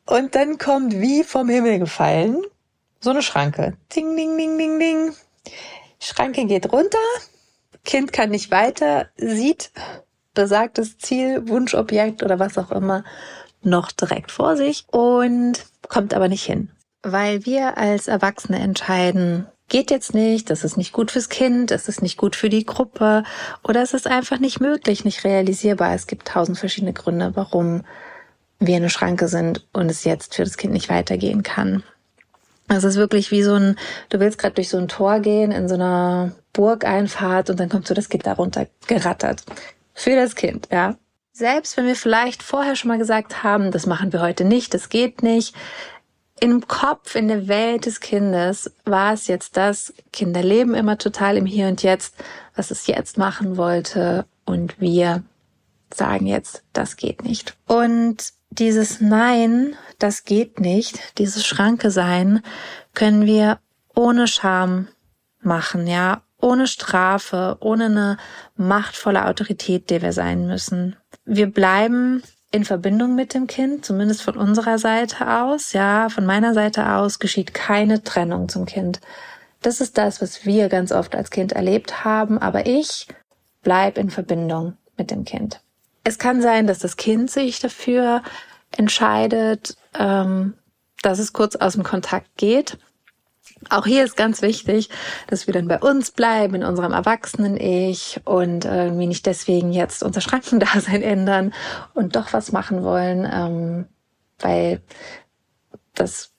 Und 0.05 0.35
dann 0.35 0.57
kommt 0.57 0.93
wie 0.93 1.23
vom 1.23 1.49
Himmel 1.49 1.79
gefallen 1.79 2.41
so 3.01 3.11
eine 3.11 3.21
Schranke. 3.21 3.77
Ding, 3.95 4.15
ding, 4.15 4.37
ding, 4.37 4.57
ding, 4.57 4.79
ding. 4.79 5.13
Schranke 5.99 6.45
geht 6.45 6.71
runter, 6.71 6.97
Kind 7.85 8.13
kann 8.13 8.29
nicht 8.29 8.51
weiter, 8.51 9.09
sieht 9.17 9.71
besagtes 10.33 10.97
Ziel, 10.97 11.47
Wunschobjekt 11.47 12.23
oder 12.23 12.39
was 12.39 12.57
auch 12.57 12.71
immer 12.71 13.03
noch 13.61 13.91
direkt 13.91 14.31
vor 14.31 14.57
sich 14.57 14.85
und 14.91 15.65
kommt 15.87 16.13
aber 16.13 16.27
nicht 16.27 16.43
hin. 16.43 16.69
Weil 17.01 17.45
wir 17.45 17.77
als 17.77 18.07
Erwachsene 18.07 18.59
entscheiden, 18.59 19.47
geht 19.69 19.91
jetzt 19.91 20.13
nicht, 20.13 20.49
das 20.49 20.63
ist 20.63 20.77
nicht 20.77 20.91
gut 20.91 21.11
fürs 21.11 21.29
Kind, 21.29 21.71
das 21.71 21.87
ist 21.87 22.01
nicht 22.01 22.17
gut 22.17 22.35
für 22.35 22.49
die 22.49 22.65
Gruppe 22.65 23.23
oder 23.63 23.81
es 23.81 23.93
ist 23.93 24.07
einfach 24.07 24.39
nicht 24.39 24.59
möglich, 24.59 25.05
nicht 25.05 25.23
realisierbar. 25.23 25.93
Es 25.93 26.07
gibt 26.07 26.27
tausend 26.27 26.57
verschiedene 26.57 26.93
Gründe, 26.93 27.31
warum 27.35 27.83
wir 28.59 28.75
eine 28.75 28.89
Schranke 28.89 29.27
sind 29.27 29.65
und 29.71 29.89
es 29.89 30.03
jetzt 30.03 30.35
für 30.35 30.43
das 30.43 30.57
Kind 30.57 30.73
nicht 30.73 30.89
weitergehen 30.89 31.43
kann. 31.43 31.83
Es 32.67 32.83
ist 32.83 32.97
wirklich 32.97 33.31
wie 33.31 33.41
so 33.41 33.55
ein, 33.55 33.77
du 34.09 34.19
willst 34.19 34.37
gerade 34.37 34.55
durch 34.55 34.69
so 34.69 34.77
ein 34.77 34.87
Tor 34.87 35.19
gehen 35.21 35.51
in 35.51 35.67
so 35.67 35.75
einer 35.75 36.33
Burgeinfahrt 36.53 37.49
und 37.49 37.59
dann 37.59 37.69
kommt 37.69 37.87
so 37.87 37.93
das 37.93 38.09
Gitter 38.09 38.33
runter 38.33 38.67
gerattert. 38.87 39.43
Für 39.93 40.15
das 40.15 40.35
Kind, 40.35 40.67
ja. 40.71 40.95
Selbst 41.39 41.77
wenn 41.77 41.87
wir 41.87 41.95
vielleicht 41.95 42.43
vorher 42.43 42.75
schon 42.75 42.89
mal 42.89 42.97
gesagt 42.97 43.43
haben, 43.43 43.71
das 43.71 43.85
machen 43.85 44.11
wir 44.11 44.19
heute 44.19 44.43
nicht, 44.43 44.73
das 44.73 44.89
geht 44.89 45.23
nicht, 45.23 45.55
im 46.41 46.67
Kopf, 46.67 47.15
in 47.15 47.29
der 47.29 47.47
Welt 47.47 47.85
des 47.85 48.01
Kindes 48.01 48.73
war 48.83 49.13
es 49.13 49.27
jetzt 49.27 49.55
das, 49.55 49.93
Kinder 50.11 50.43
leben 50.43 50.75
immer 50.75 50.97
total 50.97 51.37
im 51.37 51.45
Hier 51.45 51.69
und 51.69 51.81
Jetzt, 51.81 52.13
was 52.57 52.71
es 52.71 52.87
jetzt 52.87 53.17
machen 53.17 53.55
wollte 53.55 54.25
und 54.43 54.81
wir 54.81 55.23
sagen 55.93 56.27
jetzt, 56.27 56.63
das 56.73 56.97
geht 56.97 57.23
nicht. 57.23 57.55
Und 57.67 58.33
dieses 58.49 58.99
Nein, 58.99 59.77
das 59.97 60.25
geht 60.25 60.59
nicht, 60.59 61.17
dieses 61.19 61.47
Schranke 61.47 61.89
sein, 61.89 62.41
können 62.93 63.25
wir 63.25 63.59
ohne 63.95 64.27
Scham 64.27 64.89
machen, 65.39 65.87
ja, 65.87 66.21
ohne 66.41 66.67
Strafe, 66.67 67.55
ohne 67.61 67.85
eine 67.85 68.17
machtvolle 68.57 69.25
Autorität, 69.25 69.89
die 69.89 70.01
wir 70.01 70.11
sein 70.11 70.45
müssen. 70.45 70.97
Wir 71.31 71.45
bleiben 71.45 72.23
in 72.51 72.65
Verbindung 72.65 73.13
mit 73.13 73.35
dem 73.35 73.45
Kind, 73.45 73.85
zumindest 73.85 74.23
von 74.23 74.35
unserer 74.35 74.79
Seite 74.79 75.29
aus, 75.29 75.73
ja, 75.73 76.09
von 76.09 76.25
meiner 76.25 76.55
Seite 76.55 76.93
aus 76.93 77.19
geschieht 77.19 77.53
keine 77.53 78.03
Trennung 78.03 78.49
zum 78.49 78.65
Kind. 78.65 78.99
Das 79.61 79.79
ist 79.79 79.99
das, 79.99 80.23
was 80.23 80.47
wir 80.47 80.69
ganz 80.69 80.91
oft 80.91 81.15
als 81.15 81.29
Kind 81.29 81.51
erlebt 81.51 82.03
haben, 82.03 82.39
aber 82.39 82.65
ich 82.65 83.07
bleib 83.61 83.99
in 83.99 84.09
Verbindung 84.09 84.75
mit 84.97 85.11
dem 85.11 85.23
Kind. 85.23 85.61
Es 86.03 86.17
kann 86.17 86.41
sein, 86.41 86.65
dass 86.65 86.79
das 86.79 86.97
Kind 86.97 87.29
sich 87.29 87.59
dafür 87.59 88.23
entscheidet, 88.75 89.77
ähm, 89.99 90.55
dass 91.03 91.19
es 91.19 91.31
kurz 91.31 91.55
aus 91.55 91.73
dem 91.73 91.83
Kontakt 91.83 92.37
geht. 92.37 92.79
Auch 93.67 93.85
hier 93.85 94.05
ist 94.05 94.15
ganz 94.15 94.41
wichtig, 94.41 94.89
dass 95.27 95.45
wir 95.45 95.53
dann 95.53 95.67
bei 95.67 95.79
uns 95.79 96.11
bleiben, 96.11 96.55
in 96.55 96.63
unserem 96.63 96.93
Erwachsenen-Ich 96.93 98.21
und 98.23 98.63
irgendwie 98.65 99.07
nicht 99.07 99.25
deswegen 99.25 99.73
jetzt 99.73 100.01
unser 100.01 100.21
Schrankendasein 100.21 101.01
ändern 101.03 101.53
und 101.93 102.15
doch 102.15 102.31
was 102.31 102.51
machen 102.51 102.83
wollen, 102.83 103.29
ähm, 103.31 103.85
weil 104.39 104.81
das 105.93 106.31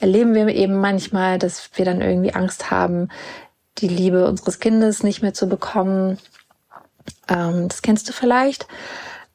erleben 0.00 0.34
wir 0.34 0.48
eben 0.48 0.80
manchmal, 0.80 1.38
dass 1.38 1.70
wir 1.74 1.84
dann 1.84 2.00
irgendwie 2.00 2.34
Angst 2.34 2.70
haben, 2.70 3.08
die 3.78 3.88
Liebe 3.88 4.26
unseres 4.26 4.58
Kindes 4.58 5.02
nicht 5.02 5.22
mehr 5.22 5.34
zu 5.34 5.48
bekommen. 5.48 6.18
Ähm, 7.28 7.68
das 7.68 7.82
kennst 7.82 8.08
du 8.08 8.12
vielleicht. 8.12 8.66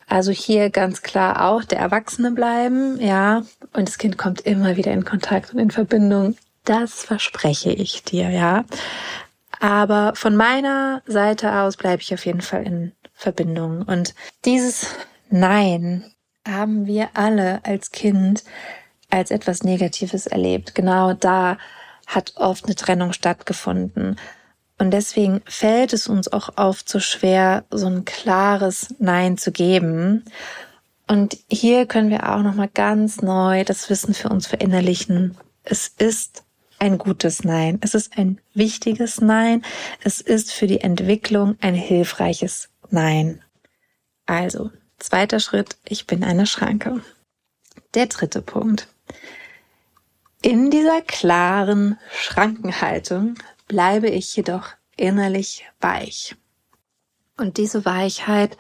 Also 0.08 0.32
hier 0.32 0.70
ganz 0.70 1.02
klar 1.02 1.50
auch 1.50 1.64
der 1.64 1.80
Erwachsene 1.80 2.32
bleiben, 2.32 3.00
ja. 3.00 3.44
Und 3.74 3.88
das 3.88 3.98
Kind 3.98 4.18
kommt 4.18 4.42
immer 4.42 4.78
wieder 4.78 4.92
in 4.92 5.06
Kontakt 5.06 5.54
und 5.54 5.60
in 5.60 5.72
Verbindung. 5.72 6.36
Das 6.68 7.04
verspreche 7.04 7.72
ich 7.72 8.04
dir, 8.04 8.30
ja. 8.30 8.66
Aber 9.62 10.16
von 10.16 10.36
meiner 10.36 11.02
Seite 11.06 11.62
aus 11.62 11.78
bleibe 11.78 12.02
ich 12.02 12.14
auf 12.14 12.26
jeden 12.26 12.42
Fall 12.42 12.64
in 12.64 12.92
Verbindung. 13.14 13.84
Und 13.84 14.14
dieses 14.44 14.88
Nein 15.30 16.04
haben 16.46 16.86
wir 16.86 17.12
alle 17.14 17.62
als 17.64 17.92
Kind 17.92 18.44
als 19.10 19.32
etwas 19.32 19.64
Negatives 19.64 20.28
erlebt. 20.28 20.76
Genau 20.76 21.14
da 21.14 21.58
hat 22.06 22.34
oft 22.36 22.66
eine 22.66 22.76
Trennung 22.76 23.14
stattgefunden. 23.14 24.20
Und 24.78 24.92
deswegen 24.92 25.42
fällt 25.46 25.94
es 25.94 26.10
uns 26.10 26.32
auch 26.34 26.58
oft 26.58 26.90
so 26.90 27.00
schwer, 27.00 27.64
so 27.72 27.88
ein 27.88 28.04
klares 28.04 28.94
Nein 29.00 29.38
zu 29.38 29.54
geben. 29.54 30.26
Und 31.08 31.38
hier 31.50 31.86
können 31.86 32.10
wir 32.10 32.30
auch 32.30 32.42
nochmal 32.42 32.70
ganz 32.74 33.22
neu 33.22 33.64
das 33.64 33.90
Wissen 33.90 34.14
für 34.14 34.28
uns 34.28 34.48
verinnerlichen. 34.48 35.38
Es 35.64 35.88
ist 35.88 36.44
ein 36.80 36.98
gutes 36.98 37.44
Nein. 37.44 37.80
Es 37.82 37.94
ist 37.94 38.18
ein 38.18 38.40
wichtiges 38.54 39.22
Nein. 39.22 39.64
Es 40.04 40.22
ist 40.22 40.52
für 40.52 40.68
die 40.68 40.82
Entwicklung 40.82 41.58
ein 41.62 41.76
hilfreiches 41.76 42.70
Nein. 42.90 43.42
Also, 44.26 44.72
zweiter 45.00 45.40
Schritt, 45.40 45.78
ich 45.88 46.08
bin 46.08 46.24
eine 46.24 46.46
Schranke. 46.46 47.02
Der 47.94 48.08
dritte 48.08 48.42
Punkt. 48.42 48.88
In 50.42 50.70
dieser 50.70 51.02
klaren 51.02 51.98
Schrankenhaltung 52.12 53.36
bleibe 53.68 54.08
ich 54.08 54.36
jedoch 54.36 54.70
innerlich 54.96 55.66
weich. 55.80 56.36
Und 57.38 57.58
diese 57.58 57.86
Weichheit, 57.86 58.58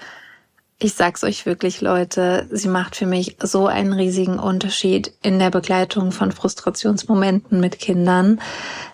ich 0.80 0.94
sag's 0.94 1.24
euch 1.24 1.46
wirklich, 1.46 1.82
Leute, 1.82 2.48
sie 2.52 2.68
macht 2.68 2.96
für 2.96 3.08
mich 3.08 3.38
so 3.42 3.66
einen 3.66 3.94
riesigen 3.94 4.38
Unterschied 4.38 5.12
in 5.24 5.40
der 5.40 5.50
Begleitung 5.50 6.12
von 6.12 6.32
Frustrationsmomenten 6.32 7.60
mit 7.60 7.80
Kindern, 7.80 8.40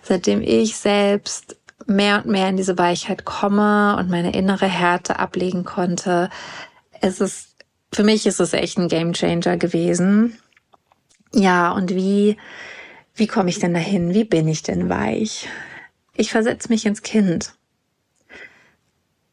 seitdem 0.02 0.40
ich 0.40 0.76
selbst 0.76 1.56
mehr 1.86 2.18
und 2.18 2.26
mehr 2.26 2.48
in 2.48 2.56
diese 2.56 2.78
Weichheit 2.78 3.26
komme 3.26 3.96
und 3.98 4.08
meine 4.08 4.32
innere 4.32 4.66
Härte 4.66 5.18
ablegen 5.18 5.64
konnte. 5.64 6.30
Es 7.02 7.20
ist, 7.20 7.56
für 7.92 8.02
mich 8.02 8.24
ist 8.24 8.40
es 8.40 8.54
echt 8.54 8.78
ein 8.78 8.88
Gamechanger 8.88 9.58
gewesen. 9.58 10.38
Ja, 11.34 11.70
und 11.72 11.94
wie, 11.94 12.38
wie 13.14 13.26
komme 13.26 13.50
ich 13.50 13.58
denn 13.58 13.74
dahin? 13.74 14.14
Wie 14.14 14.24
bin 14.24 14.48
ich 14.48 14.62
denn 14.62 14.88
weich? 14.88 15.48
Ich 16.16 16.30
versetze 16.30 16.70
mich 16.70 16.86
ins 16.86 17.02
Kind 17.02 17.52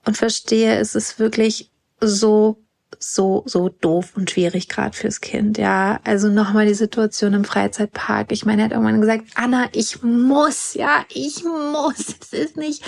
und 0.04 0.18
verstehe, 0.18 0.78
es 0.80 0.96
ist 0.96 1.20
wirklich 1.20 1.71
so, 2.02 2.64
so, 3.00 3.44
so 3.46 3.70
doof 3.70 4.14
und 4.16 4.32
schwierig 4.32 4.68
gerade 4.68 4.96
fürs 4.96 5.22
Kind. 5.22 5.58
Ja, 5.58 6.00
also 6.04 6.28
nochmal 6.28 6.66
die 6.66 6.74
Situation 6.74 7.34
im 7.34 7.46
Freizeitpark. 7.46 8.32
Ich 8.32 8.46
meine, 8.46 8.64
er 8.64 8.66
hat 8.66 8.72
irgendwann 8.72 9.02
gesagt, 9.02 9.26
Anna, 9.36 9.70
ich 9.74 10.04
muss, 10.04 10.74
ja, 10.74 11.06
ich 11.10 11.44
muss. 11.44 12.16
Es 12.22 12.34
ist 12.34 12.58
nicht 12.58 12.84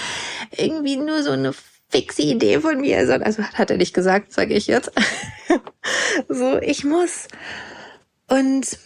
irgendwie 0.58 0.98
nur 0.98 1.24
so 1.24 1.32
eine 1.32 1.54
fixe 1.90 2.24
Idee 2.24 2.60
von 2.60 2.82
mir, 2.82 3.06
sondern, 3.06 3.24
also 3.24 3.44
hat 3.44 3.70
er 3.70 3.78
nicht 3.78 3.94
gesagt, 3.94 4.34
sage 4.34 4.54
ich 4.56 4.68
jetzt. 4.68 4.92
so, 6.28 6.58
ich 6.60 6.84
muss. 6.84 7.28
Und 8.28 8.78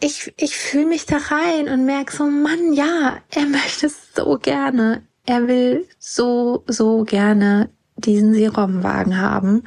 ich, 0.00 0.34
ich 0.36 0.56
fühle 0.56 0.86
mich 0.86 1.06
da 1.06 1.16
rein 1.16 1.68
und 1.68 1.84
merke 1.84 2.14
so, 2.14 2.24
Mann, 2.24 2.72
ja, 2.72 3.18
er 3.30 3.46
möchte 3.46 3.86
es 3.86 4.14
so 4.14 4.36
gerne. 4.36 5.06
Er 5.26 5.46
will 5.46 5.86
so, 6.00 6.64
so 6.66 7.04
gerne 7.04 7.70
diesen 8.06 8.34
Serumwagen 8.34 9.20
haben. 9.20 9.64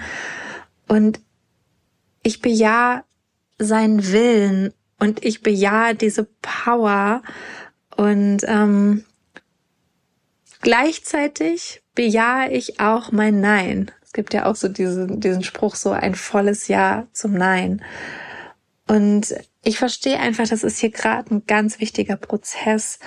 Und 0.88 1.19
ich 2.24 2.41
bejahe 2.41 3.04
seinen 3.58 4.12
Willen 4.12 4.74
und 5.00 5.24
ich 5.24 5.41
bejahe 5.41 5.95
diese 5.95 6.28
Power 6.41 7.21
und 7.95 8.39
ähm, 8.45 9.06
gleichzeitig 10.62 11.84
bejahe 11.93 12.52
ich 12.52 12.80
auch 12.80 13.12
mein 13.12 13.39
Nein. 13.39 13.91
Es 14.02 14.13
gibt 14.13 14.34
ja 14.34 14.45
auch 14.45 14.56
so 14.56 14.67
diesen, 14.67 15.19
diesen 15.19 15.43
Spruch, 15.43 15.76
so 15.76 15.91
ein 15.91 16.15
volles 16.15 16.67
Ja 16.67 17.08
zum 17.13 17.34
Nein. 17.34 17.84
Und 18.88 19.36
ich 19.63 19.78
verstehe 19.78 20.19
einfach, 20.19 20.48
das 20.48 20.63
ist 20.63 20.80
hier 20.80 20.91
gerade 20.91 21.34
ein 21.34 21.45
ganz 21.48 21.80
wichtiger 21.80 22.15
Prozess. 22.15 23.00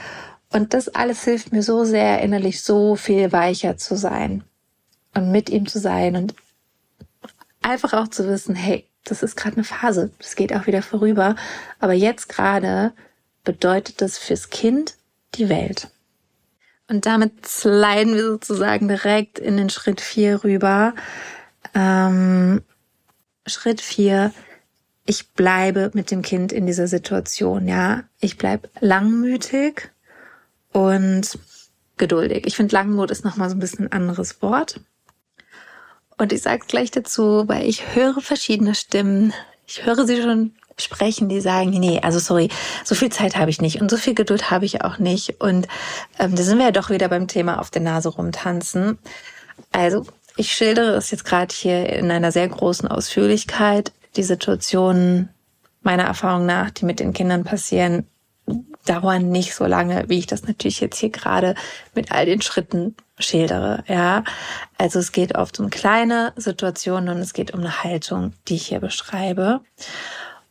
Und 0.51 0.75
das 0.75 0.89
alles 0.89 1.25
hilft 1.25 1.53
mir 1.53 1.63
so 1.63 1.85
sehr, 1.85 2.21
innerlich 2.23 2.63
so 2.63 2.97
viel 2.97 3.33
weicher 3.33 3.77
zu 3.77 3.97
sein 3.97 4.45
und 5.15 5.31
mit 5.31 5.51
ihm 5.51 5.67
zu 5.67 5.79
sein 5.79 6.17
und 6.17 6.35
einfach 7.63 7.93
auch 7.93 8.09
zu 8.09 8.29
wissen, 8.29 8.55
hey, 8.55 8.87
das 9.05 9.23
ist 9.23 9.37
gerade 9.37 9.57
eine 9.57 9.65
Phase, 9.65 10.11
das 10.19 10.37
geht 10.37 10.55
auch 10.55 10.67
wieder 10.67 10.83
vorüber. 10.83 11.37
Aber 11.79 11.93
jetzt 11.93 12.29
gerade 12.29 12.93
bedeutet 13.45 14.01
das 14.01 14.19
fürs 14.19 14.51
Kind 14.51 14.95
die 15.35 15.49
Welt. 15.49 15.89
Und 16.89 17.07
damit 17.07 17.47
sliden 17.47 18.15
wir 18.15 18.25
sozusagen 18.25 18.89
direkt 18.89 19.39
in 19.39 19.57
den 19.57 19.71
Schritt 19.71 20.01
vier 20.01 20.43
rüber. 20.45 20.95
Ähm, 21.75 22.63
Schritt 23.47 23.81
vier 23.81 24.33
ich 25.09 25.31
bleibe 25.31 25.91
mit 25.95 26.11
dem 26.11 26.21
Kind 26.21 26.53
in 26.53 26.67
dieser 26.67 26.87
Situation, 26.87 27.67
ja. 27.67 28.05
Ich 28.21 28.37
bleib 28.37 28.69
langmütig 28.81 29.91
und 30.71 31.39
geduldig. 31.97 32.47
Ich 32.47 32.57
finde 32.57 32.75
Langmut 32.75 33.11
ist 33.11 33.25
nochmal 33.25 33.49
so 33.49 33.57
ein 33.57 33.59
bisschen 33.59 33.87
ein 33.87 33.93
anderes 33.93 34.43
Wort. 34.43 34.83
Und 36.19 36.33
ich 36.33 36.43
sage 36.43 36.65
gleich 36.67 36.91
dazu, 36.91 37.45
weil 37.47 37.67
ich 37.67 37.95
höre 37.95 38.21
verschiedene 38.21 38.75
Stimmen. 38.75 39.33
Ich 39.67 39.87
höre 39.87 40.07
sie 40.07 40.21
schon 40.21 40.53
sprechen, 40.77 41.29
die 41.29 41.41
sagen, 41.41 41.71
nee, 41.71 42.01
also 42.03 42.19
sorry, 42.19 42.49
so 42.85 42.95
viel 42.95 43.11
Zeit 43.11 43.37
habe 43.37 43.51
ich 43.51 43.61
nicht 43.61 43.81
und 43.81 43.91
so 43.91 43.97
viel 43.97 44.15
Geduld 44.15 44.51
habe 44.51 44.65
ich 44.65 44.83
auch 44.85 44.99
nicht. 44.99 45.41
Und 45.41 45.67
ähm, 46.19 46.35
da 46.35 46.43
sind 46.43 46.59
wir 46.59 46.67
ja 46.67 46.71
doch 46.71 46.91
wieder 46.91 47.09
beim 47.09 47.29
Thema 47.29 47.61
auf 47.61 47.71
der 47.71 47.83
Nase 47.83 48.11
rumtanzen. 48.11 48.99
Also 49.73 50.07
ich 50.37 50.53
schildere 50.53 50.97
es 50.97 51.11
jetzt 51.11 51.25
gerade 51.25 51.55
hier 51.55 51.89
in 51.89 52.11
einer 52.11 52.33
sehr 52.33 52.49
großen 52.49 52.89
Ausführlichkeit 52.89 53.93
die 54.17 54.23
Situationen 54.23 55.31
meiner 55.83 56.05
Erfahrung 56.05 56.47
nach, 56.47 56.71
die 56.71 56.85
mit 56.85 57.01
den 57.01 57.13
Kindern 57.13 57.45
passieren, 57.45 58.07
dauern 58.89 59.29
nicht 59.31 59.55
so 59.55 59.67
lange, 59.67 60.09
wie 60.09 60.19
ich 60.19 60.27
das 60.27 60.45
natürlich 60.45 60.81
jetzt 60.81 60.99
hier 60.99 61.11
gerade 61.11 61.55
mit 61.95 62.11
all 62.13 62.27
den 62.27 62.41
Schritten 62.41 62.97
schildere. 63.19 63.85
Ja, 63.87 64.25
also 64.79 64.99
es 64.99 65.13
geht 65.13 65.35
oft 65.35 65.61
um 65.61 65.71
kleine 65.71 66.33
Situationen 66.37 67.09
und 67.15 67.19
es 67.19 67.33
geht 67.33 67.53
um 67.53 67.61
eine 67.61 67.83
Haltung, 67.85 68.33
die 68.49 68.57
ich 68.57 68.69
hier 68.69 68.81
beschreibe. 68.81 69.61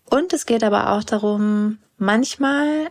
Und 0.06 0.34
es 0.34 0.45
geht 0.45 0.63
aber 0.63 0.91
auch 0.91 1.04
darum, 1.04 1.80
manchmal 1.97 2.89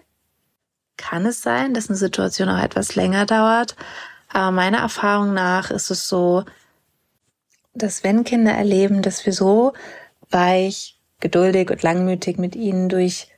kann 0.97 1.27
es 1.27 1.43
sein, 1.43 1.75
dass 1.75 1.89
eine 1.89 1.97
Situation 1.97 2.49
auch 2.49 2.63
etwas 2.63 2.95
länger 2.95 3.27
dauert. 3.27 3.77
Aber 4.33 4.51
meiner 4.51 4.79
Erfahrung 4.79 5.35
nach 5.35 5.71
ist 5.71 5.91
es 5.91 6.09
so, 6.09 6.45
dass 7.75 8.03
wenn 8.03 8.25
Kinder 8.25 8.53
erleben, 8.53 9.03
dass 9.03 9.25
wir 9.27 9.33
so 9.33 9.75
weich, 10.31 10.99
geduldig 11.21 11.71
und 11.71 11.83
langmütig 11.83 12.39
mit 12.39 12.55
ihnen 12.55 12.89
durch 12.89 13.29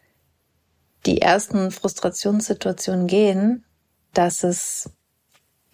die 1.07 1.21
ersten 1.21 1.71
Frustrationssituationen 1.71 3.07
gehen, 3.07 3.65
dass 4.13 4.45
es 4.45 4.91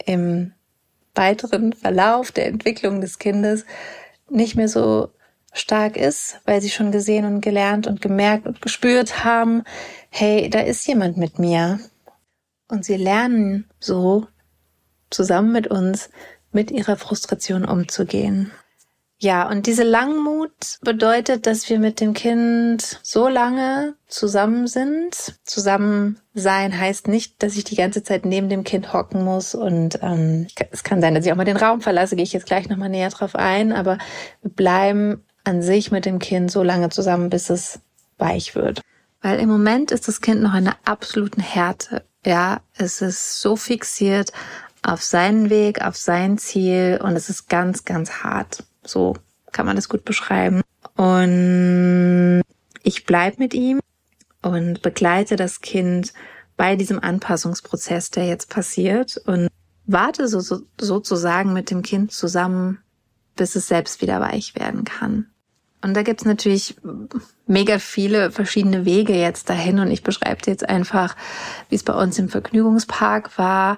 im 0.05 0.53
weiteren 1.15 1.73
Verlauf 1.73 2.33
der 2.33 2.47
Entwicklung 2.47 3.01
des 3.01 3.19
Kindes 3.19 3.65
nicht 4.29 4.57
mehr 4.57 4.69
so 4.69 5.11
stark 5.53 5.97
ist, 5.97 6.41
weil 6.45 6.61
sie 6.61 6.71
schon 6.71 6.91
gesehen 6.91 7.25
und 7.25 7.41
gelernt 7.41 7.87
und 7.87 8.03
gemerkt 8.03 8.47
und 8.47 8.61
gespürt 8.61 9.25
haben, 9.25 9.63
hey, 10.11 10.51
da 10.51 10.61
ist 10.61 10.87
jemand 10.87 11.17
mit 11.17 11.39
mir. 11.39 11.79
Und 12.69 12.85
sie 12.85 12.97
lernen 12.97 13.71
so 13.79 14.27
zusammen 15.11 15.53
mit 15.53 15.69
uns 15.69 16.11
mit 16.51 16.71
ihrer 16.71 16.97
Frustration 16.97 17.65
umzugehen. 17.65 18.51
Ja, 19.25 19.49
und 19.49 19.65
diese 19.65 19.85
Langmut 19.85 20.53
bedeutet, 20.83 21.47
dass 21.47 21.71
wir 21.71 21.79
mit 21.79 21.99
dem 21.99 22.13
Kind 22.13 23.01
so 23.03 23.27
lange 23.27 23.95
zusammen 24.07 24.67
sind. 24.67 25.17
Zusammen 25.45 26.21
sein 26.35 26.79
heißt 26.79 27.09
nicht, 27.09 27.43
dass 27.43 27.57
ich 27.57 27.65
die 27.65 27.75
ganze 27.75 28.03
Zeit 28.03 28.27
neben 28.27 28.51
dem 28.51 28.65
Kind 28.65 28.93
hocken 28.93 29.25
muss. 29.25 29.55
Und 29.55 29.99
ähm, 30.03 30.47
es 30.71 30.85
kann 30.85 31.01
sein, 31.01 31.15
dass 31.15 31.25
ich 31.25 31.33
auch 31.33 31.37
mal 31.37 31.47
den 31.47 31.57
Raum 31.57 31.81
verlasse, 31.81 32.17
gehe 32.17 32.23
ich 32.23 32.35
jetzt 32.35 32.45
gleich 32.45 32.69
nochmal 32.69 32.91
näher 32.91 33.09
drauf 33.09 33.35
ein. 33.35 33.73
Aber 33.73 33.97
wir 34.43 34.51
bleiben 34.51 35.25
an 35.43 35.63
sich 35.63 35.91
mit 35.91 36.05
dem 36.05 36.19
Kind 36.19 36.51
so 36.51 36.63
lange 36.63 36.91
zusammen, 36.91 37.31
bis 37.31 37.49
es 37.49 37.81
weich 38.19 38.55
wird. 38.55 38.83
Weil 39.23 39.41
im 39.41 39.49
Moment 39.49 39.91
ist 39.91 40.07
das 40.07 40.21
Kind 40.21 40.43
noch 40.43 40.53
in 40.53 40.67
einer 40.67 40.77
absoluten 40.85 41.41
Härte. 41.41 42.05
Ja, 42.27 42.61
es 42.77 43.01
ist 43.01 43.41
so 43.41 43.57
fixiert 43.57 44.33
auf 44.83 45.03
seinen 45.03 45.49
Weg, 45.49 45.81
auf 45.81 45.97
sein 45.97 46.37
Ziel 46.37 47.01
und 47.03 47.17
es 47.17 47.31
ist 47.31 47.49
ganz, 47.49 47.87
ganz 47.87 48.23
hart. 48.23 48.65
So 48.87 49.17
kann 49.53 49.67
man 49.67 49.77
das 49.77 49.89
gut 49.89 50.05
beschreiben. 50.05 50.63
Und 50.97 52.43
ich 52.83 53.07
bleib 53.07 53.39
mit 53.39 53.55
ihm 53.55 53.81
und 54.43 54.83
begleite 54.83 55.37
das 55.37 55.61
Kind 55.61 56.13
bei 56.57 56.77
diesem 56.77 57.01
Anpassungsprozess, 57.01 58.11
der 58.11 58.27
jetzt 58.27 58.51
passiert 58.51 59.17
und 59.27 59.49
warte 59.87 60.29
so, 60.29 60.41
so, 60.41 60.61
sozusagen 60.81 61.53
mit 61.53 61.71
dem 61.71 61.83
Kind 61.83 62.13
zusammen, 62.13 62.79
bis 63.37 63.57
es 63.57 63.67
selbst 63.67 64.03
wieder 64.03 64.21
weich 64.21 64.55
werden 64.55 64.85
kann. 64.85 65.27
Und 65.83 65.95
da 65.95 66.03
gibt's 66.03 66.25
natürlich 66.25 66.77
mega 67.47 67.79
viele 67.79 68.31
verschiedene 68.31 68.87
Wege 68.87 69.15
jetzt 69.15 69.51
dahin 69.51 69.79
und 69.81 69.91
ich 69.91 70.03
beschreibe 70.03 70.41
jetzt 70.47 70.67
einfach, 70.67 71.15
wie 71.69 71.75
es 71.75 71.83
bei 71.83 71.93
uns 71.93 72.19
im 72.19 72.31
Vergnügungspark 72.31 73.37
war, 73.37 73.77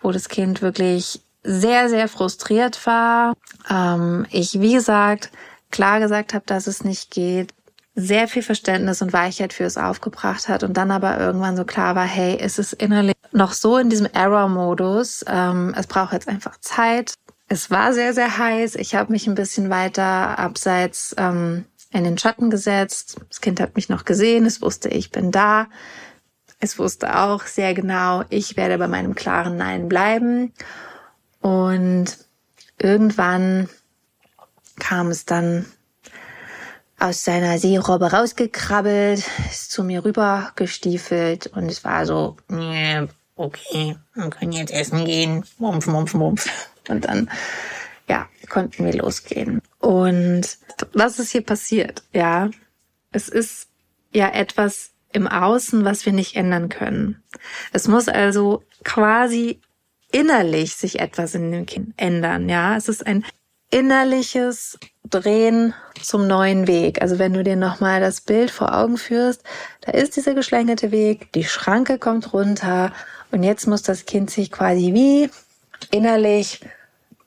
wo 0.00 0.12
das 0.12 0.28
Kind 0.28 0.60
wirklich 0.60 1.22
sehr, 1.46 1.88
sehr 1.88 2.08
frustriert 2.08 2.84
war. 2.86 3.34
Ähm, 3.70 4.26
ich, 4.30 4.60
wie 4.60 4.74
gesagt, 4.74 5.30
klar 5.70 6.00
gesagt 6.00 6.34
habe, 6.34 6.44
dass 6.46 6.66
es 6.66 6.84
nicht 6.84 7.10
geht, 7.10 7.54
sehr 7.94 8.28
viel 8.28 8.42
Verständnis 8.42 9.00
und 9.00 9.14
Weichheit 9.14 9.54
für 9.54 9.64
es 9.64 9.78
aufgebracht 9.78 10.48
hat 10.48 10.62
und 10.62 10.76
dann 10.76 10.90
aber 10.90 11.18
irgendwann 11.18 11.56
so 11.56 11.64
klar 11.64 11.94
war, 11.94 12.04
hey, 12.04 12.36
es 12.38 12.58
ist 12.58 12.74
innerlich 12.74 13.16
noch 13.32 13.52
so 13.52 13.78
in 13.78 13.88
diesem 13.88 14.06
Error-Modus, 14.12 15.24
ähm, 15.26 15.74
es 15.76 15.86
braucht 15.86 16.12
jetzt 16.12 16.28
einfach 16.28 16.58
Zeit. 16.60 17.14
Es 17.48 17.70
war 17.70 17.92
sehr, 17.92 18.12
sehr 18.12 18.38
heiß. 18.38 18.74
Ich 18.74 18.94
habe 18.96 19.12
mich 19.12 19.26
ein 19.26 19.36
bisschen 19.36 19.70
weiter 19.70 20.38
abseits 20.38 21.14
ähm, 21.16 21.64
in 21.92 22.04
den 22.04 22.18
Schatten 22.18 22.50
gesetzt. 22.50 23.18
Das 23.28 23.40
Kind 23.40 23.60
hat 23.60 23.76
mich 23.76 23.88
noch 23.88 24.04
gesehen, 24.04 24.46
es 24.46 24.60
wusste, 24.60 24.88
ich 24.88 25.10
bin 25.10 25.30
da. 25.30 25.68
Es 26.58 26.78
wusste 26.78 27.16
auch 27.18 27.44
sehr 27.44 27.72
genau, 27.72 28.24
ich 28.30 28.56
werde 28.56 28.78
bei 28.78 28.88
meinem 28.88 29.14
klaren 29.14 29.56
Nein 29.56 29.88
bleiben. 29.88 30.52
Und 31.46 32.06
irgendwann 32.76 33.68
kam 34.80 35.10
es 35.10 35.26
dann 35.26 35.64
aus 36.98 37.22
seiner 37.22 37.60
Seerobbe 37.60 38.10
rausgekrabbelt, 38.10 39.24
ist 39.48 39.70
zu 39.70 39.84
mir 39.84 40.04
rüber 40.04 40.50
gestiefelt 40.56 41.46
und 41.46 41.66
es 41.70 41.84
war 41.84 42.04
so, 42.04 42.36
okay, 43.36 43.96
wir 44.14 44.30
können 44.30 44.50
jetzt 44.50 44.72
essen 44.72 45.04
gehen, 45.04 45.44
mumpf, 45.58 45.86
mumpf, 45.86 46.14
mumpf. 46.14 46.50
Und 46.88 47.04
dann, 47.04 47.30
ja, 48.08 48.28
konnten 48.48 48.84
wir 48.84 48.94
losgehen. 48.94 49.62
Und 49.78 50.58
was 50.94 51.20
ist 51.20 51.30
hier 51.30 51.44
passiert? 51.44 52.02
Ja, 52.12 52.50
es 53.12 53.28
ist 53.28 53.68
ja 54.12 54.30
etwas 54.30 54.90
im 55.12 55.28
Außen, 55.28 55.84
was 55.84 56.06
wir 56.06 56.12
nicht 56.12 56.34
ändern 56.34 56.70
können. 56.70 57.22
Es 57.72 57.86
muss 57.86 58.08
also 58.08 58.64
quasi 58.82 59.60
innerlich 60.16 60.74
sich 60.76 60.98
etwas 60.98 61.34
in 61.34 61.52
dem 61.52 61.66
Kind 61.66 61.92
ändern. 61.98 62.48
Ja, 62.48 62.74
es 62.76 62.88
ist 62.88 63.06
ein 63.06 63.22
innerliches 63.70 64.78
Drehen 65.04 65.74
zum 66.00 66.26
neuen 66.26 66.66
Weg. 66.66 67.02
Also 67.02 67.18
wenn 67.18 67.34
du 67.34 67.44
dir 67.44 67.56
nochmal 67.56 68.00
das 68.00 68.22
Bild 68.22 68.50
vor 68.50 68.74
Augen 68.74 68.96
führst, 68.96 69.42
da 69.82 69.92
ist 69.92 70.16
dieser 70.16 70.34
geschlängelte 70.34 70.90
Weg, 70.90 71.32
die 71.32 71.44
Schranke 71.44 71.98
kommt 71.98 72.32
runter 72.32 72.92
und 73.30 73.42
jetzt 73.42 73.66
muss 73.66 73.82
das 73.82 74.06
Kind 74.06 74.30
sich 74.30 74.50
quasi 74.50 74.94
wie 74.94 75.28
innerlich 75.90 76.60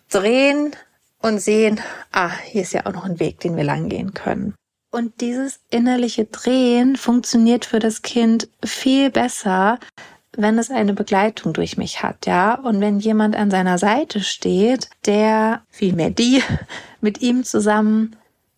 drehen 0.10 0.76
und 1.22 1.40
sehen, 1.40 1.80
ah, 2.12 2.32
hier 2.44 2.64
ist 2.64 2.74
ja 2.74 2.88
auch 2.88 2.94
noch 2.94 3.06
ein 3.06 3.20
Weg, 3.20 3.40
den 3.42 3.56
wir 3.56 3.64
lang 3.64 3.88
gehen 3.90 4.16
können. 4.16 4.56
Und 4.92 5.22
dieses 5.22 5.60
innerliche 5.70 6.26
Drehen 6.26 6.96
funktioniert 6.96 7.66
für 7.66 7.78
das 7.78 8.02
Kind 8.02 8.50
viel 8.66 9.12
besser, 9.12 9.78
wenn 10.36 10.58
es 10.58 10.70
eine 10.70 10.94
Begleitung 10.94 11.54
durch 11.54 11.78
mich 11.78 12.04
hat, 12.04 12.26
ja, 12.26 12.56
und 12.56 12.82
wenn 12.82 13.00
jemand 13.00 13.36
an 13.36 13.52
seiner 13.52 13.78
Seite 13.78 14.22
steht, 14.22 14.90
der 15.06 15.62
vielmehr 15.70 16.10
die 16.10 16.44
mit 17.02 17.22
ihm 17.22 17.44
zusammen 17.44 18.16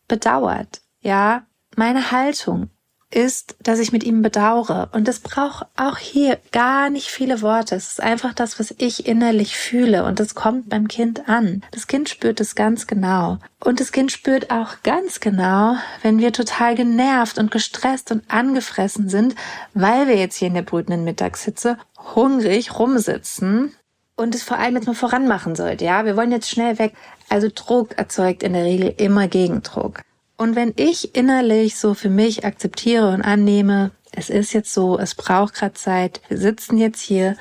bedauert, 0.07 0.81
ja, 1.01 1.43
meine 1.75 2.11
Haltung 2.11 2.69
ist, 3.13 3.55
dass 3.61 3.79
ich 3.79 3.91
mit 3.91 4.03
ihm 4.03 4.21
bedauere. 4.21 4.89
Und 4.93 5.07
es 5.07 5.19
braucht 5.19 5.67
auch 5.75 5.97
hier 5.97 6.39
gar 6.51 6.89
nicht 6.89 7.07
viele 7.07 7.41
Worte. 7.41 7.75
Es 7.75 7.91
ist 7.91 8.01
einfach 8.01 8.33
das, 8.33 8.59
was 8.59 8.73
ich 8.77 9.07
innerlich 9.07 9.57
fühle. 9.57 10.05
Und 10.05 10.19
es 10.19 10.35
kommt 10.35 10.69
beim 10.69 10.87
Kind 10.87 11.27
an. 11.29 11.63
Das 11.71 11.87
Kind 11.87 12.09
spürt 12.09 12.39
es 12.39 12.55
ganz 12.55 12.87
genau. 12.87 13.37
Und 13.63 13.79
das 13.79 13.91
Kind 13.91 14.11
spürt 14.11 14.51
auch 14.51 14.81
ganz 14.83 15.19
genau, 15.19 15.75
wenn 16.01 16.19
wir 16.19 16.33
total 16.33 16.75
genervt 16.75 17.37
und 17.37 17.51
gestresst 17.51 18.11
und 18.11 18.23
angefressen 18.29 19.09
sind, 19.09 19.35
weil 19.73 20.07
wir 20.07 20.17
jetzt 20.17 20.37
hier 20.37 20.47
in 20.47 20.55
der 20.55 20.61
brütenden 20.63 21.03
Mittagshitze 21.03 21.77
hungrig 22.15 22.79
rumsitzen 22.79 23.73
und 24.15 24.35
es 24.35 24.43
vor 24.43 24.57
allem 24.57 24.75
jetzt 24.75 24.87
mal 24.87 24.95
voran 24.95 25.27
machen 25.27 25.55
sollte. 25.55 25.85
Ja, 25.85 26.05
wir 26.05 26.15
wollen 26.15 26.31
jetzt 26.31 26.49
schnell 26.49 26.79
weg. 26.79 26.93
Also 27.29 27.49
Druck 27.53 27.97
erzeugt 27.97 28.43
in 28.43 28.53
der 28.53 28.63
Regel 28.63 28.93
immer 28.97 29.27
Gegendruck. 29.27 30.01
Und 30.41 30.55
wenn 30.55 30.73
ich 30.75 31.13
innerlich 31.15 31.77
so 31.77 31.93
für 31.93 32.09
mich 32.09 32.45
akzeptiere 32.45 33.13
und 33.13 33.21
annehme, 33.21 33.91
es 34.11 34.31
ist 34.31 34.53
jetzt 34.53 34.73
so, 34.73 34.97
es 34.97 35.13
braucht 35.13 35.53
gerade 35.53 35.75
Zeit, 35.75 36.19
wir 36.29 36.39
sitzen 36.39 36.79
jetzt 36.79 36.99
hier, 36.99 37.37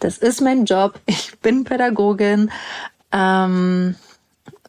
das 0.00 0.18
ist 0.18 0.42
mein 0.42 0.66
Job, 0.66 1.00
ich 1.06 1.38
bin 1.40 1.64
Pädagogin, 1.64 2.50
ähm, 3.10 3.94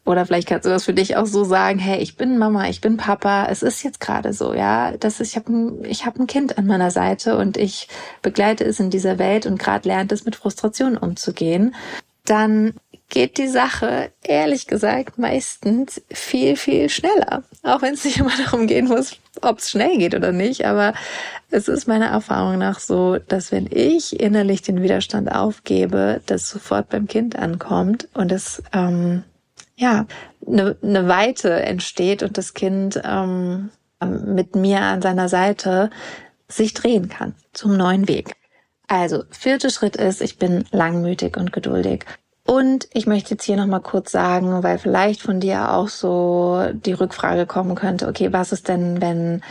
oder 0.06 0.24
vielleicht 0.24 0.48
kannst 0.48 0.64
du 0.64 0.70
das 0.70 0.86
für 0.86 0.94
dich 0.94 1.18
auch 1.18 1.26
so 1.26 1.44
sagen, 1.44 1.78
hey, 1.78 1.98
ich 1.98 2.16
bin 2.16 2.38
Mama, 2.38 2.70
ich 2.70 2.80
bin 2.80 2.96
Papa, 2.96 3.48
es 3.50 3.62
ist 3.62 3.82
jetzt 3.82 4.00
gerade 4.00 4.32
so, 4.32 4.54
ja, 4.54 4.96
das 4.96 5.20
ist, 5.20 5.32
ich 5.32 5.36
habe 5.36 5.78
ich 5.86 6.06
hab 6.06 6.18
ein 6.18 6.26
Kind 6.26 6.56
an 6.56 6.66
meiner 6.66 6.90
Seite 6.90 7.36
und 7.36 7.58
ich 7.58 7.88
begleite 8.22 8.64
es 8.64 8.80
in 8.80 8.88
dieser 8.88 9.18
Welt 9.18 9.44
und 9.44 9.58
gerade 9.58 9.86
lernt 9.86 10.10
es 10.10 10.24
mit 10.24 10.36
Frustration 10.36 10.96
umzugehen, 10.96 11.74
dann 12.24 12.72
geht 13.14 13.38
die 13.38 13.46
Sache, 13.46 14.10
ehrlich 14.24 14.66
gesagt, 14.66 15.18
meistens 15.18 16.02
viel, 16.12 16.56
viel 16.56 16.88
schneller. 16.88 17.44
Auch 17.62 17.80
wenn 17.80 17.94
es 17.94 18.04
nicht 18.04 18.18
immer 18.18 18.36
darum 18.44 18.66
gehen 18.66 18.88
muss, 18.88 19.16
ob 19.40 19.58
es 19.58 19.70
schnell 19.70 19.96
geht 19.98 20.16
oder 20.16 20.32
nicht. 20.32 20.66
Aber 20.66 20.94
es 21.50 21.68
ist 21.68 21.86
meiner 21.86 22.08
Erfahrung 22.08 22.58
nach 22.58 22.80
so, 22.80 23.18
dass 23.18 23.52
wenn 23.52 23.68
ich 23.70 24.18
innerlich 24.18 24.62
den 24.62 24.82
Widerstand 24.82 25.30
aufgebe, 25.30 26.22
das 26.26 26.50
sofort 26.50 26.88
beim 26.88 27.06
Kind 27.06 27.38
ankommt 27.38 28.08
und 28.14 28.32
es 28.32 28.60
ähm, 28.72 29.22
ja 29.76 30.06
eine 30.44 30.76
ne 30.82 31.06
Weite 31.06 31.52
entsteht 31.62 32.24
und 32.24 32.36
das 32.36 32.52
Kind 32.52 33.00
ähm, 33.04 33.70
mit 34.02 34.56
mir 34.56 34.80
an 34.80 35.02
seiner 35.02 35.28
Seite 35.28 35.88
sich 36.48 36.74
drehen 36.74 37.08
kann 37.08 37.36
zum 37.52 37.76
neuen 37.76 38.08
Weg. 38.08 38.34
Also, 38.88 39.22
vierter 39.30 39.70
Schritt 39.70 39.96
ist, 39.96 40.20
ich 40.20 40.36
bin 40.36 40.64
langmütig 40.72 41.36
und 41.36 41.52
geduldig. 41.52 42.04
Und 42.46 42.88
ich 42.92 43.06
möchte 43.06 43.30
jetzt 43.30 43.44
hier 43.44 43.56
nochmal 43.56 43.80
kurz 43.80 44.12
sagen, 44.12 44.62
weil 44.62 44.78
vielleicht 44.78 45.22
von 45.22 45.40
dir 45.40 45.72
auch 45.72 45.88
so 45.88 46.62
die 46.72 46.92
Rückfrage 46.92 47.46
kommen 47.46 47.74
könnte, 47.74 48.06
okay, 48.06 48.32
was 48.32 48.52
ist 48.52 48.68
denn, 48.68 49.00
wenn 49.00 49.42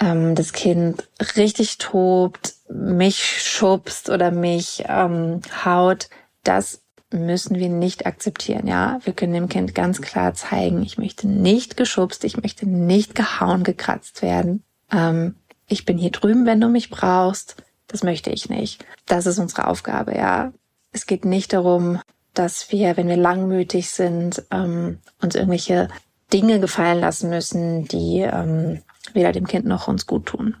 ähm, 0.00 0.36
das 0.36 0.52
Kind 0.52 1.08
richtig 1.36 1.78
tobt, 1.78 2.54
mich 2.68 3.42
schubst 3.42 4.10
oder 4.10 4.30
mich 4.30 4.84
ähm, 4.88 5.40
haut? 5.64 6.08
Das 6.44 6.82
müssen 7.12 7.56
wir 7.56 7.68
nicht 7.68 8.06
akzeptieren, 8.06 8.68
ja. 8.68 9.00
Wir 9.04 9.12
können 9.12 9.32
dem 9.32 9.48
Kind 9.48 9.74
ganz 9.74 10.00
klar 10.00 10.34
zeigen, 10.34 10.82
ich 10.82 10.98
möchte 10.98 11.26
nicht 11.26 11.76
geschubst, 11.76 12.24
ich 12.24 12.36
möchte 12.36 12.68
nicht 12.68 13.16
gehauen, 13.16 13.64
gekratzt 13.64 14.22
werden. 14.22 14.62
Ähm, 14.92 15.34
ich 15.66 15.84
bin 15.84 15.98
hier 15.98 16.10
drüben, 16.10 16.46
wenn 16.46 16.60
du 16.60 16.68
mich 16.68 16.90
brauchst. 16.90 17.56
Das 17.88 18.02
möchte 18.02 18.30
ich 18.30 18.48
nicht. 18.48 18.84
Das 19.06 19.26
ist 19.26 19.38
unsere 19.38 19.66
Aufgabe, 19.66 20.14
ja. 20.16 20.52
Es 20.94 21.06
geht 21.06 21.24
nicht 21.24 21.52
darum, 21.52 22.00
dass 22.34 22.70
wir, 22.70 22.96
wenn 22.96 23.08
wir 23.08 23.16
langmütig 23.16 23.90
sind, 23.90 24.44
ähm, 24.52 25.00
uns 25.20 25.34
irgendwelche 25.34 25.88
Dinge 26.32 26.60
gefallen 26.60 27.00
lassen 27.00 27.30
müssen, 27.30 27.84
die 27.86 28.20
ähm, 28.20 28.80
weder 29.12 29.32
dem 29.32 29.46
Kind 29.46 29.66
noch 29.66 29.88
uns 29.88 30.06
gut 30.06 30.26
tun. 30.26 30.56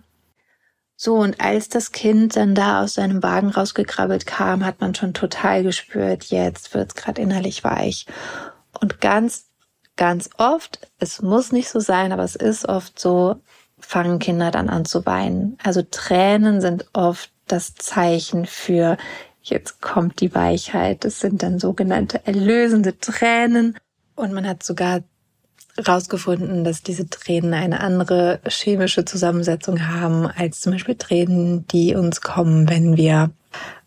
So, 0.96 1.14
und 1.14 1.40
als 1.40 1.68
das 1.68 1.92
Kind 1.92 2.34
dann 2.34 2.56
da 2.56 2.82
aus 2.82 2.94
seinem 2.94 3.22
Wagen 3.22 3.50
rausgekrabbelt 3.50 4.26
kam, 4.26 4.64
hat 4.64 4.80
man 4.80 4.94
schon 4.96 5.14
total 5.14 5.62
gespürt, 5.62 6.24
jetzt 6.24 6.74
wird's 6.74 6.96
gerade 6.96 7.22
innerlich 7.22 7.62
weich. 7.62 8.06
Und 8.80 9.00
ganz, 9.00 9.46
ganz 9.94 10.30
oft, 10.36 10.88
es 10.98 11.22
muss 11.22 11.52
nicht 11.52 11.68
so 11.68 11.78
sein, 11.78 12.10
aber 12.12 12.24
es 12.24 12.34
ist 12.34 12.68
oft 12.68 12.98
so, 12.98 13.36
fangen 13.78 14.18
Kinder 14.18 14.50
dann 14.50 14.68
an 14.68 14.84
zu 14.84 15.06
weinen. 15.06 15.58
Also 15.62 15.82
Tränen 15.88 16.60
sind 16.60 16.86
oft 16.92 17.30
das 17.46 17.74
Zeichen 17.74 18.46
für 18.46 18.96
jetzt 19.44 19.80
kommt 19.80 20.20
die 20.20 20.34
Weichheit. 20.34 21.04
Das 21.04 21.20
sind 21.20 21.42
dann 21.42 21.58
sogenannte 21.58 22.26
erlösende 22.26 22.98
Tränen. 22.98 23.76
Und 24.16 24.32
man 24.32 24.46
hat 24.46 24.62
sogar 24.62 25.02
rausgefunden, 25.86 26.64
dass 26.64 26.82
diese 26.82 27.08
Tränen 27.08 27.52
eine 27.52 27.80
andere 27.80 28.40
chemische 28.48 29.04
Zusammensetzung 29.04 29.88
haben 29.88 30.26
als 30.26 30.60
zum 30.60 30.72
Beispiel 30.72 30.94
Tränen, 30.94 31.66
die 31.68 31.94
uns 31.94 32.20
kommen, 32.20 32.68
wenn 32.68 32.96
wir 32.96 33.30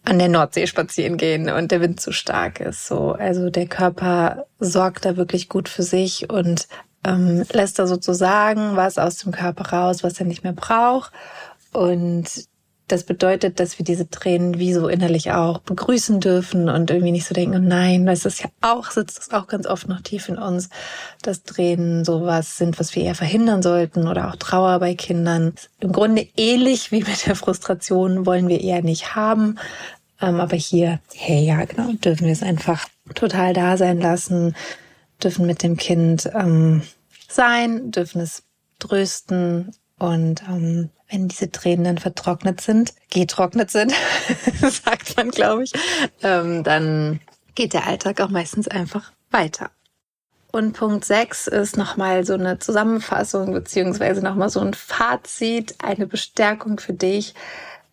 an 0.04 0.20
der 0.20 0.30
Nordsee 0.30 0.68
spazieren 0.68 1.18
gehen 1.18 1.50
und 1.50 1.72
der 1.72 1.82
Wind 1.82 2.00
zu 2.00 2.12
stark 2.12 2.60
ist. 2.60 2.88
So, 2.88 3.12
also 3.14 3.50
der 3.50 3.68
Körper 3.68 4.46
sorgt 4.60 5.06
da 5.06 5.18
wirklich 5.18 5.50
gut 5.50 5.68
für 5.70 5.84
sich 5.84 6.30
und 6.30 6.68
ähm, 7.04 7.44
lässt 7.52 7.80
da 7.80 7.88
sozusagen 7.88 8.76
was 8.76 8.98
aus 8.98 9.18
dem 9.18 9.32
Körper 9.32 9.70
raus, 9.70 10.04
was 10.04 10.20
er 10.20 10.26
nicht 10.26 10.44
mehr 10.44 10.54
braucht. 10.54 11.12
Und 11.74 12.48
das 12.88 13.04
bedeutet, 13.04 13.60
dass 13.60 13.78
wir 13.78 13.86
diese 13.86 14.10
Tränen 14.10 14.60
wie 14.60 14.74
so 14.74 14.88
innerlich 14.88 15.32
auch 15.32 15.60
begrüßen 15.60 16.22
dürfen 16.22 16.70
und 16.70 16.90
irgendwie 16.90 17.12
nicht 17.12 17.28
so 17.28 17.34
denken, 17.34 17.58
oh 17.58 17.68
nein, 17.68 18.06
das 18.06 18.26
ist 18.26 18.42
ja 18.42 18.50
auch, 18.62 18.92
sitzt 18.92 19.18
das 19.18 19.32
auch 19.32 19.48
ganz 19.48 19.68
oft 19.68 19.90
noch 19.90 20.02
tief 20.02 20.30
in 20.30 20.38
uns, 20.38 20.70
dass 21.22 21.44
Tränen 21.44 22.06
sowas 22.06 22.58
sind, 22.58 22.80
was 22.80 22.96
wir 22.96 23.04
eher 23.04 23.16
verhindern 23.16 23.62
sollten 23.62 24.08
oder 24.08 24.30
auch 24.30 24.38
Trauer 24.38 24.80
bei 24.80 24.96
Kindern. 24.96 25.54
Im 25.82 25.92
Grunde 25.92 26.28
ähnlich 26.38 26.92
wie 26.94 27.04
mit 27.04 27.28
der 27.28 27.36
Frustration 27.36 28.26
wollen 28.26 28.48
wir 28.48 28.62
eher 28.62 28.82
nicht 28.82 29.16
haben. 29.16 29.60
Ähm, 30.22 30.40
aber 30.40 30.56
hier, 30.56 31.00
hey, 31.14 31.44
ja, 31.44 31.66
genau, 31.66 31.92
dürfen 31.92 32.26
wir 32.26 32.34
es 32.34 32.42
einfach 32.42 32.88
total 33.16 33.54
da 33.54 33.76
sein 33.76 34.00
lassen, 34.00 34.56
dürfen 35.22 35.46
mit 35.46 35.62
dem 35.62 35.76
Kind 35.76 36.30
ähm, 36.34 36.84
sein, 37.28 37.92
dürfen 37.92 38.22
es 38.22 38.44
trösten 38.80 39.74
und 40.00 40.42
ähm, 40.48 40.90
wenn 41.10 41.28
diese 41.28 41.52
Tränen 41.52 41.86
dann 41.86 41.98
vertrocknet 41.98 42.62
sind, 42.62 42.94
getrocknet 43.10 43.72
sind, 43.72 43.94
sagt 44.62 45.16
man, 45.18 45.32
glaube 45.32 45.64
ich, 45.64 45.72
ähm, 46.22 46.64
dann 46.64 47.20
geht 47.56 47.74
der 47.74 47.88
Alltag 47.88 48.22
auch 48.22 48.30
meistens 48.30 48.68
einfach 48.68 49.12
weiter. 49.32 49.72
Und 50.52 50.74
Punkt 50.74 51.06
6 51.06 51.48
ist 51.48 51.78
nochmal 51.78 52.26
so 52.26 52.34
eine 52.34 52.60
Zusammenfassung 52.60 53.54
beziehungsweise 53.54 54.22
nochmal 54.22 54.50
so 54.50 54.60
ein 54.60 54.74
Fazit, 54.74 55.76
eine 55.84 56.08
Bestärkung 56.08 56.80
für 56.80 56.94
dich, 56.94 57.36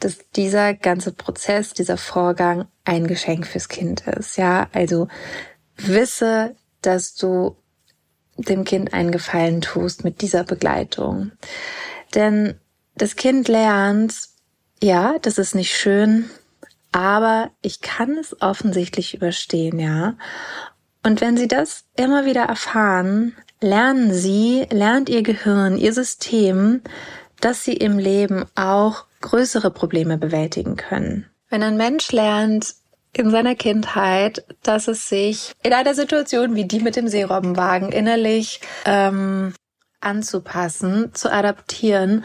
dass 0.01 0.19
dieser 0.37 0.75
ganze 0.75 1.13
Prozess, 1.13 1.73
dieser 1.73 1.97
Vorgang 1.97 2.67
ein 2.85 3.07
Geschenk 3.07 3.47
fürs 3.47 3.69
Kind 3.69 4.07
ist. 4.07 4.37
Ja, 4.37 4.69
also 4.73 5.09
wisse, 5.77 6.55
dass 6.83 7.15
du 7.15 7.57
dem 8.37 8.65
Kind 8.65 8.93
einen 8.93 9.13
Gefallen 9.13 9.61
tust 9.61 10.05
mit 10.05 10.21
dieser 10.21 10.45
Begleitung. 10.45 11.33
Denn 12.15 12.59
das 12.97 13.17
Kind 13.17 13.49
lernt, 13.49 14.15
ja, 14.83 15.19
das 15.21 15.39
ist 15.39 15.55
nicht 15.55 15.77
schön, 15.77 16.31
aber 16.93 17.51
ich 17.63 17.81
kann 17.81 18.17
es 18.19 18.41
offensichtlich 18.41 19.15
überstehen, 19.15 19.79
ja. 19.79 20.15
Und 21.03 21.21
wenn 21.21 21.37
sie 21.37 21.49
das 21.49 21.85
immer 21.97 22.25
wieder 22.25 22.45
erfahren, 22.45 23.37
lernen 23.61 24.13
sie, 24.13 24.67
lernt 24.71 25.09
ihr 25.09 25.23
Gehirn, 25.23 25.77
ihr 25.77 25.93
System, 25.93 26.83
dass 27.41 27.65
sie 27.65 27.75
im 27.75 27.99
Leben 27.99 28.47
auch 28.55 29.05
größere 29.21 29.71
Probleme 29.71 30.17
bewältigen 30.19 30.77
können. 30.77 31.29
Wenn 31.51 31.63
ein 31.63 31.77
Mensch 31.77 32.13
lernt, 32.13 32.75
in 33.17 33.31
seiner 33.31 33.55
Kindheit, 33.55 34.45
dass 34.63 34.89
es 34.89 35.09
sich 35.09 35.53
in 35.63 35.73
einer 35.73 35.95
Situation 35.95 36.57
wie 36.57 36.65
die 36.65 36.81
mit 36.81 36.97
dem 36.97 37.09
Seerobbenwagen 37.09 37.93
innerlich 37.93 38.61
ähm, 38.85 39.55
anzupassen, 40.01 41.15
zu 41.15 41.33
adaptieren, 41.33 42.25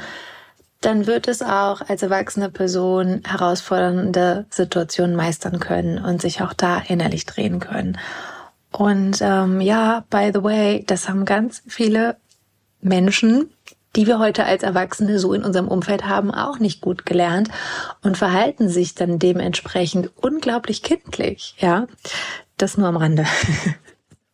dann 0.82 1.08
wird 1.08 1.28
es 1.28 1.42
auch 1.42 1.82
als 1.82 2.04
erwachsene 2.04 2.50
Person 2.50 3.22
herausfordernde 3.26 4.46
Situationen 4.50 5.16
meistern 5.16 5.60
können 5.60 6.04
und 6.04 6.22
sich 6.22 6.42
auch 6.42 6.54
da 6.54 6.80
innerlich 6.80 7.26
drehen 7.26 7.60
können. 7.60 7.98
Und 8.72 9.20
ähm, 9.22 9.62
ja, 9.62 10.06
by 10.10 10.32
the 10.34 10.44
way, 10.44 10.84
das 10.86 11.10
haben 11.10 11.26
ganz 11.26 11.64
viele 11.68 12.18
Menschen, 12.82 13.50
die 13.96 14.08
wir 14.08 14.20
heute 14.20 14.46
als 14.46 14.64
Erwachsene 14.64 15.20
so 15.20 15.34
in 15.34 15.44
unserem 15.44 15.68
Umfeld 15.68 16.06
haben, 16.06 16.32
auch 16.32 16.60
nicht 16.60 16.80
gut 16.80 17.06
gelernt 17.06 17.50
und 18.02 18.18
verhalten 18.18 18.70
sich 18.70 18.96
dann 18.96 19.20
dementsprechend 19.20 20.12
unglaublich 20.16 20.84
kindlich. 20.84 21.56
Ja, 21.60 21.88
das 22.58 22.78
nur 22.78 22.88
am 22.88 22.98
Rande. 22.98 23.26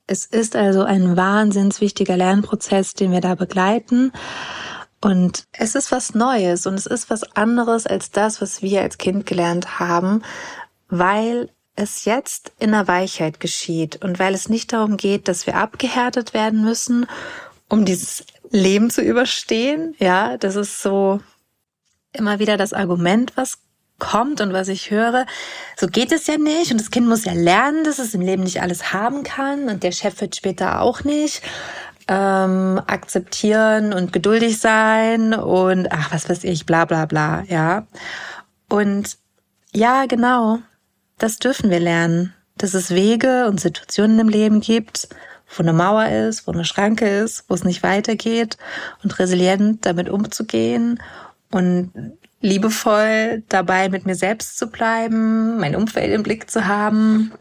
Es 0.08 0.28
ist 0.28 0.56
also 0.56 0.84
ein 0.84 1.18
wahnsinns 1.18 1.82
wichtiger 1.82 2.16
Lernprozess, 2.16 2.94
den 2.94 3.12
wir 3.12 3.22
da 3.22 3.34
begleiten. 3.34 4.12
Und 5.06 5.46
es 5.52 5.76
ist 5.76 5.92
was 5.92 6.16
Neues 6.16 6.66
und 6.66 6.74
es 6.74 6.88
ist 6.88 7.12
was 7.12 7.22
anderes 7.36 7.86
als 7.86 8.10
das, 8.10 8.42
was 8.42 8.64
wir 8.64 8.82
als 8.82 8.98
Kind 8.98 9.28
gelernt 9.28 9.78
haben, 9.78 10.24
weil 10.90 11.52
es 11.76 12.06
jetzt 12.06 12.54
in 12.58 12.72
der 12.72 12.88
Weichheit 12.88 13.40
geschieht 13.40 14.04
und 14.04 14.18
weil 14.18 14.34
es 14.34 14.50
nicht 14.50 14.74
darum 14.74 14.98
geht, 14.98 15.28
dass 15.28 15.46
wir 15.46 15.58
abgehärtet 15.58 16.34
werden 16.34 16.64
müssen, 16.64 17.06
um 17.70 17.86
dieses 17.86 18.26
Leben 18.50 18.90
zu 18.90 19.04
überstehen. 19.04 19.94
Ja, 20.00 20.38
das 20.38 20.56
ist 20.56 20.82
so 20.82 21.20
immer 22.12 22.40
wieder 22.40 22.58
das 22.58 22.74
Argument, 22.74 23.34
was 23.36 23.60
kommt 24.00 24.42
und 24.42 24.54
was 24.54 24.70
ich 24.70 24.90
höre. 24.90 25.28
So 25.78 25.86
geht 25.86 26.14
es 26.14 26.26
ja 26.26 26.40
nicht 26.40 26.72
und 26.72 26.82
das 26.82 26.90
Kind 26.90 27.08
muss 27.08 27.26
ja 27.26 27.34
lernen, 27.34 27.84
dass 27.84 28.00
es 28.00 28.16
im 28.16 28.22
Leben 28.22 28.42
nicht 28.42 28.60
alles 28.60 28.92
haben 28.92 29.22
kann 29.22 29.70
und 29.70 29.84
der 29.84 29.92
Chef 29.92 30.20
wird 30.20 30.36
später 30.36 30.82
auch 30.82 31.04
nicht 31.04 31.44
ähm, 32.08 32.82
akzeptieren 32.86 33.94
und 33.94 34.14
geduldig 34.14 34.60
sein 34.60 35.34
und 35.34 35.92
ach, 35.92 36.12
was 36.12 36.30
weiß 36.30 36.44
ich, 36.44 36.66
bla 36.66 36.86
bla 36.86 37.06
bla, 37.06 37.44
ja. 37.48 37.88
Und 38.70 39.18
ja, 39.72 40.06
genau, 40.06 40.60
das 41.18 41.38
dürfen 41.38 41.70
wir 41.70 41.80
lernen, 41.80 42.34
dass 42.58 42.74
es 42.74 42.92
Wege 42.92 43.48
und 43.48 43.60
Situationen 43.60 44.20
im 44.20 44.30
Leben 44.30 44.62
gibt, 44.62 45.10
wo 45.56 45.64
eine 45.64 45.74
Mauer 45.74 46.08
ist, 46.08 46.48
wo 46.48 46.52
eine 46.52 46.66
Schranke 46.66 47.08
ist, 47.08 47.46
wo 47.48 47.54
es 47.56 47.64
nicht 47.64 47.84
weitergeht 47.84 48.58
und 49.04 49.18
resilient 49.20 49.86
damit 49.86 50.10
umzugehen 50.10 51.02
und 51.52 51.92
liebevoll 52.42 53.44
dabei 53.50 53.90
mit 53.90 54.06
mir 54.06 54.16
selbst 54.16 54.58
zu 54.58 54.68
bleiben, 54.68 55.58
mein 55.58 55.76
Umfeld 55.76 56.14
im 56.14 56.24
Blick 56.24 56.50
zu 56.50 56.68
haben 56.68 57.32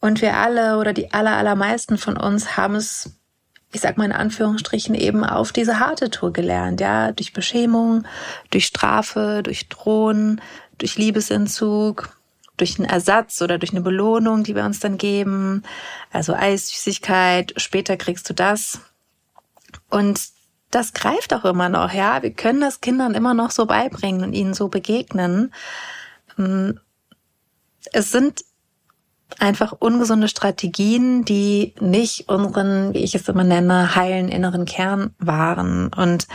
und 0.00 0.22
wir 0.22 0.36
alle 0.36 0.78
oder 0.78 0.92
die 0.92 1.12
aller, 1.12 1.36
allermeisten 1.36 1.98
von 1.98 2.16
uns 2.16 2.56
haben 2.56 2.74
es, 2.74 3.18
ich 3.72 3.80
sag 3.80 3.98
mal 3.98 4.06
in 4.06 4.12
Anführungsstrichen, 4.12 4.94
eben 4.94 5.24
auf 5.24 5.52
diese 5.52 5.78
harte 5.78 6.10
Tour 6.10 6.32
gelernt, 6.32 6.80
ja, 6.80 7.12
durch 7.12 7.32
Beschämung, 7.32 8.04
durch 8.50 8.66
Strafe, 8.66 9.42
durch 9.42 9.68
Drohen, 9.68 10.40
durch 10.78 10.96
Liebesentzug, 10.96 12.16
durch 12.56 12.78
einen 12.78 12.88
Ersatz 12.88 13.40
oder 13.42 13.58
durch 13.58 13.72
eine 13.72 13.80
Belohnung, 13.80 14.42
die 14.44 14.54
wir 14.54 14.64
uns 14.64 14.80
dann 14.80 14.98
geben, 14.98 15.62
also 16.10 16.34
Eissüßigkeit, 16.34 17.54
später 17.56 17.96
kriegst 17.96 18.28
du 18.28 18.34
das. 18.34 18.80
Und 19.88 20.20
das 20.70 20.92
greift 20.92 21.34
auch 21.34 21.44
immer 21.44 21.68
noch, 21.68 21.92
ja. 21.92 22.22
Wir 22.22 22.32
können 22.32 22.60
das 22.60 22.80
Kindern 22.80 23.14
immer 23.14 23.34
noch 23.34 23.50
so 23.50 23.66
beibringen 23.66 24.22
und 24.22 24.32
ihnen 24.32 24.54
so 24.54 24.68
begegnen. 24.68 25.52
Es 27.92 28.12
sind 28.12 28.44
einfach 29.38 29.72
ungesunde 29.78 30.28
Strategien, 30.28 31.24
die 31.24 31.74
nicht 31.80 32.28
unseren, 32.28 32.94
wie 32.94 33.04
ich 33.04 33.14
es 33.14 33.28
immer 33.28 33.44
nenne, 33.44 33.94
heilen 33.94 34.28
inneren 34.28 34.64
Kern 34.64 35.14
waren. 35.18 35.92
Und 35.92 36.26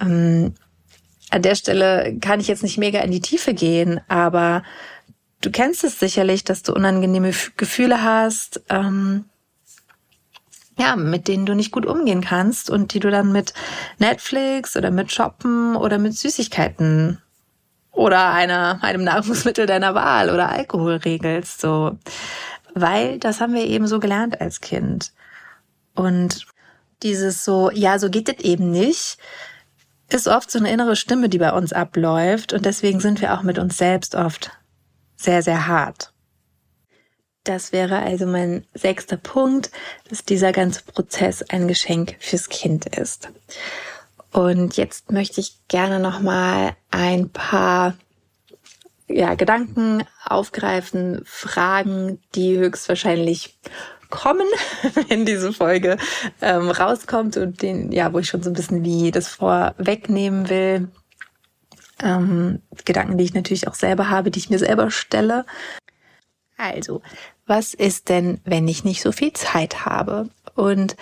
ähm, 0.00 0.54
an 1.30 1.42
der 1.42 1.54
Stelle 1.54 2.16
kann 2.20 2.40
ich 2.40 2.48
jetzt 2.48 2.62
nicht 2.62 2.78
mega 2.78 3.00
in 3.00 3.10
die 3.10 3.20
Tiefe 3.20 3.54
gehen, 3.54 4.00
aber 4.08 4.62
du 5.40 5.50
kennst 5.50 5.82
es 5.84 5.98
sicherlich, 5.98 6.44
dass 6.44 6.62
du 6.62 6.72
unangenehme 6.74 7.32
Gefühle 7.56 8.02
hast, 8.02 8.62
ähm, 8.68 9.24
ja, 10.78 10.96
mit 10.96 11.28
denen 11.28 11.46
du 11.46 11.54
nicht 11.54 11.70
gut 11.70 11.86
umgehen 11.86 12.22
kannst 12.22 12.70
und 12.70 12.94
die 12.94 13.00
du 13.00 13.10
dann 13.10 13.32
mit 13.32 13.52
Netflix 13.98 14.76
oder 14.76 14.90
mit 14.90 15.12
Shoppen 15.12 15.76
oder 15.76 15.98
mit 15.98 16.16
Süßigkeiten 16.16 17.18
oder 17.92 18.32
einer, 18.32 18.82
einem 18.82 19.04
Nahrungsmittel 19.04 19.66
deiner 19.66 19.94
Wahl 19.94 20.30
oder 20.30 20.48
Alkohol 20.50 20.96
regelst, 20.96 21.60
so. 21.60 21.98
Weil 22.74 23.18
das 23.18 23.40
haben 23.40 23.54
wir 23.54 23.64
eben 23.66 23.86
so 23.86 24.00
gelernt 24.00 24.40
als 24.40 24.60
Kind. 24.60 25.12
Und 25.94 26.46
dieses 27.02 27.44
so, 27.44 27.70
ja, 27.70 27.98
so 27.98 28.08
geht 28.08 28.28
es 28.28 28.44
eben 28.44 28.70
nicht, 28.70 29.18
ist 30.08 30.28
oft 30.28 30.50
so 30.50 30.58
eine 30.58 30.70
innere 30.70 30.96
Stimme, 30.96 31.28
die 31.28 31.38
bei 31.38 31.52
uns 31.52 31.72
abläuft. 31.72 32.52
Und 32.52 32.64
deswegen 32.64 33.00
sind 33.00 33.20
wir 33.20 33.34
auch 33.34 33.42
mit 33.42 33.58
uns 33.58 33.76
selbst 33.76 34.14
oft 34.14 34.50
sehr, 35.16 35.42
sehr 35.42 35.66
hart. 35.66 36.12
Das 37.44 37.72
wäre 37.72 37.98
also 37.98 38.26
mein 38.26 38.64
sechster 38.72 39.16
Punkt, 39.16 39.70
dass 40.08 40.24
dieser 40.24 40.52
ganze 40.52 40.82
Prozess 40.82 41.42
ein 41.42 41.66
Geschenk 41.66 42.16
fürs 42.20 42.48
Kind 42.48 42.86
ist. 42.86 43.30
Und 44.30 44.76
jetzt 44.76 45.10
möchte 45.10 45.40
ich 45.40 45.58
gerne 45.68 45.98
noch 45.98 46.20
mal 46.20 46.76
ein 46.92 47.30
paar 47.30 47.94
ja, 49.08 49.34
Gedanken 49.34 50.04
aufgreifen, 50.24 51.22
Fragen, 51.24 52.20
die 52.34 52.56
höchstwahrscheinlich 52.56 53.58
kommen, 54.10 54.46
wenn 55.08 55.26
diese 55.26 55.52
Folge 55.52 55.96
ähm, 56.40 56.70
rauskommt 56.70 57.36
und 57.36 57.62
den, 57.62 57.90
ja, 57.90 58.12
wo 58.12 58.20
ich 58.20 58.28
schon 58.28 58.42
so 58.42 58.50
ein 58.50 58.54
bisschen 58.54 58.84
wie 58.84 59.10
das 59.10 59.28
vorwegnehmen 59.28 60.48
will. 60.48 60.88
Ähm, 62.02 62.62
Gedanken, 62.84 63.16
die 63.18 63.24
ich 63.24 63.34
natürlich 63.34 63.68
auch 63.68 63.74
selber 63.74 64.10
habe, 64.10 64.30
die 64.30 64.38
ich 64.38 64.50
mir 64.50 64.58
selber 64.58 64.90
stelle. 64.90 65.44
Also, 66.56 67.02
was 67.46 67.74
ist 67.74 68.08
denn, 68.08 68.40
wenn 68.44 68.68
ich 68.68 68.84
nicht 68.84 69.02
so 69.02 69.12
viel 69.12 69.32
Zeit 69.32 69.84
habe? 69.84 70.28
Und 70.54 70.96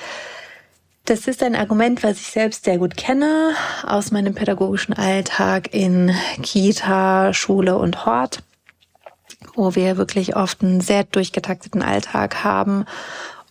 das 1.10 1.26
ist 1.26 1.42
ein 1.42 1.56
Argument, 1.56 2.04
was 2.04 2.20
ich 2.20 2.28
selbst 2.28 2.64
sehr 2.64 2.78
gut 2.78 2.96
kenne 2.96 3.54
aus 3.84 4.12
meinem 4.12 4.32
pädagogischen 4.32 4.94
Alltag 4.94 5.74
in 5.74 6.14
Kita, 6.40 7.34
Schule 7.34 7.76
und 7.78 8.06
Hort, 8.06 8.44
wo 9.56 9.74
wir 9.74 9.96
wirklich 9.96 10.36
oft 10.36 10.62
einen 10.62 10.80
sehr 10.80 11.02
durchgetakteten 11.02 11.82
Alltag 11.82 12.44
haben. 12.44 12.84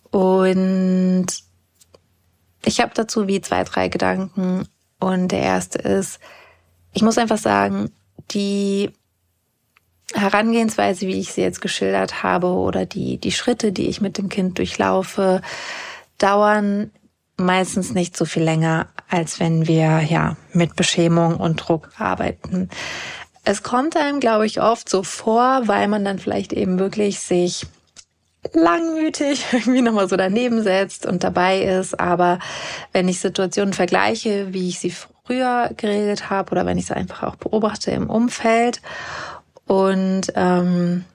Und 0.09 1.27
ich 2.63 2.79
habe 2.79 2.91
dazu 2.93 3.27
wie 3.27 3.41
zwei, 3.41 3.65
drei 3.65 3.89
Gedanken. 3.89 4.65
Und 5.01 5.27
der 5.27 5.41
erste 5.41 5.79
ist, 5.79 6.21
ich 6.93 7.01
muss 7.01 7.17
einfach 7.17 7.37
sagen, 7.37 7.91
die 8.31 8.91
Herangehensweise, 10.13 11.07
wie 11.07 11.19
ich 11.19 11.33
sie 11.33 11.41
jetzt 11.41 11.59
geschildert 11.59 12.23
habe, 12.23 12.47
oder 12.47 12.85
die, 12.85 13.17
die 13.17 13.33
Schritte, 13.33 13.73
die 13.73 13.89
ich 13.89 13.99
mit 13.99 14.17
dem 14.17 14.29
Kind 14.29 14.57
durchlaufe, 14.57 15.41
dauern 16.19 16.91
meistens 17.39 17.93
nicht 17.93 18.15
so 18.15 18.25
viel 18.25 18.43
länger, 18.43 18.87
als 19.09 19.39
wenn 19.39 19.67
wir 19.67 20.01
ja 20.01 20.37
mit 20.53 20.75
Beschämung 20.75 21.37
und 21.37 21.57
Druck 21.57 21.89
arbeiten. 21.97 22.69
Es 23.43 23.63
kommt 23.63 23.97
einem, 23.97 24.19
glaube 24.19 24.45
ich, 24.45 24.61
oft 24.61 24.89
so 24.89 25.03
vor, 25.03 25.63
weil 25.65 25.87
man 25.87 26.05
dann 26.05 26.19
vielleicht 26.19 26.53
eben 26.53 26.77
wirklich 26.77 27.19
sich 27.19 27.65
langmütig 28.53 29.45
irgendwie 29.51 29.81
nochmal 29.81 30.09
so 30.09 30.17
daneben 30.17 30.61
setzt 30.63 31.05
und 31.05 31.23
dabei 31.23 31.61
ist. 31.61 31.99
Aber 31.99 32.39
wenn 32.91 33.07
ich 33.07 33.19
Situationen 33.19 33.73
vergleiche, 33.73 34.53
wie 34.53 34.69
ich 34.69 34.79
sie 34.79 34.93
früher 35.25 35.71
geregelt 35.77 36.29
habe 36.29 36.51
oder 36.51 36.65
wenn 36.65 36.77
ich 36.77 36.87
sie 36.87 36.95
einfach 36.95 37.23
auch 37.23 37.35
beobachte 37.35 37.91
im 37.91 38.09
Umfeld 38.09 38.81
und 39.65 40.33
ähm, 40.35 41.05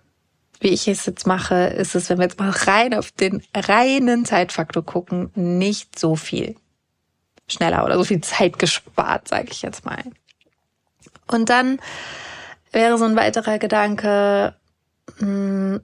wie 0.65 0.71
ich 0.71 0.89
es 0.89 1.05
jetzt 1.05 1.27
mache, 1.27 1.67
ist 1.67 1.95
es, 1.95 2.09
wenn 2.09 2.17
wir 2.19 2.25
jetzt 2.25 2.39
mal 2.39 2.49
rein 2.49 2.95
auf 2.95 3.13
den 3.13 3.43
reinen 3.55 4.25
Zeitfaktor 4.25 4.83
gucken, 4.83 5.31
nicht 5.35 5.99
so 5.99 6.17
viel 6.17 6.57
schneller 7.47 7.85
oder 7.85 7.99
so 7.99 8.05
viel 8.05 8.23
Zeit 8.23 8.59
gespart, 8.59 9.29
sage 9.29 9.49
ich 9.51 9.61
jetzt 9.61 9.85
mal. 9.85 10.03
Und 11.27 11.51
dann 11.51 11.79
wäre 12.73 12.97
so 12.97 13.05
ein 13.05 13.15
weiterer 13.15 13.59
Gedanke, 13.59 14.55
hm, 15.19 15.83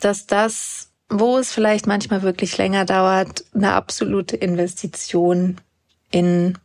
dass 0.00 0.26
das, 0.26 0.90
wo 1.08 1.38
es 1.38 1.52
vielleicht 1.52 1.86
manchmal 1.86 2.22
wirklich 2.22 2.58
länger 2.58 2.84
dauert, 2.84 3.44
eine 3.54 3.74
absolute 3.74 4.34
Investition 4.34 5.60
in 6.10 6.58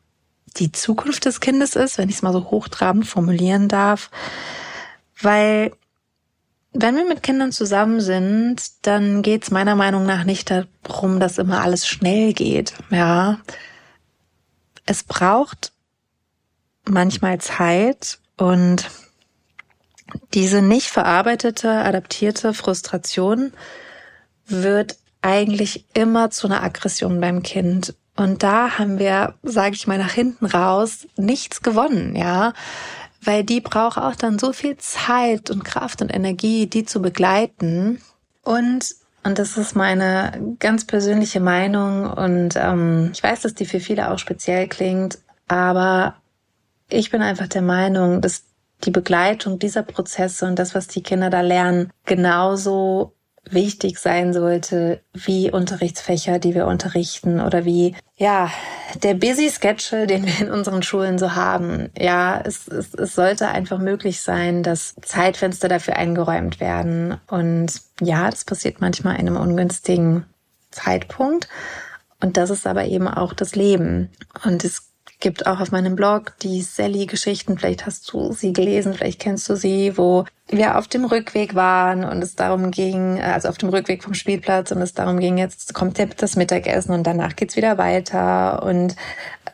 die 0.57 0.71
Zukunft 0.71 1.25
des 1.25 1.41
Kindes 1.41 1.75
ist, 1.75 1.99
wenn 1.99 2.09
ich 2.09 2.15
es 2.15 2.21
mal 2.23 2.33
so 2.33 2.49
hochtrabend 2.49 3.05
formulieren 3.05 3.67
darf. 3.67 4.09
Weil 5.21 5.73
wenn 6.77 6.95
wir 6.97 7.05
mit 7.05 7.23
Kindern 7.23 7.53
zusammen 7.53 8.01
sind, 8.01 8.61
dann 8.81 9.21
geht 9.21 9.43
es 9.43 9.51
meiner 9.51 9.75
Meinung 9.75 10.05
nach 10.05 10.25
nicht 10.25 10.51
darum, 10.51 11.19
dass 11.19 11.37
immer 11.37 11.61
alles 11.61 11.87
schnell 11.87 12.33
geht. 12.33 12.73
Ja, 12.89 13.39
es 14.85 15.03
braucht 15.03 15.71
manchmal 16.83 17.39
Zeit 17.39 18.19
und 18.37 18.89
diese 20.33 20.61
nicht 20.61 20.89
verarbeitete, 20.89 21.69
adaptierte 21.69 22.53
Frustration 22.53 23.53
wird 24.45 24.97
eigentlich 25.21 25.85
immer 25.93 26.29
zu 26.29 26.47
einer 26.47 26.61
Aggression 26.61 27.21
beim 27.21 27.41
Kind. 27.41 27.95
Und 28.17 28.43
da 28.43 28.77
haben 28.77 28.99
wir, 28.99 29.35
sage 29.43 29.75
ich 29.75 29.87
mal, 29.87 29.97
nach 29.97 30.11
hinten 30.11 30.45
raus 30.45 31.07
nichts 31.15 31.61
gewonnen, 31.61 32.15
ja 32.15 32.53
weil 33.25 33.43
die 33.43 33.61
braucht 33.61 33.97
auch 33.97 34.15
dann 34.15 34.39
so 34.39 34.53
viel 34.53 34.77
Zeit 34.77 35.49
und 35.49 35.63
Kraft 35.63 36.01
und 36.01 36.13
Energie, 36.13 36.67
die 36.67 36.85
zu 36.85 37.01
begleiten. 37.01 38.01
Und 38.43 38.95
und 39.25 39.39
das 39.39 39.57
ist 39.57 39.75
meine 39.75 40.55
ganz 40.59 40.85
persönliche 40.85 41.39
Meinung 41.39 42.05
und 42.05 42.55
ähm, 42.55 43.09
ich 43.11 43.23
weiß, 43.23 43.41
dass 43.41 43.55
die 43.55 43.65
für 43.65 43.79
viele 43.79 44.11
auch 44.11 44.19
speziell 44.19 44.67
klingt, 44.67 45.17
aber 45.47 46.17
ich 46.89 47.09
bin 47.09 47.23
einfach 47.23 47.47
der 47.47 47.63
Meinung, 47.63 48.21
dass 48.21 48.43
die 48.83 48.91
Begleitung 48.91 49.57
dieser 49.57 49.81
Prozesse 49.81 50.45
und 50.45 50.59
das, 50.59 50.75
was 50.75 50.87
die 50.87 51.01
Kinder 51.01 51.31
da 51.31 51.41
lernen, 51.41 51.89
genauso 52.05 53.14
wichtig 53.49 53.99
sein 53.99 54.33
sollte 54.33 55.01
wie 55.13 55.51
Unterrichtsfächer, 55.51 56.39
die 56.39 56.55
wir 56.55 56.67
unterrichten 56.67 57.39
oder 57.39 57.65
wie, 57.65 57.95
ja, 58.15 58.51
der 59.03 59.13
busy 59.13 59.49
Schedule, 59.49 60.07
den 60.07 60.25
wir 60.25 60.39
in 60.39 60.51
unseren 60.51 60.83
Schulen 60.83 61.17
so 61.17 61.35
haben. 61.35 61.89
Ja, 61.97 62.41
es, 62.43 62.67
es, 62.67 62.93
es 62.93 63.15
sollte 63.15 63.47
einfach 63.47 63.79
möglich 63.79 64.21
sein, 64.21 64.63
dass 64.63 64.95
Zeitfenster 65.01 65.67
dafür 65.67 65.95
eingeräumt 65.97 66.59
werden. 66.59 67.19
Und 67.27 67.81
ja, 68.01 68.29
das 68.29 68.45
passiert 68.45 68.81
manchmal 68.81 69.15
in 69.19 69.27
einem 69.27 69.37
ungünstigen 69.37 70.25
Zeitpunkt. 70.71 71.47
Und 72.21 72.37
das 72.37 72.49
ist 72.49 72.65
aber 72.65 72.85
eben 72.85 73.07
auch 73.07 73.33
das 73.33 73.55
Leben. 73.55 74.09
Und 74.43 74.63
es 74.63 74.94
gibt 75.25 75.47
auch 75.47 75.59
auf 75.59 75.71
meinem 75.71 75.95
Blog 75.95 76.33
die 76.43 76.61
Sally-Geschichten. 76.61 77.57
Vielleicht 77.57 77.87
hast 77.87 78.13
du 78.13 78.31
sie 78.31 78.53
gelesen, 78.53 78.93
vielleicht 78.93 79.19
kennst 79.19 79.49
du 79.49 79.55
sie, 79.55 79.97
wo 79.97 80.25
wir 80.49 80.77
auf 80.77 80.87
dem 80.87 81.03
Rückweg 81.03 81.55
waren 81.55 82.03
und 82.03 82.21
es 82.23 82.35
darum 82.35 82.69
ging, 82.69 83.19
also 83.19 83.49
auf 83.49 83.57
dem 83.57 83.69
Rückweg 83.69 84.03
vom 84.03 84.13
Spielplatz 84.13 84.71
und 84.71 84.83
es 84.83 84.93
darum 84.93 85.19
ging, 85.19 85.39
jetzt 85.39 85.73
kommt 85.73 85.97
das 86.17 86.35
Mittagessen 86.35 86.93
und 86.93 87.07
danach 87.07 87.35
geht's 87.35 87.55
wieder 87.55 87.79
weiter. 87.79 88.61
Und 88.61 88.95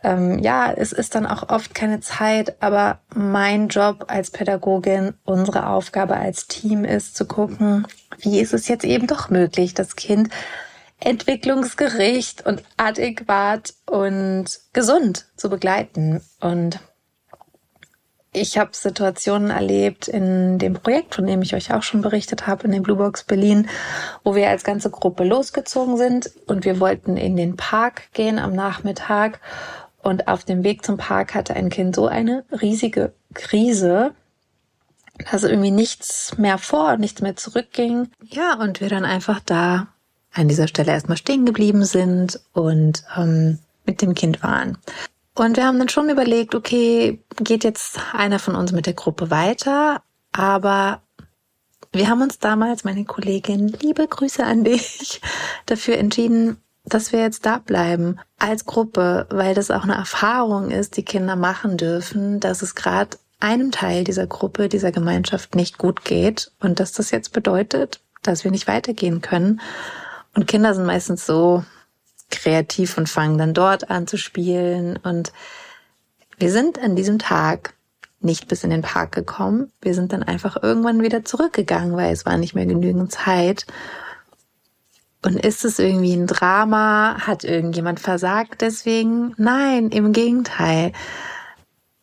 ähm, 0.04 0.40
ja, 0.40 0.74
es 0.74 0.92
ist 0.92 1.16
dann 1.16 1.26
auch 1.26 1.48
oft 1.48 1.74
keine 1.74 2.02
Zeit, 2.02 2.62
aber 2.62 3.00
mein 3.16 3.70
Job 3.70 4.04
als 4.10 4.30
Pädagogin, 4.30 5.14
unsere 5.24 5.68
Aufgabe 5.68 6.18
als 6.18 6.48
Team 6.48 6.84
ist 6.84 7.16
zu 7.16 7.24
gucken, 7.24 7.88
wie 8.20 8.42
ist 8.42 8.54
es 8.54 8.68
jetzt 8.68 8.84
eben 8.84 9.08
doch 9.08 9.30
möglich, 9.30 9.74
das 9.74 9.96
Kind 9.96 10.28
entwicklungsgerecht 11.02 12.46
und 12.46 12.64
adäquat 12.78 13.74
und 13.86 14.46
gesund 14.72 15.26
zu 15.36 15.50
begleiten. 15.50 16.22
Und 16.40 16.80
ich 18.34 18.58
habe 18.58 18.70
Situationen 18.74 19.50
erlebt 19.50 20.08
in 20.08 20.58
dem 20.58 20.74
Projekt, 20.74 21.16
von 21.16 21.26
dem 21.26 21.42
ich 21.42 21.54
euch 21.54 21.74
auch 21.74 21.84
schon 21.84 22.02
berichtet 22.02 22.48
habe, 22.48 22.64
in 22.64 22.72
dem 22.72 22.84
Blue 22.84 22.96
Box 22.96 23.26
Berlin, 23.26 23.68
wo 24.24 24.36
wir 24.36 24.50
als 24.50 24.64
ganze 24.64 24.90
Gruppe 24.90 25.26
losgezogen 25.26 25.98
sind 25.98 26.32
und 26.48 26.64
wir 26.64 26.80
wollten 26.80 27.18
in 27.18 27.36
den 27.36 27.58
Park 27.58 28.14
gehen 28.14 28.40
am 28.40 28.54
Nachmittag. 28.54 29.42
Und 30.02 30.28
auf 30.28 30.46
dem 30.46 30.64
Weg 30.64 30.86
zum 30.86 30.98
Park 30.98 31.36
hatte 31.36 31.56
ein 31.56 31.70
Kind 31.70 31.96
so 31.96 32.08
eine 32.08 32.46
riesige 32.50 33.14
Krise, 33.34 34.14
dass 35.30 35.44
irgendwie 35.44 35.72
nichts 35.72 36.38
mehr 36.38 36.58
vor, 36.58 36.98
nichts 36.98 37.22
mehr 37.22 37.36
zurückging. 37.36 38.10
Ja, 38.24 38.56
und 38.56 38.82
wir 38.82 38.90
dann 38.90 39.06
einfach 39.06 39.40
da 39.46 39.88
an 40.34 40.48
dieser 40.48 40.68
Stelle 40.68 40.92
erstmal 40.92 41.18
stehen 41.18 41.46
geblieben 41.46 41.84
sind 41.84 42.40
und 42.54 43.04
ähm, 43.18 43.60
mit 43.86 44.02
dem 44.02 44.16
Kind 44.16 44.44
waren. 44.44 44.78
Und 45.36 45.58
wir 45.58 45.66
haben 45.66 45.80
dann 45.80 45.90
schon 45.90 46.10
überlegt, 46.10 46.56
okay, 46.56 47.22
geht 47.38 47.64
jetzt 47.64 48.00
einer 48.14 48.40
von 48.40 48.56
uns 48.56 48.72
mit 48.72 48.86
der 48.86 48.94
Gruppe 48.94 49.32
weiter, 49.32 50.02
aber 50.32 51.02
wir 51.94 52.10
haben 52.10 52.22
uns 52.22 52.40
damals, 52.40 52.84
meine 52.84 53.06
Kollegin, 53.06 53.68
liebe 53.68 54.08
Grüße 54.08 54.44
an 54.44 54.64
dich, 54.64 55.22
dafür 55.66 55.98
entschieden, 55.98 56.58
dass 56.86 57.12
wir 57.12 57.20
jetzt 57.20 57.46
da 57.46 57.60
bleiben 57.60 58.18
als 58.40 58.66
Gruppe, 58.66 59.28
weil 59.30 59.54
das 59.54 59.72
auch 59.72 59.84
eine 59.84 59.96
Erfahrung 59.96 60.72
ist, 60.72 60.98
die 60.98 61.06
Kinder 61.06 61.36
machen 61.36 61.78
dürfen, 61.78 62.40
dass 62.40 62.62
es 62.62 62.76
gerade 62.76 63.18
einem 63.40 63.72
Teil 63.72 64.04
dieser 64.04 64.28
Gruppe, 64.28 64.70
dieser 64.70 64.92
Gemeinschaft 64.92 65.56
nicht 65.56 65.78
gut 65.78 66.06
geht 66.06 66.52
und 66.60 66.80
dass 66.80 66.92
das 66.92 67.12
jetzt 67.12 67.34
bedeutet, 67.34 68.02
dass 68.24 68.44
wir 68.44 68.52
nicht 68.52 68.68
weitergehen 68.68 69.22
können 69.22 69.62
und 70.34 70.48
Kinder 70.48 70.74
sind 70.74 70.86
meistens 70.86 71.26
so 71.26 71.64
kreativ 72.30 72.98
und 72.98 73.10
fangen 73.10 73.38
dann 73.38 73.54
dort 73.54 73.90
an 73.90 74.08
zu 74.08 74.18
spielen. 74.18 74.98
Und 74.98 75.34
wir 76.38 76.52
sind 76.52 76.80
an 76.80 76.96
diesem 76.96 77.20
Tag 77.20 77.74
nicht 78.22 78.48
bis 78.48 78.64
in 78.64 78.70
den 78.70 78.82
Park 78.82 79.12
gekommen. 79.12 79.72
Wir 79.82 79.94
sind 79.94 80.14
dann 80.14 80.24
einfach 80.24 80.62
irgendwann 80.62 81.02
wieder 81.02 81.26
zurückgegangen, 81.26 81.96
weil 81.98 82.14
es 82.14 82.26
war 82.26 82.38
nicht 82.38 82.56
mehr 82.56 82.66
genügend 82.66 83.12
Zeit. 83.12 83.66
Und 85.24 85.44
ist 85.44 85.66
es 85.66 85.80
irgendwie 85.80 86.14
ein 86.14 86.28
Drama? 86.28 87.18
Hat 87.20 87.44
irgendjemand 87.44 88.00
versagt 88.00 88.62
deswegen? 88.62 89.34
Nein, 89.38 89.90
im 89.90 90.14
Gegenteil. 90.14 90.94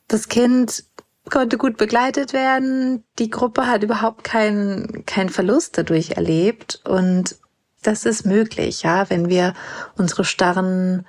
Das 0.07 0.29
Kind 0.29 0.85
konnte 1.31 1.59
gut 1.59 1.77
begleitet 1.77 2.33
werden. 2.33 3.05
Die 3.19 3.31
Gruppe 3.31 3.67
hat 3.67 3.83
überhaupt 3.83 4.25
keinen, 4.25 5.05
keinen 5.07 5.29
Verlust 5.29 5.79
dadurch 5.79 6.13
erlebt. 6.13 6.81
Und 6.85 7.37
das 7.83 8.05
ist 8.05 8.27
möglich, 8.27 8.83
ja, 8.83 9.09
wenn 9.11 9.29
wir 9.29 9.55
unsere 9.97 10.25
starren 10.25 11.07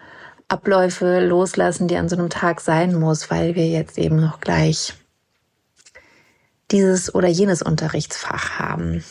Abläufe 0.47 1.19
loslassen, 1.25 1.87
die 1.87 1.97
an 1.97 2.09
so 2.09 2.15
einem 2.15 2.29
Tag 2.29 2.61
sein 2.61 2.95
muss, 2.95 3.29
weil 3.29 3.55
wir 3.55 3.67
jetzt 3.67 3.97
eben 3.97 4.19
noch 4.19 4.39
gleich 4.39 4.93
dieses 6.71 7.13
oder 7.13 7.27
jenes 7.27 7.61
Unterrichtsfach 7.61 8.59
haben. 8.59 9.03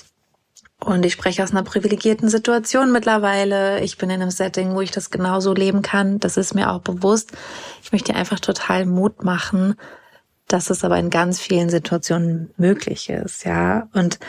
Und 0.80 1.04
ich 1.04 1.12
spreche 1.12 1.42
aus 1.42 1.50
einer 1.50 1.64
privilegierten 1.64 2.28
Situation 2.28 2.92
mittlerweile. 2.92 3.80
Ich 3.80 3.98
bin 3.98 4.11
in 4.11 4.22
einem 4.22 4.30
Setting, 4.30 4.74
wo 4.74 4.80
ich 4.80 4.92
das 4.92 5.11
genauso 5.11 5.52
leben 5.52 5.82
kann. 5.82 6.20
Das 6.20 6.36
ist 6.36 6.54
mir 6.54 6.70
auch 6.70 6.80
bewusst. 6.80 7.32
Ich 7.82 7.90
möchte 7.90 8.14
einfach 8.14 8.38
total 8.38 8.86
Mut 8.86 9.24
machen, 9.24 9.74
dass 10.46 10.70
es 10.70 10.84
aber 10.84 10.98
in 10.98 11.11
ganz 11.11 11.40
vielen 11.40 11.68
Situationen 11.68 12.52
möglich 12.56 13.11
ist, 13.11 13.44
ja. 13.44 13.88
Und 13.92 14.20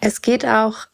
es 0.00 0.22
geht 0.22 0.46
auch 0.46 0.86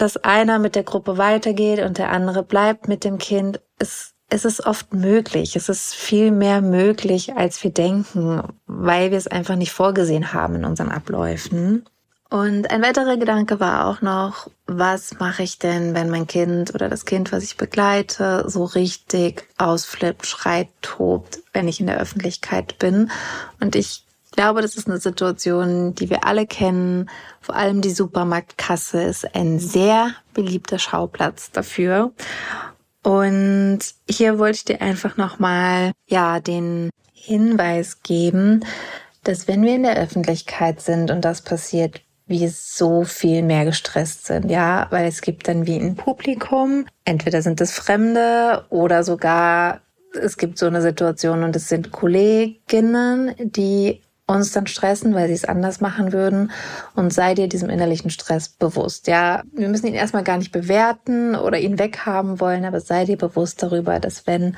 dass 0.00 0.16
einer 0.16 0.58
mit 0.58 0.74
der 0.74 0.84
Gruppe 0.84 1.18
weitergeht 1.18 1.80
und 1.80 1.98
der 1.98 2.10
andere 2.10 2.42
bleibt 2.42 2.88
mit 2.88 3.04
dem 3.04 3.18
Kind, 3.18 3.60
ist 3.78 4.14
es 4.30 4.44
ist 4.44 4.66
oft 4.66 4.92
möglich. 4.92 5.56
Es 5.56 5.68
ist 5.68 5.94
viel 5.94 6.30
mehr 6.30 6.60
möglich, 6.60 7.34
als 7.36 7.62
wir 7.64 7.70
denken, 7.70 8.42
weil 8.66 9.10
wir 9.10 9.18
es 9.18 9.26
einfach 9.26 9.56
nicht 9.56 9.72
vorgesehen 9.72 10.32
haben 10.32 10.56
in 10.56 10.64
unseren 10.64 10.90
Abläufen. 10.90 11.86
Und 12.30 12.70
ein 12.70 12.82
weiterer 12.82 13.16
Gedanke 13.16 13.58
war 13.58 13.86
auch 13.86 14.02
noch, 14.02 14.50
was 14.66 15.18
mache 15.18 15.42
ich 15.42 15.58
denn, 15.58 15.94
wenn 15.94 16.10
mein 16.10 16.26
Kind 16.26 16.74
oder 16.74 16.90
das 16.90 17.06
Kind, 17.06 17.32
was 17.32 17.42
ich 17.42 17.56
begleite, 17.56 18.44
so 18.48 18.64
richtig 18.64 19.48
ausflippt, 19.56 20.26
schreit, 20.26 20.68
tobt, 20.82 21.38
wenn 21.54 21.68
ich 21.68 21.80
in 21.80 21.86
der 21.86 21.98
Öffentlichkeit 21.98 22.78
bin. 22.78 23.10
Und 23.60 23.76
ich 23.76 24.04
glaube, 24.38 24.62
das 24.62 24.76
ist 24.76 24.86
eine 24.86 25.00
Situation, 25.00 25.96
die 25.96 26.10
wir 26.10 26.24
alle 26.24 26.46
kennen. 26.46 27.10
Vor 27.40 27.56
allem 27.56 27.80
die 27.80 27.90
Supermarktkasse 27.90 29.02
ist 29.02 29.34
ein 29.34 29.58
sehr 29.58 30.12
beliebter 30.32 30.78
Schauplatz 30.78 31.50
dafür. 31.50 32.12
Und 33.02 33.80
hier 34.08 34.38
wollte 34.38 34.58
ich 34.58 34.64
dir 34.64 34.80
einfach 34.80 35.16
nochmal, 35.16 35.90
ja, 36.06 36.38
den 36.38 36.90
Hinweis 37.12 38.04
geben, 38.04 38.64
dass 39.24 39.48
wenn 39.48 39.62
wir 39.62 39.74
in 39.74 39.82
der 39.82 39.96
Öffentlichkeit 39.96 40.80
sind 40.82 41.10
und 41.10 41.24
das 41.24 41.42
passiert, 41.42 42.00
wir 42.28 42.48
so 42.48 43.02
viel 43.02 43.42
mehr 43.42 43.64
gestresst 43.64 44.26
sind, 44.26 44.52
ja, 44.52 44.86
weil 44.90 45.08
es 45.08 45.20
gibt 45.20 45.48
dann 45.48 45.66
wie 45.66 45.78
ein 45.78 45.96
Publikum, 45.96 46.86
entweder 47.04 47.42
sind 47.42 47.60
es 47.60 47.72
Fremde 47.72 48.66
oder 48.70 49.02
sogar 49.02 49.80
es 50.14 50.36
gibt 50.36 50.58
so 50.58 50.66
eine 50.66 50.80
Situation 50.80 51.42
und 51.42 51.54
es 51.56 51.68
sind 51.68 51.90
Kolleginnen, 51.90 53.34
die 53.38 54.00
uns 54.28 54.52
dann 54.52 54.66
stressen, 54.66 55.14
weil 55.14 55.28
sie 55.28 55.34
es 55.34 55.44
anders 55.44 55.80
machen 55.80 56.12
würden 56.12 56.52
und 56.94 57.12
sei 57.12 57.34
dir 57.34 57.48
diesem 57.48 57.70
innerlichen 57.70 58.10
Stress 58.10 58.48
bewusst. 58.48 59.08
Ja, 59.08 59.42
wir 59.52 59.68
müssen 59.68 59.86
ihn 59.86 59.94
erstmal 59.94 60.22
gar 60.22 60.36
nicht 60.36 60.52
bewerten 60.52 61.34
oder 61.34 61.58
ihn 61.58 61.78
weghaben 61.78 62.38
wollen, 62.38 62.64
aber 62.64 62.80
sei 62.80 63.06
dir 63.06 63.16
bewusst 63.16 63.62
darüber, 63.62 63.98
dass 63.98 64.26
wenn 64.26 64.56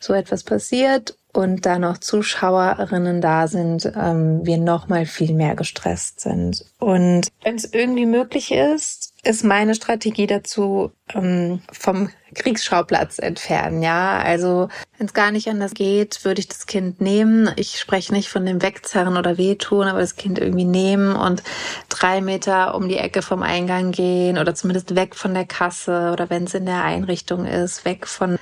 so 0.00 0.12
etwas 0.12 0.42
passiert 0.42 1.16
und 1.32 1.64
da 1.64 1.78
noch 1.78 1.98
Zuschauerinnen 1.98 3.20
da 3.20 3.46
sind, 3.46 3.90
ähm, 3.96 4.44
wir 4.44 4.58
noch 4.58 4.88
mal 4.88 5.06
viel 5.06 5.32
mehr 5.34 5.54
gestresst 5.54 6.20
sind. 6.20 6.64
Und 6.78 7.28
wenn 7.42 7.54
es 7.54 7.72
irgendwie 7.72 8.06
möglich 8.06 8.52
ist, 8.52 9.11
ist 9.24 9.44
meine 9.44 9.76
Strategie 9.76 10.26
dazu 10.26 10.90
ähm, 11.14 11.60
vom 11.70 12.10
Kriegsschauplatz 12.34 13.20
entfernen. 13.20 13.80
Ja, 13.80 14.18
also 14.18 14.68
wenn 14.98 15.06
es 15.06 15.14
gar 15.14 15.30
nicht 15.30 15.48
anders 15.48 15.74
geht, 15.74 16.24
würde 16.24 16.40
ich 16.40 16.48
das 16.48 16.66
Kind 16.66 17.00
nehmen. 17.00 17.50
Ich 17.56 17.78
spreche 17.78 18.12
nicht 18.12 18.28
von 18.28 18.44
dem 18.44 18.62
Wegzerren 18.62 19.16
oder 19.16 19.38
wehtun, 19.38 19.86
aber 19.86 20.00
das 20.00 20.16
Kind 20.16 20.40
irgendwie 20.40 20.64
nehmen 20.64 21.14
und 21.14 21.44
drei 21.88 22.20
Meter 22.20 22.74
um 22.74 22.88
die 22.88 22.96
Ecke 22.96 23.22
vom 23.22 23.42
Eingang 23.44 23.92
gehen 23.92 24.38
oder 24.38 24.56
zumindest 24.56 24.96
weg 24.96 25.14
von 25.14 25.34
der 25.34 25.46
Kasse 25.46 26.10
oder 26.12 26.28
wenn 26.28 26.44
es 26.44 26.54
in 26.54 26.66
der 26.66 26.82
Einrichtung 26.82 27.46
ist, 27.46 27.84
weg 27.84 28.08
von 28.08 28.38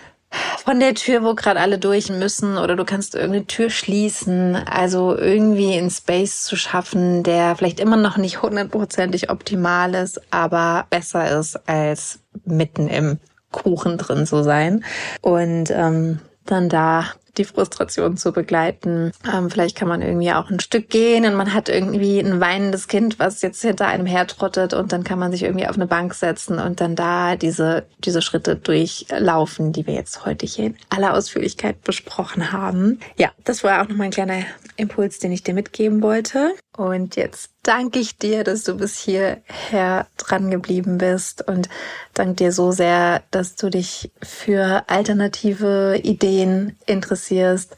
von 0.65 0.79
der 0.79 0.95
Tür, 0.95 1.25
wo 1.25 1.35
gerade 1.35 1.61
alle 1.61 1.79
durch 1.79 2.11
müssen, 2.11 2.57
oder 2.59 2.77
du 2.77 2.85
kannst 2.85 3.15
irgendeine 3.15 3.47
Tür 3.47 3.71
schließen. 3.71 4.57
Also 4.57 5.17
irgendwie 5.17 5.77
einen 5.77 5.91
Space 5.91 6.45
zu 6.45 6.57
schaffen, 6.57 7.23
der 7.23 7.57
vielleicht 7.57 7.81
immer 7.81 7.97
noch 7.97 8.17
nicht 8.17 8.43
hundertprozentig 8.43 9.31
optimal 9.31 9.95
ist, 9.95 10.21
aber 10.33 10.87
besser 10.91 11.39
ist 11.39 11.69
als 11.69 12.21
mitten 12.45 12.89
im 12.89 13.19
Kuchen 13.51 13.99
drin 13.99 14.27
zu 14.27 14.43
sein. 14.43 14.85
Und 15.23 15.71
ähm, 15.71 16.21
dann 16.47 16.69
da 16.69 17.07
die 17.37 17.45
Frustration 17.45 18.17
zu 18.17 18.33
begleiten. 18.33 19.13
Ähm, 19.33 19.51
vielleicht 19.51 19.77
kann 19.77 19.89
man 19.89 20.03
irgendwie 20.03 20.33
auch 20.33 20.51
ein 20.51 20.61
Stück 20.61 20.89
gehen 20.91 21.25
und 21.25 21.35
man 21.35 21.55
hat 21.55 21.69
irgendwie 21.69 22.21
ein 22.21 22.41
weinendes 22.41 22.89
Kind, 22.89 23.19
was 23.19 23.43
jetzt 23.43 23.63
hinter 23.63 23.87
einem 23.87 24.07
hertrottet 24.07 24.75
und 24.75 24.93
dann 24.93 25.05
kann 25.05 25.19
man 25.19 25.33
sich 25.33 25.43
irgendwie 25.43 25.67
auf 25.67 25.77
eine 25.77 25.87
Bank 25.87 26.15
setzen 26.15 26.59
und 26.59 26.81
dann 26.81 26.97
da 26.97 27.37
diese, 27.37 27.87
diese 27.99 28.23
Schritte 28.23 28.57
durchlaufen, 28.57 29.73
die 29.73 29.87
wir 29.87 29.95
jetzt 29.95 30.25
heute 30.27 30.47
hier 30.47 30.67
in 30.67 30.77
aller 30.89 31.15
Ausführlichkeit 31.15 31.83
besprochen 31.83 32.53
haben. 32.53 33.01
Ja, 33.17 33.31
das 33.45 33.65
war 33.65 33.83
auch 33.83 33.89
nochmal 33.89 34.07
ein 34.07 34.13
kleiner 34.13 34.45
Impuls, 34.77 35.19
den 35.19 35.33
ich 35.33 35.43
dir 35.43 35.55
mitgeben 35.55 36.03
wollte. 36.03 36.55
Und 36.77 37.17
jetzt 37.17 37.50
danke 37.63 37.99
ich 37.99 38.17
dir, 38.17 38.45
dass 38.45 38.65
du 38.65 38.77
bis 38.77 38.99
hierher 38.99 40.07
dran 40.17 40.51
geblieben 40.51 40.99
bist 40.99 41.47
und 41.47 41.69
danke 42.15 42.35
dir 42.35 42.53
so 42.53 42.73
sehr, 42.73 43.23
dass 43.31 43.57
du 43.57 43.71
dich 43.71 44.11
für 44.23 44.85
alternative 44.89 46.01
Ideen 46.03 46.77
interessierst, 46.87 47.77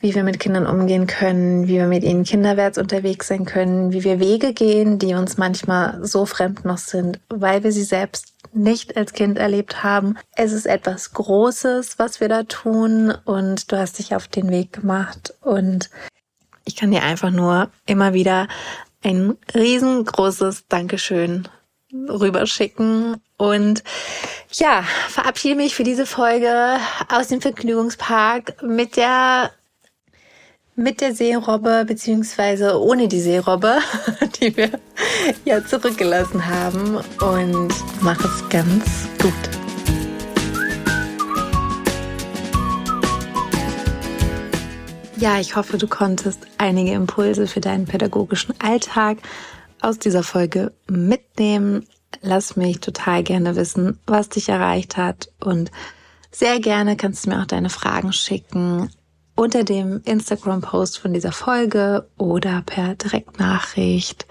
wie 0.00 0.14
wir 0.16 0.24
mit 0.24 0.40
Kindern 0.40 0.66
umgehen 0.66 1.06
können, 1.06 1.68
wie 1.68 1.74
wir 1.74 1.86
mit 1.86 2.02
ihnen 2.02 2.24
kinderwärts 2.24 2.76
unterwegs 2.76 3.28
sein 3.28 3.44
können, 3.44 3.92
wie 3.92 4.02
wir 4.02 4.18
Wege 4.18 4.52
gehen, 4.52 4.98
die 4.98 5.14
uns 5.14 5.38
manchmal 5.38 6.04
so 6.04 6.26
fremd 6.26 6.64
noch 6.64 6.78
sind, 6.78 7.20
weil 7.28 7.62
wir 7.62 7.70
sie 7.70 7.84
selbst 7.84 8.34
nicht 8.52 8.96
als 8.96 9.12
Kind 9.12 9.38
erlebt 9.38 9.84
haben. 9.84 10.18
Es 10.34 10.52
ist 10.52 10.66
etwas 10.66 11.12
Großes, 11.12 12.00
was 12.00 12.20
wir 12.20 12.28
da 12.28 12.42
tun 12.42 13.14
und 13.24 13.70
du 13.70 13.78
hast 13.78 14.00
dich 14.00 14.14
auf 14.16 14.26
den 14.26 14.50
Weg 14.50 14.72
gemacht 14.72 15.34
und 15.40 15.88
ich 16.64 16.76
kann 16.76 16.90
dir 16.90 17.02
einfach 17.02 17.30
nur 17.30 17.70
immer 17.86 18.12
wieder 18.12 18.48
ein 19.02 19.36
riesengroßes 19.54 20.66
Dankeschön 20.68 21.48
rüberschicken. 21.92 23.16
Und 23.36 23.82
ja, 24.52 24.84
verabschiede 25.08 25.56
mich 25.56 25.74
für 25.74 25.84
diese 25.84 26.06
Folge 26.06 26.78
aus 27.08 27.28
dem 27.28 27.40
Vergnügungspark 27.40 28.62
mit 28.62 28.96
der 28.96 29.50
mit 30.74 31.02
der 31.02 31.14
Seerobbe 31.14 31.84
beziehungsweise 31.86 32.80
ohne 32.80 33.06
die 33.06 33.20
Seerobbe, 33.20 33.78
die 34.40 34.56
wir 34.56 34.70
ja 35.44 35.64
zurückgelassen 35.64 36.46
haben. 36.46 36.96
Und 37.20 37.74
mach 38.00 38.18
es 38.24 38.48
ganz 38.48 38.84
gut. 39.20 39.61
Ja, 45.22 45.38
ich 45.38 45.54
hoffe, 45.54 45.78
du 45.78 45.86
konntest 45.86 46.40
einige 46.58 46.94
Impulse 46.94 47.46
für 47.46 47.60
deinen 47.60 47.86
pädagogischen 47.86 48.60
Alltag 48.60 49.18
aus 49.80 50.00
dieser 50.00 50.24
Folge 50.24 50.72
mitnehmen. 50.88 51.86
Lass 52.22 52.56
mich 52.56 52.80
total 52.80 53.22
gerne 53.22 53.54
wissen, 53.54 54.00
was 54.04 54.30
dich 54.30 54.48
erreicht 54.48 54.96
hat 54.96 55.28
und 55.38 55.70
sehr 56.32 56.58
gerne 56.58 56.96
kannst 56.96 57.24
du 57.24 57.30
mir 57.30 57.40
auch 57.40 57.46
deine 57.46 57.70
Fragen 57.70 58.12
schicken 58.12 58.90
unter 59.36 59.62
dem 59.62 60.02
Instagram-Post 60.04 60.98
von 60.98 61.12
dieser 61.12 61.30
Folge 61.30 62.08
oder 62.18 62.64
per 62.66 62.96
Direktnachricht, 62.96 64.26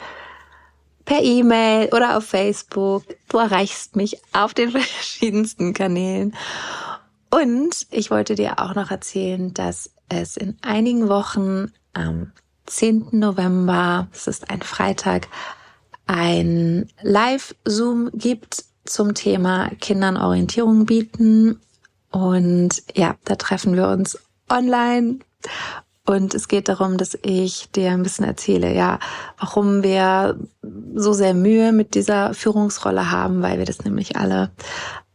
per 1.05 1.21
E-Mail 1.23 1.87
oder 1.93 2.17
auf 2.17 2.25
Facebook. 2.25 3.05
Du 3.29 3.37
erreichst 3.37 3.95
mich 3.95 4.17
auf 4.33 4.53
den 4.53 4.71
verschiedensten 4.71 5.73
Kanälen. 5.73 6.35
Und 7.33 7.87
ich 7.91 8.11
wollte 8.11 8.35
dir 8.35 8.59
auch 8.59 8.75
noch 8.75 8.91
erzählen, 8.91 9.53
dass 9.53 9.89
es 10.11 10.37
in 10.37 10.57
einigen 10.61 11.09
Wochen 11.09 11.71
am 11.93 12.31
10. 12.67 13.07
November, 13.11 14.07
es 14.13 14.27
ist 14.27 14.49
ein 14.49 14.61
Freitag, 14.61 15.27
ein 16.05 16.89
Live-Zoom 17.01 18.11
gibt 18.13 18.65
zum 18.85 19.13
Thema 19.13 19.69
Kindern 19.79 20.17
Orientierung 20.17 20.85
bieten. 20.85 21.59
Und 22.11 22.83
ja, 22.95 23.15
da 23.23 23.35
treffen 23.35 23.75
wir 23.75 23.87
uns 23.87 24.19
online. 24.49 25.19
Und 26.05 26.33
es 26.33 26.47
geht 26.47 26.67
darum, 26.67 26.97
dass 26.97 27.17
ich 27.21 27.71
dir 27.71 27.91
ein 27.91 28.03
bisschen 28.03 28.25
erzähle, 28.25 28.73
ja, 28.73 28.99
warum 29.39 29.83
wir 29.83 30.37
so 30.95 31.13
sehr 31.13 31.33
Mühe 31.33 31.71
mit 31.71 31.93
dieser 31.95 32.33
Führungsrolle 32.33 33.11
haben, 33.11 33.41
weil 33.41 33.59
wir 33.59 33.65
das 33.65 33.85
nämlich 33.85 34.17
alle 34.17 34.51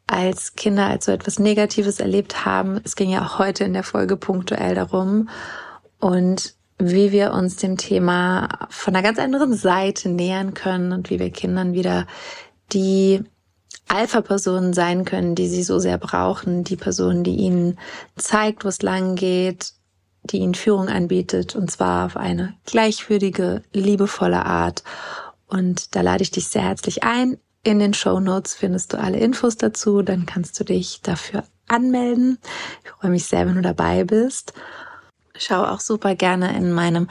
als 0.06 0.54
Kinder 0.54 0.86
als 0.86 1.06
so 1.06 1.12
etwas 1.12 1.38
Negatives 1.38 2.00
erlebt 2.00 2.44
haben. 2.44 2.80
Es 2.84 2.96
ging 2.96 3.10
ja 3.10 3.24
auch 3.24 3.38
heute 3.38 3.64
in 3.64 3.72
der 3.72 3.82
Folge 3.82 4.16
punktuell 4.16 4.74
darum 4.74 5.28
und 5.98 6.54
wie 6.78 7.10
wir 7.10 7.32
uns 7.32 7.56
dem 7.56 7.76
Thema 7.76 8.48
von 8.68 8.94
einer 8.94 9.02
ganz 9.02 9.18
anderen 9.18 9.54
Seite 9.54 10.08
nähern 10.08 10.54
können 10.54 10.92
und 10.92 11.10
wie 11.10 11.18
wir 11.18 11.30
Kindern 11.30 11.72
wieder 11.72 12.06
die 12.72 13.24
Alpha-Personen 13.88 14.74
sein 14.74 15.04
können, 15.04 15.34
die 15.34 15.48
sie 15.48 15.62
so 15.62 15.78
sehr 15.78 15.96
brauchen, 15.98 16.64
die 16.64 16.76
Person, 16.76 17.24
die 17.24 17.36
ihnen 17.36 17.78
zeigt, 18.16 18.64
wo 18.64 18.68
es 18.68 18.82
lang 18.82 19.14
geht, 19.14 19.72
die 20.24 20.38
ihnen 20.38 20.54
Führung 20.54 20.88
anbietet 20.88 21.54
und 21.56 21.70
zwar 21.70 22.06
auf 22.06 22.16
eine 22.16 22.54
gleichwürdige, 22.66 23.62
liebevolle 23.72 24.44
Art. 24.44 24.82
Und 25.46 25.94
da 25.94 26.00
lade 26.00 26.22
ich 26.22 26.32
dich 26.32 26.48
sehr 26.48 26.62
herzlich 26.62 27.04
ein. 27.04 27.38
In 27.66 27.80
den 27.80 27.94
Show 27.94 28.20
Notes 28.20 28.54
findest 28.54 28.92
du 28.92 28.96
alle 28.96 29.18
Infos 29.18 29.56
dazu. 29.56 30.00
Dann 30.00 30.24
kannst 30.24 30.60
du 30.60 30.62
dich 30.62 31.00
dafür 31.02 31.42
anmelden. 31.66 32.38
Ich 32.84 32.90
freue 32.92 33.10
mich 33.10 33.26
sehr, 33.26 33.44
wenn 33.44 33.56
du 33.56 33.60
dabei 33.60 34.04
bist. 34.04 34.52
Schau 35.36 35.64
auch 35.64 35.80
super 35.80 36.14
gerne 36.14 36.56
in 36.56 36.70
meinem 36.70 37.08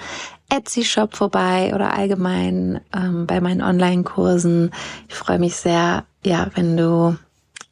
Etsy-Shop 0.48 1.14
vorbei 1.14 1.74
oder 1.76 1.94
allgemein 1.94 2.80
ähm, 2.96 3.28
bei 3.28 3.42
meinen 3.42 3.62
Online-Kursen. 3.62 4.72
Ich 5.10 5.16
freue 5.16 5.40
mich 5.40 5.58
sehr, 5.58 6.06
ja, 6.24 6.48
wenn 6.56 6.78
du 6.78 7.18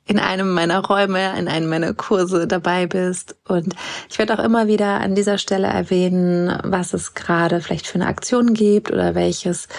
in 0.06 0.20
einem 0.20 0.54
meiner 0.54 0.86
Räume, 0.86 1.40
in 1.40 1.48
einem 1.48 1.70
meiner 1.70 1.94
Kurse 1.94 2.48
dabei 2.48 2.86
bist. 2.86 3.38
Und 3.48 3.76
ich 4.10 4.20
werde 4.20 4.38
auch 4.38 4.44
immer 4.44 4.68
wieder 4.68 5.00
an 5.00 5.16
dieser 5.16 5.38
Stelle 5.38 5.68
erwähnen, 5.68 6.60
was 6.66 6.94
es 6.94 7.14
gerade 7.14 7.62
vielleicht 7.62 7.88
für 7.88 7.96
eine 7.96 8.08
Aktion 8.08 8.54
gibt 8.54 8.92
oder 8.92 9.16
welches 9.16 9.70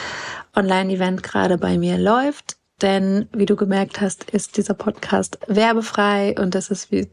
Online-Event 0.56 1.22
gerade 1.22 1.58
bei 1.58 1.76
mir 1.76 1.98
läuft 1.98 2.56
denn 2.84 3.28
wie 3.32 3.46
du 3.46 3.56
gemerkt 3.56 4.00
hast, 4.00 4.30
ist 4.30 4.56
dieser 4.58 4.74
Podcast 4.74 5.38
werbefrei 5.48 6.36
und 6.38 6.54
das 6.54 6.70
ist 6.70 6.92
wie, 6.92 7.08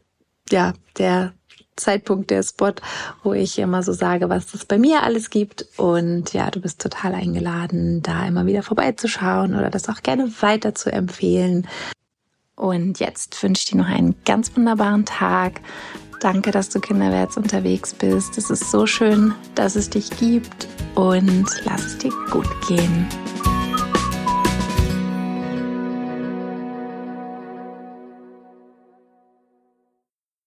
ja, 0.52 0.74
der 0.98 1.34
Zeitpunkt, 1.78 2.30
der 2.30 2.44
Spot, 2.44 2.74
wo 3.24 3.34
ich 3.34 3.58
immer 3.58 3.82
so 3.82 3.94
sage, 3.94 4.30
was 4.30 4.54
es 4.54 4.66
bei 4.66 4.78
mir 4.78 5.04
alles 5.04 5.30
gibt. 5.30 5.66
Und 5.78 6.34
ja, 6.34 6.52
du 6.52 6.60
bist 6.60 6.82
total 6.82 7.16
eingeladen, 7.16 8.04
da 8.04 8.28
immer 8.28 8.46
wieder 8.46 8.64
vorbeizuschauen 8.64 9.56
oder 9.56 9.70
das 9.70 9.88
auch 9.88 10.04
gerne 10.04 10.30
weiter 10.42 10.76
zu 10.76 10.92
empfehlen. 10.92 11.68
Und 12.56 13.00
jetzt 13.00 13.42
wünsche 13.42 13.64
ich 13.64 13.72
dir 13.72 13.78
noch 13.78 13.88
einen 13.88 14.16
ganz 14.26 14.56
wunderbaren 14.56 15.06
Tag. 15.06 15.62
Danke, 16.20 16.52
dass 16.52 16.70
du 16.70 16.80
kinderwärts 16.80 17.38
unterwegs 17.38 17.94
bist. 17.94 18.38
Es 18.38 18.50
ist 18.50 18.70
so 18.70 18.86
schön, 18.86 19.34
dass 19.56 19.76
es 19.76 19.90
dich 19.90 20.10
gibt 20.20 20.68
und 20.96 21.48
lass 21.64 21.86
es 21.86 21.98
dir 21.98 22.12
gut 22.30 22.50
gehen. 22.68 23.08